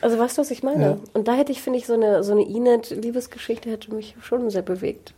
[0.00, 0.84] Also weißt du, was ich meine?
[0.84, 0.98] Ja.
[1.12, 4.62] Und da hätte ich, finde ich, so eine, so eine Enid-Liebesgeschichte hätte mich schon sehr
[4.62, 5.14] bewegt.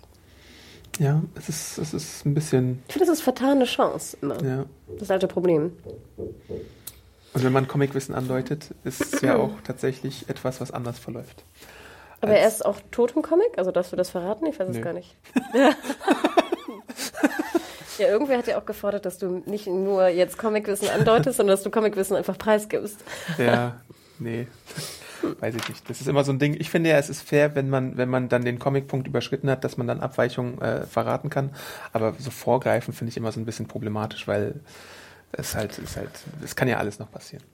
[0.99, 4.43] Ja, es ist, es ist ein bisschen, Ich finde, das ist vertane Chance immer.
[4.43, 4.65] ja.
[4.99, 5.73] Das alte Problem.
[6.17, 11.45] Und wenn man Comicwissen andeutet, ist es ja auch tatsächlich etwas, was anders verläuft.
[12.21, 13.59] Aber er ist auch tot im Comic?
[13.59, 14.47] Also darfst du das verraten?
[14.47, 14.83] Ich weiß es Nö.
[14.83, 15.15] gar nicht.
[17.99, 21.65] ja, irgendwer hat ja auch gefordert, dass du nicht nur jetzt Comicwissen andeutest, sondern dass
[21.65, 22.97] du Comicwissen einfach preisgibst.
[23.37, 23.81] Ja,
[24.19, 24.47] nee.
[25.41, 25.89] Weiß ich nicht.
[25.91, 26.55] Das ist immer so ein Ding.
[26.59, 29.65] Ich finde ja, es ist fair, wenn man, wenn man dann den Comicpunkt überschritten hat,
[29.65, 31.51] dass man dann Abweichungen äh, verraten kann.
[31.93, 34.61] Aber so vorgreifen finde ich immer so ein bisschen problematisch, weil
[35.33, 36.11] es halt, es halt,
[36.43, 37.45] es kann ja alles noch passieren.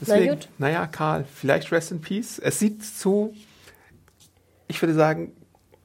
[0.00, 0.48] Deswegen, gut.
[0.58, 2.38] naja, Karl, vielleicht Rest in Peace.
[2.38, 3.34] Es sieht zu,
[4.68, 5.32] ich würde sagen,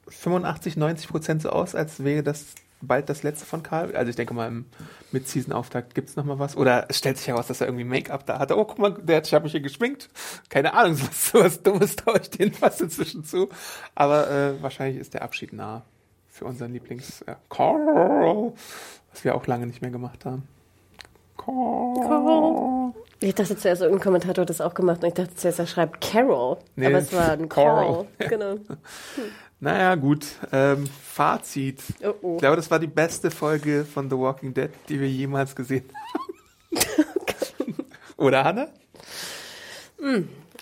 [0.07, 2.45] 85, 90 Prozent so aus, als wäre das
[2.81, 3.95] bald das letzte von Karl.
[3.95, 4.65] Also ich denke mal, im
[5.11, 6.55] Mid-Season-Auftakt gibt es noch mal was.
[6.55, 8.57] Oder es stellt sich heraus, dass er irgendwie Make-up da hatte.
[8.57, 10.09] Oh, guck mal, der hat, ich habe mich hier geschminkt.
[10.49, 13.49] Keine Ahnung, sowas, sowas Dummes denen fast inzwischen zu.
[13.95, 15.83] Aber äh, wahrscheinlich ist der Abschied nah
[16.27, 18.53] für unseren Lieblings äh, Carl,
[19.11, 20.47] was wir auch lange nicht mehr gemacht haben.
[21.37, 22.66] Carl.
[23.19, 26.01] Ich dachte zuerst, irgendein Kommentator hat das auch gemacht und ich dachte zuerst, er schreibt
[26.01, 26.57] Carol.
[26.75, 28.07] Nee, aber es war ein Coral.
[28.19, 28.55] Genau.
[29.59, 30.27] Naja, gut.
[30.51, 31.81] Ähm, Fazit.
[32.03, 32.33] Oh, oh.
[32.35, 35.85] Ich glaube, das war die beste Folge von The Walking Dead, die wir jemals gesehen
[36.13, 36.85] haben.
[38.17, 38.67] Oder, Hanna?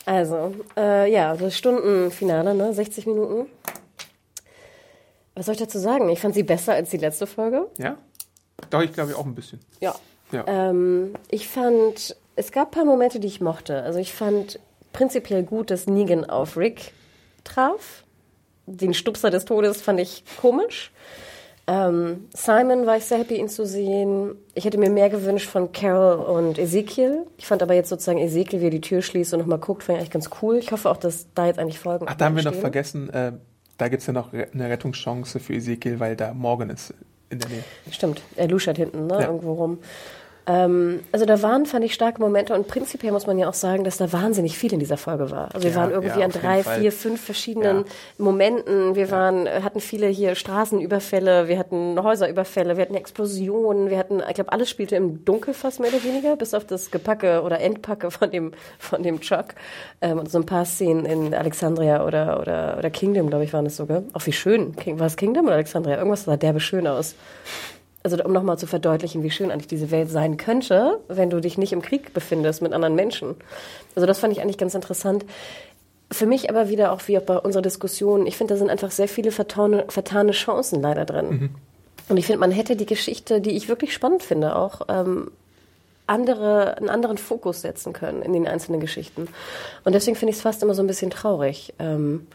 [0.06, 2.74] Also, äh, ja, das Stundenfinale, ne?
[2.74, 3.47] 60 Minuten.
[5.34, 6.08] Was soll ich dazu sagen?
[6.10, 7.68] Ich fand sie besser als die letzte Folge.
[7.78, 7.97] Ja?
[8.70, 9.60] Doch, ich glaube auch ein bisschen.
[9.82, 9.93] Ja.
[10.32, 10.45] Ja.
[10.47, 13.83] Ähm, ich fand, es gab ein paar Momente, die ich mochte.
[13.83, 14.59] Also ich fand
[14.93, 16.93] prinzipiell gut, dass Negan auf Rick
[17.43, 18.03] traf.
[18.65, 20.91] Den Stupser des Todes fand ich komisch.
[21.67, 24.36] Ähm, Simon war ich sehr happy, ihn zu sehen.
[24.53, 27.25] Ich hätte mir mehr gewünscht von Carol und Ezekiel.
[27.38, 29.97] Ich fand aber jetzt sozusagen Ezekiel, wie er die Tür schließt und nochmal guckt, fand
[29.97, 30.57] ich eigentlich ganz cool.
[30.57, 33.31] Ich hoffe auch, dass da jetzt eigentlich Folgen Ach, da haben wir noch vergessen, äh,
[33.77, 36.93] da gibt's ja noch eine Rettungschance für Ezekiel, weil da Morgan ist
[37.31, 37.63] in der Nähe.
[37.91, 39.25] Stimmt, er luschert hinten, ne, Ja.
[39.27, 39.79] irgendwo rum.
[40.47, 43.83] Ähm, also da waren, fand ich, starke Momente und prinzipiell muss man ja auch sagen,
[43.83, 45.49] dass da wahnsinnig viel in dieser Folge war.
[45.53, 47.83] Also wir Ja, waren irgendwie ja, an drei, vier, fünf verschiedenen Ja.
[48.19, 48.95] Momenten.
[48.95, 54.21] Wir waren, äh, hatten viele hier Straßenüberfälle, wir hatten Häuserüberfälle, wir hatten Explosionen, wir hatten,
[54.27, 57.59] ich glaube, alles spielte im Dunkel fast mehr oder weniger, bis auf das Gepacke oder
[57.59, 59.55] Endpacke von dem, von dem Chuck.
[60.01, 63.65] Ähm, und so ein paar Szenen in Alexandria oder, oder, oder Kingdom, glaube ich, waren
[63.65, 64.03] es sogar.
[64.13, 64.75] Auch wie schön.
[64.75, 65.97] King, war es Kingdom oder Alexandria?
[65.97, 67.15] Irgendwas sah derbe schön aus
[68.06, 71.58] also um nochmal zu verdeutlichen, wie schön eigentlich diese Welt sein könnte, wenn du dich
[71.58, 73.36] nicht im Krieg befindest mit anderen Menschen.
[73.95, 75.26] Also das fand ich eigentlich ganz interessant.
[76.12, 78.91] Für mich aber wieder auch wie auch bei unserer Diskussion, ich finde, da sind einfach
[78.91, 81.49] sehr viele vertane, vertane Chancen leider drin.
[82.08, 85.32] Und ich finde, man hätte die Geschichte, die ich wirklich spannend finde, auch ähm,
[86.06, 89.28] andere, einen anderen Fokus setzen können in den einzelnen Geschichten.
[89.84, 91.74] Und deswegen finde ich es fast immer so ein bisschen traurig.
[91.80, 92.28] Ähm,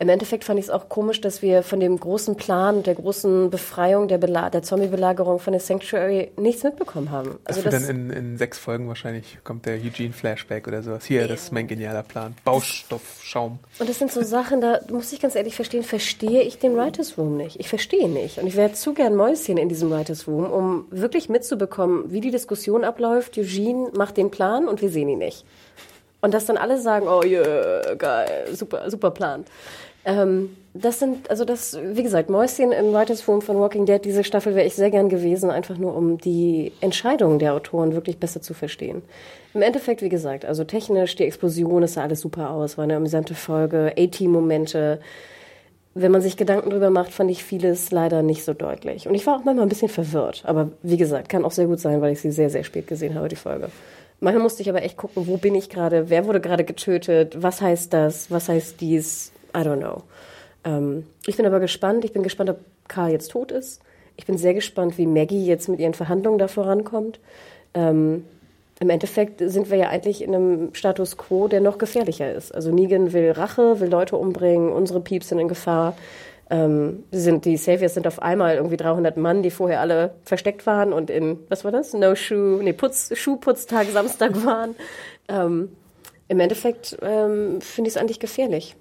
[0.00, 3.50] im Endeffekt fand ich es auch komisch, dass wir von dem großen Plan, der großen
[3.50, 7.38] Befreiung der, Bela der Zombie-Belagerung von der Sanctuary nichts mitbekommen haben.
[7.44, 11.04] Also das dann in, in sechs Folgen wahrscheinlich kommt der Eugene-Flashback oder sowas.
[11.04, 12.34] Hier, das ist mein genialer Plan.
[12.44, 13.60] Baustoff, Schaum.
[13.78, 17.16] Und das sind so Sachen, da muss ich ganz ehrlich verstehen, verstehe ich den Writers
[17.16, 17.60] Room nicht.
[17.60, 18.38] Ich verstehe nicht.
[18.38, 22.32] Und ich wäre zu gern Mäuschen in diesem Writers Room, um wirklich mitzubekommen, wie die
[22.32, 23.38] Diskussion abläuft.
[23.38, 25.44] Eugene macht den Plan und wir sehen ihn nicht.
[26.24, 29.44] Und dass dann alle sagen, oh yeah, geil, super, super Plan.
[30.06, 34.24] Ähm, das sind, also das, wie gesagt, Mäuschen im Writers Room von Walking Dead, diese
[34.24, 38.40] Staffel wäre ich sehr gern gewesen, einfach nur um die Entscheidungen der Autoren wirklich besser
[38.40, 39.02] zu verstehen.
[39.52, 42.96] Im Endeffekt, wie gesagt, also technisch, die Explosion, es sah alles super aus, war eine
[42.96, 45.00] amüsante Folge, A-Team-Momente.
[45.92, 49.06] Wenn man sich Gedanken drüber macht, fand ich vieles leider nicht so deutlich.
[49.06, 50.42] Und ich war auch manchmal ein bisschen verwirrt.
[50.46, 53.14] Aber wie gesagt, kann auch sehr gut sein, weil ich sie sehr, sehr spät gesehen
[53.14, 53.68] habe, die Folge.
[54.20, 57.60] Manchmal musste ich aber echt gucken, wo bin ich gerade, wer wurde gerade getötet, was
[57.60, 60.02] heißt das, was heißt dies, I don't know.
[60.64, 62.58] Ähm, ich bin aber gespannt, ich bin gespannt, ob
[62.88, 63.82] Karl jetzt tot ist.
[64.16, 67.18] Ich bin sehr gespannt, wie Maggie jetzt mit ihren Verhandlungen da vorankommt.
[67.74, 68.24] Ähm,
[68.80, 72.54] Im Endeffekt sind wir ja eigentlich in einem Status quo, der noch gefährlicher ist.
[72.54, 75.96] Also Negan will Rache, will Leute umbringen, unsere Pieps sind in Gefahr.
[76.50, 80.92] Ähm, sind, die Saviors sind auf einmal irgendwie 300 Mann, die vorher alle versteckt waren
[80.92, 81.94] und in, was war das?
[81.94, 84.74] No Shoe, nee, Putz, Schuhputztag Samstag waren.
[85.28, 85.70] Ähm,
[86.28, 88.76] Im Endeffekt ähm, finde ich es eigentlich gefährlich.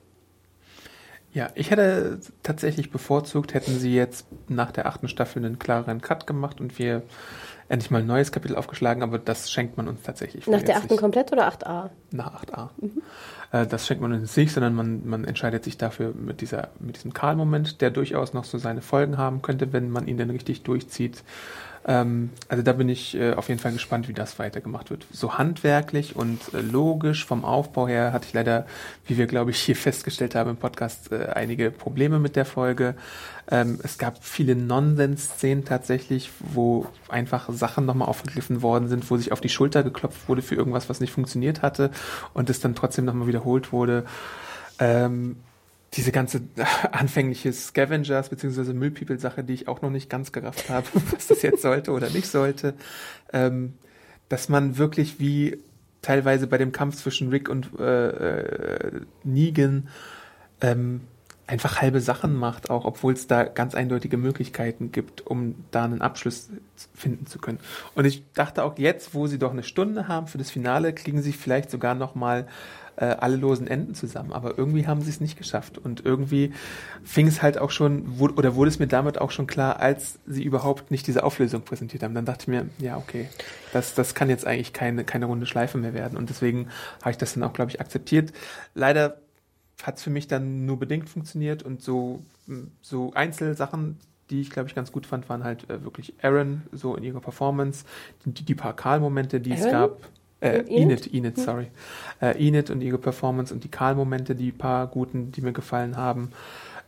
[1.33, 6.27] Ja, ich hätte tatsächlich bevorzugt, hätten sie jetzt nach der achten Staffel einen klareren Cut
[6.27, 7.01] gemacht und wir
[7.69, 10.45] endlich mal ein neues Kapitel aufgeschlagen, aber das schenkt man uns tatsächlich.
[10.45, 11.89] Nach der achten komplett oder 8a?
[12.11, 12.69] Nach 8a.
[12.77, 13.01] Mhm.
[13.53, 16.97] Äh, das schenkt man uns nicht, sondern man, man entscheidet sich dafür mit, dieser, mit
[16.97, 20.63] diesem Karl-Moment, der durchaus noch so seine Folgen haben könnte, wenn man ihn dann richtig
[20.63, 21.23] durchzieht.
[21.85, 25.05] Ähm, also da bin ich äh, auf jeden Fall gespannt, wie das weitergemacht wird.
[25.11, 28.65] So handwerklich und äh, logisch vom Aufbau her hatte ich leider,
[29.05, 32.95] wie wir glaube ich hier festgestellt haben im Podcast, äh, einige Probleme mit der Folge.
[33.51, 39.31] Ähm, es gab viele Nonsens-Szenen tatsächlich, wo einfach Sachen nochmal aufgegriffen worden sind, wo sich
[39.33, 41.91] auf die Schulter geklopft wurde für irgendwas, was nicht funktioniert hatte
[42.33, 44.05] und es dann trotzdem nochmal wiederholt wurde.
[44.79, 45.37] Ähm,
[45.93, 46.41] diese ganze
[46.91, 48.73] anfängliche Scavengers bzw.
[48.73, 52.27] Müllpeople-Sache, die ich auch noch nicht ganz gerafft habe, was das jetzt sollte oder nicht
[52.27, 52.73] sollte,
[53.31, 53.73] ähm,
[54.29, 55.57] dass man wirklich wie
[56.01, 59.87] teilweise bei dem Kampf zwischen Rick und äh, äh, Negan
[60.61, 61.01] ähm,
[61.45, 66.01] einfach halbe Sachen macht, auch obwohl es da ganz eindeutige Möglichkeiten gibt, um da einen
[66.01, 66.49] Abschluss
[66.95, 67.59] finden zu können.
[67.95, 71.21] Und ich dachte auch jetzt, wo sie doch eine Stunde haben für das Finale, kriegen
[71.21, 72.47] sie vielleicht sogar noch mal
[72.95, 74.31] äh, alle losen Enden zusammen.
[74.31, 75.77] Aber irgendwie haben sie es nicht geschafft.
[75.77, 76.53] Und irgendwie
[77.03, 80.19] fing es halt auch schon, wo, oder wurde es mir damit auch schon klar, als
[80.25, 82.15] sie überhaupt nicht diese Auflösung präsentiert haben.
[82.15, 83.27] Dann dachte ich mir, ja, okay,
[83.73, 86.17] das, das kann jetzt eigentlich keine, keine runde Schleife mehr werden.
[86.17, 86.67] Und deswegen
[87.01, 88.31] habe ich das dann auch, glaube ich, akzeptiert.
[88.75, 89.17] Leider
[89.83, 92.23] hat es für mich dann nur bedingt funktioniert und so,
[92.81, 93.97] so Einzelsachen,
[94.29, 97.19] die ich glaube ich ganz gut fand, waren halt äh, wirklich Aaron so in ihrer
[97.19, 97.85] Performance,
[98.25, 99.65] die, die paar Karl-Momente, die Aaron?
[99.65, 99.97] es gab.
[100.39, 101.43] Äh, Enid, Enid, hm.
[101.43, 101.67] sorry.
[102.21, 106.31] Äh, Enid und ihre Performance und die Karl-Momente, die paar guten, die mir gefallen haben.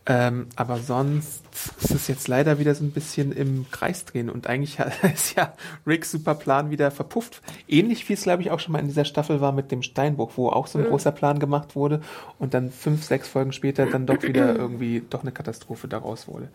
[0.08, 1.42] Ähm, aber sonst
[1.82, 4.78] ist es jetzt leider wieder so ein bisschen im Kreis drehen und eigentlich
[5.14, 5.54] ist ja
[5.88, 7.42] Ricks Superplan wieder verpufft.
[7.68, 10.34] Ähnlich wie es, glaube ich, auch schon mal in dieser Staffel war mit dem Steinbruch,
[10.36, 10.90] wo auch so ein mhm.
[10.90, 12.02] großer Plan gemacht wurde
[12.38, 16.50] und dann fünf, sechs Folgen später dann doch wieder irgendwie doch eine Katastrophe daraus wurde.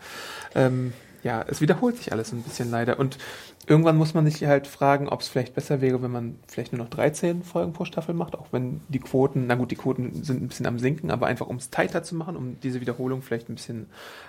[0.54, 0.92] Ähm,
[1.22, 2.98] ja, es wiederholt sich alles ein bisschen leider.
[2.98, 3.18] Und
[3.66, 6.82] irgendwann muss man sich halt fragen, ob es vielleicht besser wäre, wenn man vielleicht nur
[6.82, 10.42] noch 13 Folgen pro Staffel macht, auch wenn die Quoten, na gut, die Quoten sind
[10.42, 13.48] ein bisschen am Sinken, aber einfach um es tighter zu machen, um diese Wiederholung vielleicht
[13.48, 13.86] ein bisschen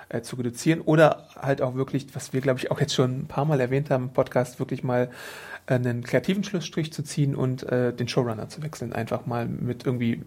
[0.10, 0.82] äh, zu reduzieren.
[0.82, 3.90] Oder halt auch wirklich, was wir, glaube ich, auch jetzt schon ein paar Mal erwähnt
[3.90, 5.10] haben im Podcast, wirklich mal
[5.68, 8.94] einen kreativen Schlussstrich zu ziehen und äh, den Showrunner zu wechseln.
[8.94, 10.22] Einfach mal mit irgendwie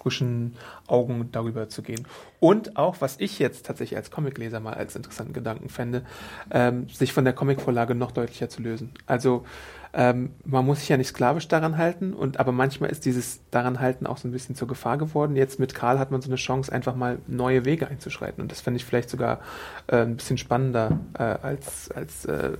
[0.00, 0.54] frischen
[0.86, 2.06] Augen darüber zu gehen.
[2.40, 6.02] Und auch, was ich jetzt tatsächlich als Comicleser mal als interessanten Gedanken fände,
[6.50, 8.92] ähm, sich von der Comicvorlage noch deutlicher zu lösen.
[9.06, 9.44] Also
[9.92, 13.80] ähm, man muss sich ja nicht sklavisch daran halten, und aber manchmal ist dieses daran
[13.80, 15.34] halten auch so ein bisschen zur Gefahr geworden.
[15.34, 18.40] Jetzt mit Karl hat man so eine Chance, einfach mal neue Wege einzuschreiten.
[18.40, 19.40] Und das fände ich vielleicht sogar
[19.88, 22.52] äh, ein bisschen spannender äh, als, als äh,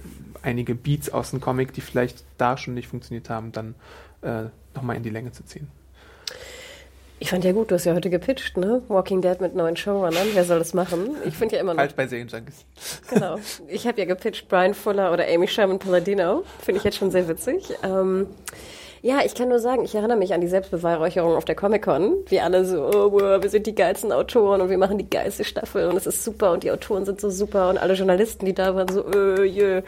[0.42, 3.74] einige Beats aus dem Comic, die vielleicht da schon nicht funktioniert haben, dann
[4.22, 4.44] äh,
[4.74, 5.68] nochmal in die Länge zu ziehen.
[7.22, 8.82] Ich fand ja gut, du hast ja heute gepitcht, ne?
[8.88, 10.28] Walking Dead mit neuen Showrunnern.
[10.32, 11.16] Wer soll das machen?
[11.26, 11.80] Ich finde ja immer noch.
[11.80, 12.64] Halt bei Serienjunkies.
[13.10, 13.36] Genau.
[13.68, 16.44] Ich habe ja gepitcht Brian Fuller oder Amy Sherman Palladino.
[16.60, 17.68] Finde ich jetzt schon sehr witzig.
[17.82, 18.26] Ähm,
[19.02, 22.16] ja, ich kann nur sagen, ich erinnere mich an die Selbstbeweihräucherung auf der Comic-Con.
[22.26, 25.88] Wir alle so, oh, wir sind die geilsten Autoren und wir machen die geilste Staffel
[25.88, 28.74] und es ist super und die Autoren sind so super und alle Journalisten, die da
[28.74, 29.82] waren, so, äh, jö.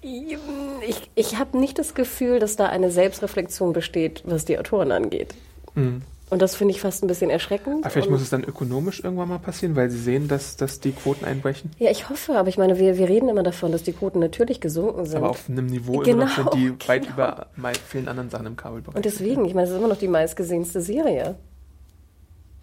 [0.00, 5.34] Ich, ich habe nicht das Gefühl, dass da eine Selbstreflexion besteht, was die Autoren angeht.
[5.76, 6.02] Mhm.
[6.32, 7.84] Und das finde ich fast ein bisschen erschreckend.
[7.84, 10.80] Aber vielleicht Und- muss es dann ökonomisch irgendwann mal passieren, weil sie sehen, dass, dass
[10.80, 11.70] die Quoten einbrechen.
[11.78, 14.58] Ja, ich hoffe, aber ich meine, wir, wir reden immer davon, dass die Quoten natürlich
[14.60, 15.18] gesunken sind.
[15.18, 17.12] Aber auf einem Niveau immer noch Genau, sind, die weit genau.
[17.14, 18.96] über mei- vielen anderen Sachen im Kabelbereich.
[18.96, 21.34] Und deswegen, ich meine, es ist immer noch die meistgesehenste Serie.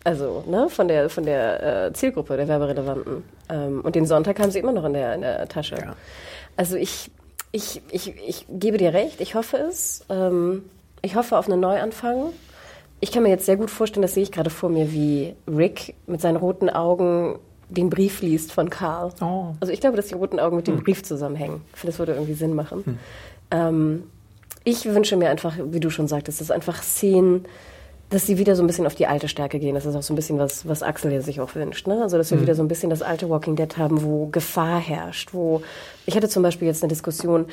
[0.03, 3.23] Also, ne, von der, von der äh, Zielgruppe der Werberelevanten.
[3.49, 5.75] Ähm, und den Sonntag haben sie immer noch in der, in der Tasche.
[5.75, 5.95] Ja.
[6.55, 7.11] Also ich,
[7.51, 10.05] ich, ich, ich gebe dir recht, ich hoffe es.
[10.09, 10.63] Ähm,
[11.01, 12.27] ich hoffe auf einen Neuanfang.
[13.01, 15.95] Ich kann mir jetzt sehr gut vorstellen, das sehe ich gerade vor mir, wie Rick
[16.05, 17.39] mit seinen roten Augen
[17.69, 19.11] den Brief liest von Carl.
[19.21, 19.53] Oh.
[19.59, 21.61] Also ich glaube, dass die roten Augen mit dem Brief zusammenhängen.
[21.73, 22.99] Ich finde, das würde irgendwie Sinn machen.
[23.51, 24.03] Ähm,
[24.63, 27.45] ich wünsche mir einfach, wie du schon sagtest, dass einfach Szenen,
[28.09, 29.75] dass sie wieder so ein bisschen auf die alte Stärke gehen.
[29.75, 31.87] Das ist auch so ein bisschen was, was Axel ja sich auch wünscht.
[31.87, 32.01] Ne?
[32.01, 35.33] Also dass wir wieder so ein bisschen das alte Walking Dead haben, wo Gefahr herrscht.
[35.33, 35.61] Wo
[36.05, 37.45] ich hatte zum Beispiel jetzt eine Diskussion,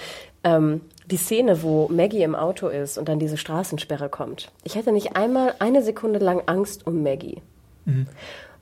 [0.44, 0.80] ähm,
[1.10, 4.50] die Szene, wo Maggie im Auto ist und dann diese Straßensperre kommt.
[4.64, 7.42] Ich hatte nicht einmal eine Sekunde lang Angst um Maggie.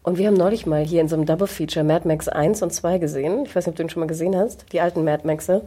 [0.03, 2.73] Und wir haben neulich mal hier in so einem Double Feature Mad Max 1 und
[2.73, 3.47] 2 gesehen.
[3.47, 5.63] Ich weiß nicht, ob du ihn schon mal gesehen hast, die alten Mad Maxe.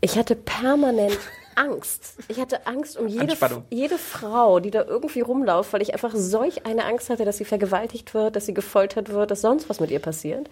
[0.00, 1.18] Ich hatte permanent
[1.54, 2.16] Angst.
[2.28, 3.36] Ich hatte Angst um jede,
[3.70, 7.44] jede Frau, die da irgendwie rumläuft, weil ich einfach solch eine Angst hatte, dass sie
[7.44, 10.48] vergewaltigt wird, dass sie gefoltert wird, dass sonst was mit ihr passiert.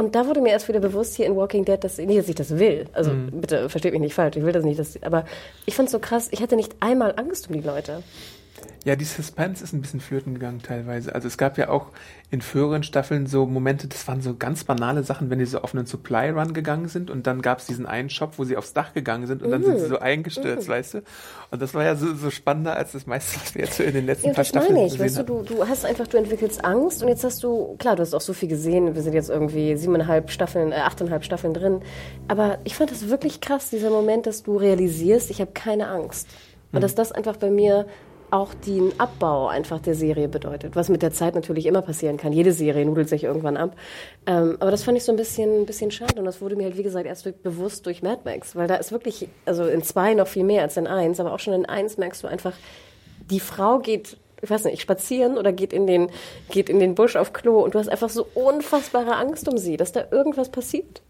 [0.00, 2.34] Und da wurde mir erst wieder bewusst hier in Walking Dead, dass nicht, dass ich
[2.34, 2.86] das will.
[2.94, 4.78] Also bitte versteht mich nicht falsch, ich will das nicht.
[4.78, 5.26] Dass, aber
[5.66, 8.02] ich fand es so krass, ich hatte nicht einmal Angst um die Leute.
[8.84, 11.14] Ja, die Suspense ist ein bisschen flöten gegangen teilweise.
[11.14, 11.88] Also es gab ja auch
[12.30, 15.74] in früheren Staffeln so Momente, das waren so ganz banale Sachen, wenn die so auf
[15.74, 18.72] einen Supply Run gegangen sind und dann gab es diesen einen Shop, wo sie aufs
[18.72, 20.98] Dach gegangen sind und dann sind sie so eingestürzt, weißt du?
[21.50, 23.92] Und das war ja so, so spannender als das meiste, was wir jetzt so in
[23.92, 24.92] den letzten Ja, paar Staffeln ich.
[24.92, 25.44] gesehen Weißt du, haben.
[25.46, 28.20] du, du hast einfach, du entwickelst Angst und jetzt hast du, klar, du hast auch
[28.22, 28.94] so viel gesehen.
[28.94, 31.82] Wir sind jetzt irgendwie siebeneinhalb Staffeln, äh, achteinhalb Staffeln drin.
[32.28, 36.28] Aber ich fand das wirklich krass, dieser Moment, dass du realisierst, ich habe keine Angst.
[36.72, 36.80] Und Hm.
[36.82, 37.84] dass das einfach bei mir
[38.30, 40.76] auch den Abbau einfach der Serie bedeutet.
[40.76, 42.32] Was mit der Zeit natürlich immer passieren kann.
[42.32, 43.76] Jede Serie nudelt sich irgendwann ab.
[44.26, 46.18] Ähm, aber das fand ich so ein bisschen, ein bisschen schade.
[46.18, 48.56] Und das wurde mir halt, wie gesagt, erst bewusst durch Mad Max.
[48.56, 51.40] Weil da ist wirklich, also in zwei noch viel mehr als in eins, aber auch
[51.40, 52.54] schon in eins merkst du einfach,
[53.30, 56.10] die Frau geht, ich weiß nicht, spazieren oder geht in den,
[56.50, 59.76] geht in den Busch auf Klo und du hast einfach so unfassbare Angst um sie,
[59.76, 61.02] dass da irgendwas passiert.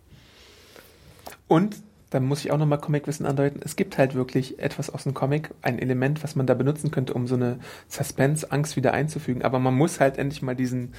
[1.49, 1.77] Und
[2.11, 3.61] dann muss ich auch nochmal Comicwissen andeuten.
[3.65, 7.15] Es gibt halt wirklich etwas aus dem Comic, ein Element, was man da benutzen könnte,
[7.15, 9.43] um so eine Suspense, Angst wieder einzufügen.
[9.43, 10.93] Aber man muss halt endlich mal diesen,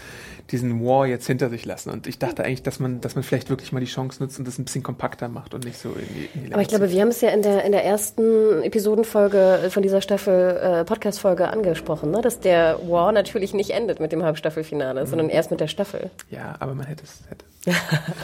[0.51, 1.89] diesen War jetzt hinter sich lassen.
[1.89, 4.47] Und ich dachte eigentlich, dass man, dass man vielleicht wirklich mal die Chance nutzt und
[4.47, 6.89] das ein bisschen kompakter macht und nicht so in die, in die Aber ich glaube,
[6.89, 11.49] wir haben es ja in der, in der ersten Episodenfolge von dieser Staffel, äh, Podcast-Folge
[11.49, 12.21] angesprochen, ne?
[12.21, 16.09] dass der War natürlich nicht endet mit dem Halbstaffelfinale, sondern erst mit der Staffel.
[16.29, 17.21] Ja, aber man hätte es.
[17.29, 17.45] Hätte.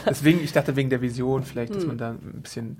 [0.08, 2.77] Deswegen, ich dachte wegen der Vision vielleicht, dass man da ein bisschen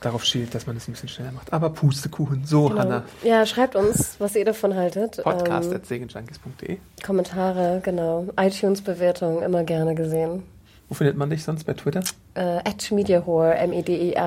[0.00, 1.52] darauf schielt, dass man es ein bisschen schneller macht.
[1.52, 2.44] Aber Pustekuchen.
[2.44, 3.04] So, Hanna.
[3.22, 5.22] Ja, schreibt uns, was ihr davon haltet.
[5.22, 6.78] Podcast Ähm, at segenjunkies.de.
[7.04, 8.26] Kommentare, genau.
[8.36, 10.42] iTunes-Bewertungen, immer gerne gesehen.
[10.88, 12.02] Wo findet man dich sonst bei Twitter?
[12.34, 14.18] Äh, Mediahore, M-E-D-I-A-W-H-O-R-E.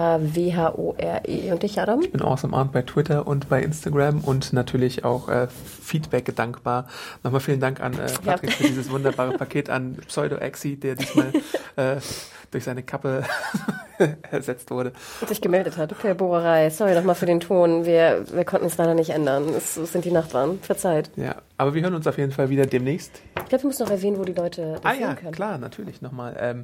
[1.52, 2.02] Und dich, Adam?
[2.02, 6.88] Ich bin Awesome Arndt bei Twitter und bei Instagram und natürlich auch äh, Feedback dankbar.
[7.24, 11.32] Nochmal vielen Dank an äh, Patrick für dieses wunderbare Paket an Pseudo-Exi, der diesmal
[11.76, 11.98] äh,
[12.52, 13.24] durch seine Kappe
[14.32, 14.94] ersetzt wurde.
[15.28, 15.98] sich gemeldet hat.
[16.00, 16.70] Per Bohrerei.
[16.70, 17.86] Sorry nochmal für den Ton.
[17.86, 19.50] Wir, wir konnten es leider nicht ändern.
[19.56, 20.60] Es, es sind die Nachbarn.
[20.62, 21.10] Verzeiht.
[21.16, 23.12] Ja, aber wir hören uns auf jeden Fall wieder demnächst.
[23.44, 25.32] Ich glaube, wir müssen noch erwähnen, wo die Leute Ah ja, können.
[25.32, 26.38] klar, natürlich nochmal.
[26.40, 26.64] Ähm,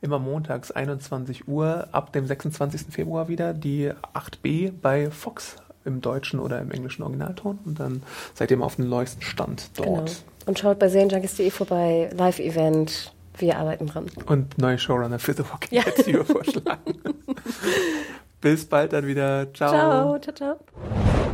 [0.00, 2.82] immer montags 21 Uhr, ab dem 26.
[2.90, 5.56] Februar wieder die 8b bei Fox
[5.86, 8.02] im deutschen oder im englischen Originalton und dann
[8.34, 9.86] seid ihr mal auf dem neuesten Stand dort.
[9.86, 10.04] Genau.
[10.46, 12.10] Und schaut bei serienjunkies.de vorbei.
[12.14, 13.13] Live-Event.
[13.38, 14.06] Wir arbeiten dran.
[14.26, 15.82] Und neue Showrunner für The Walking Ja.
[15.82, 17.00] Dead, die wir vorschlagen.
[18.40, 19.52] Bis bald dann wieder.
[19.54, 20.18] Ciao.
[20.18, 21.33] Ciao, ciao.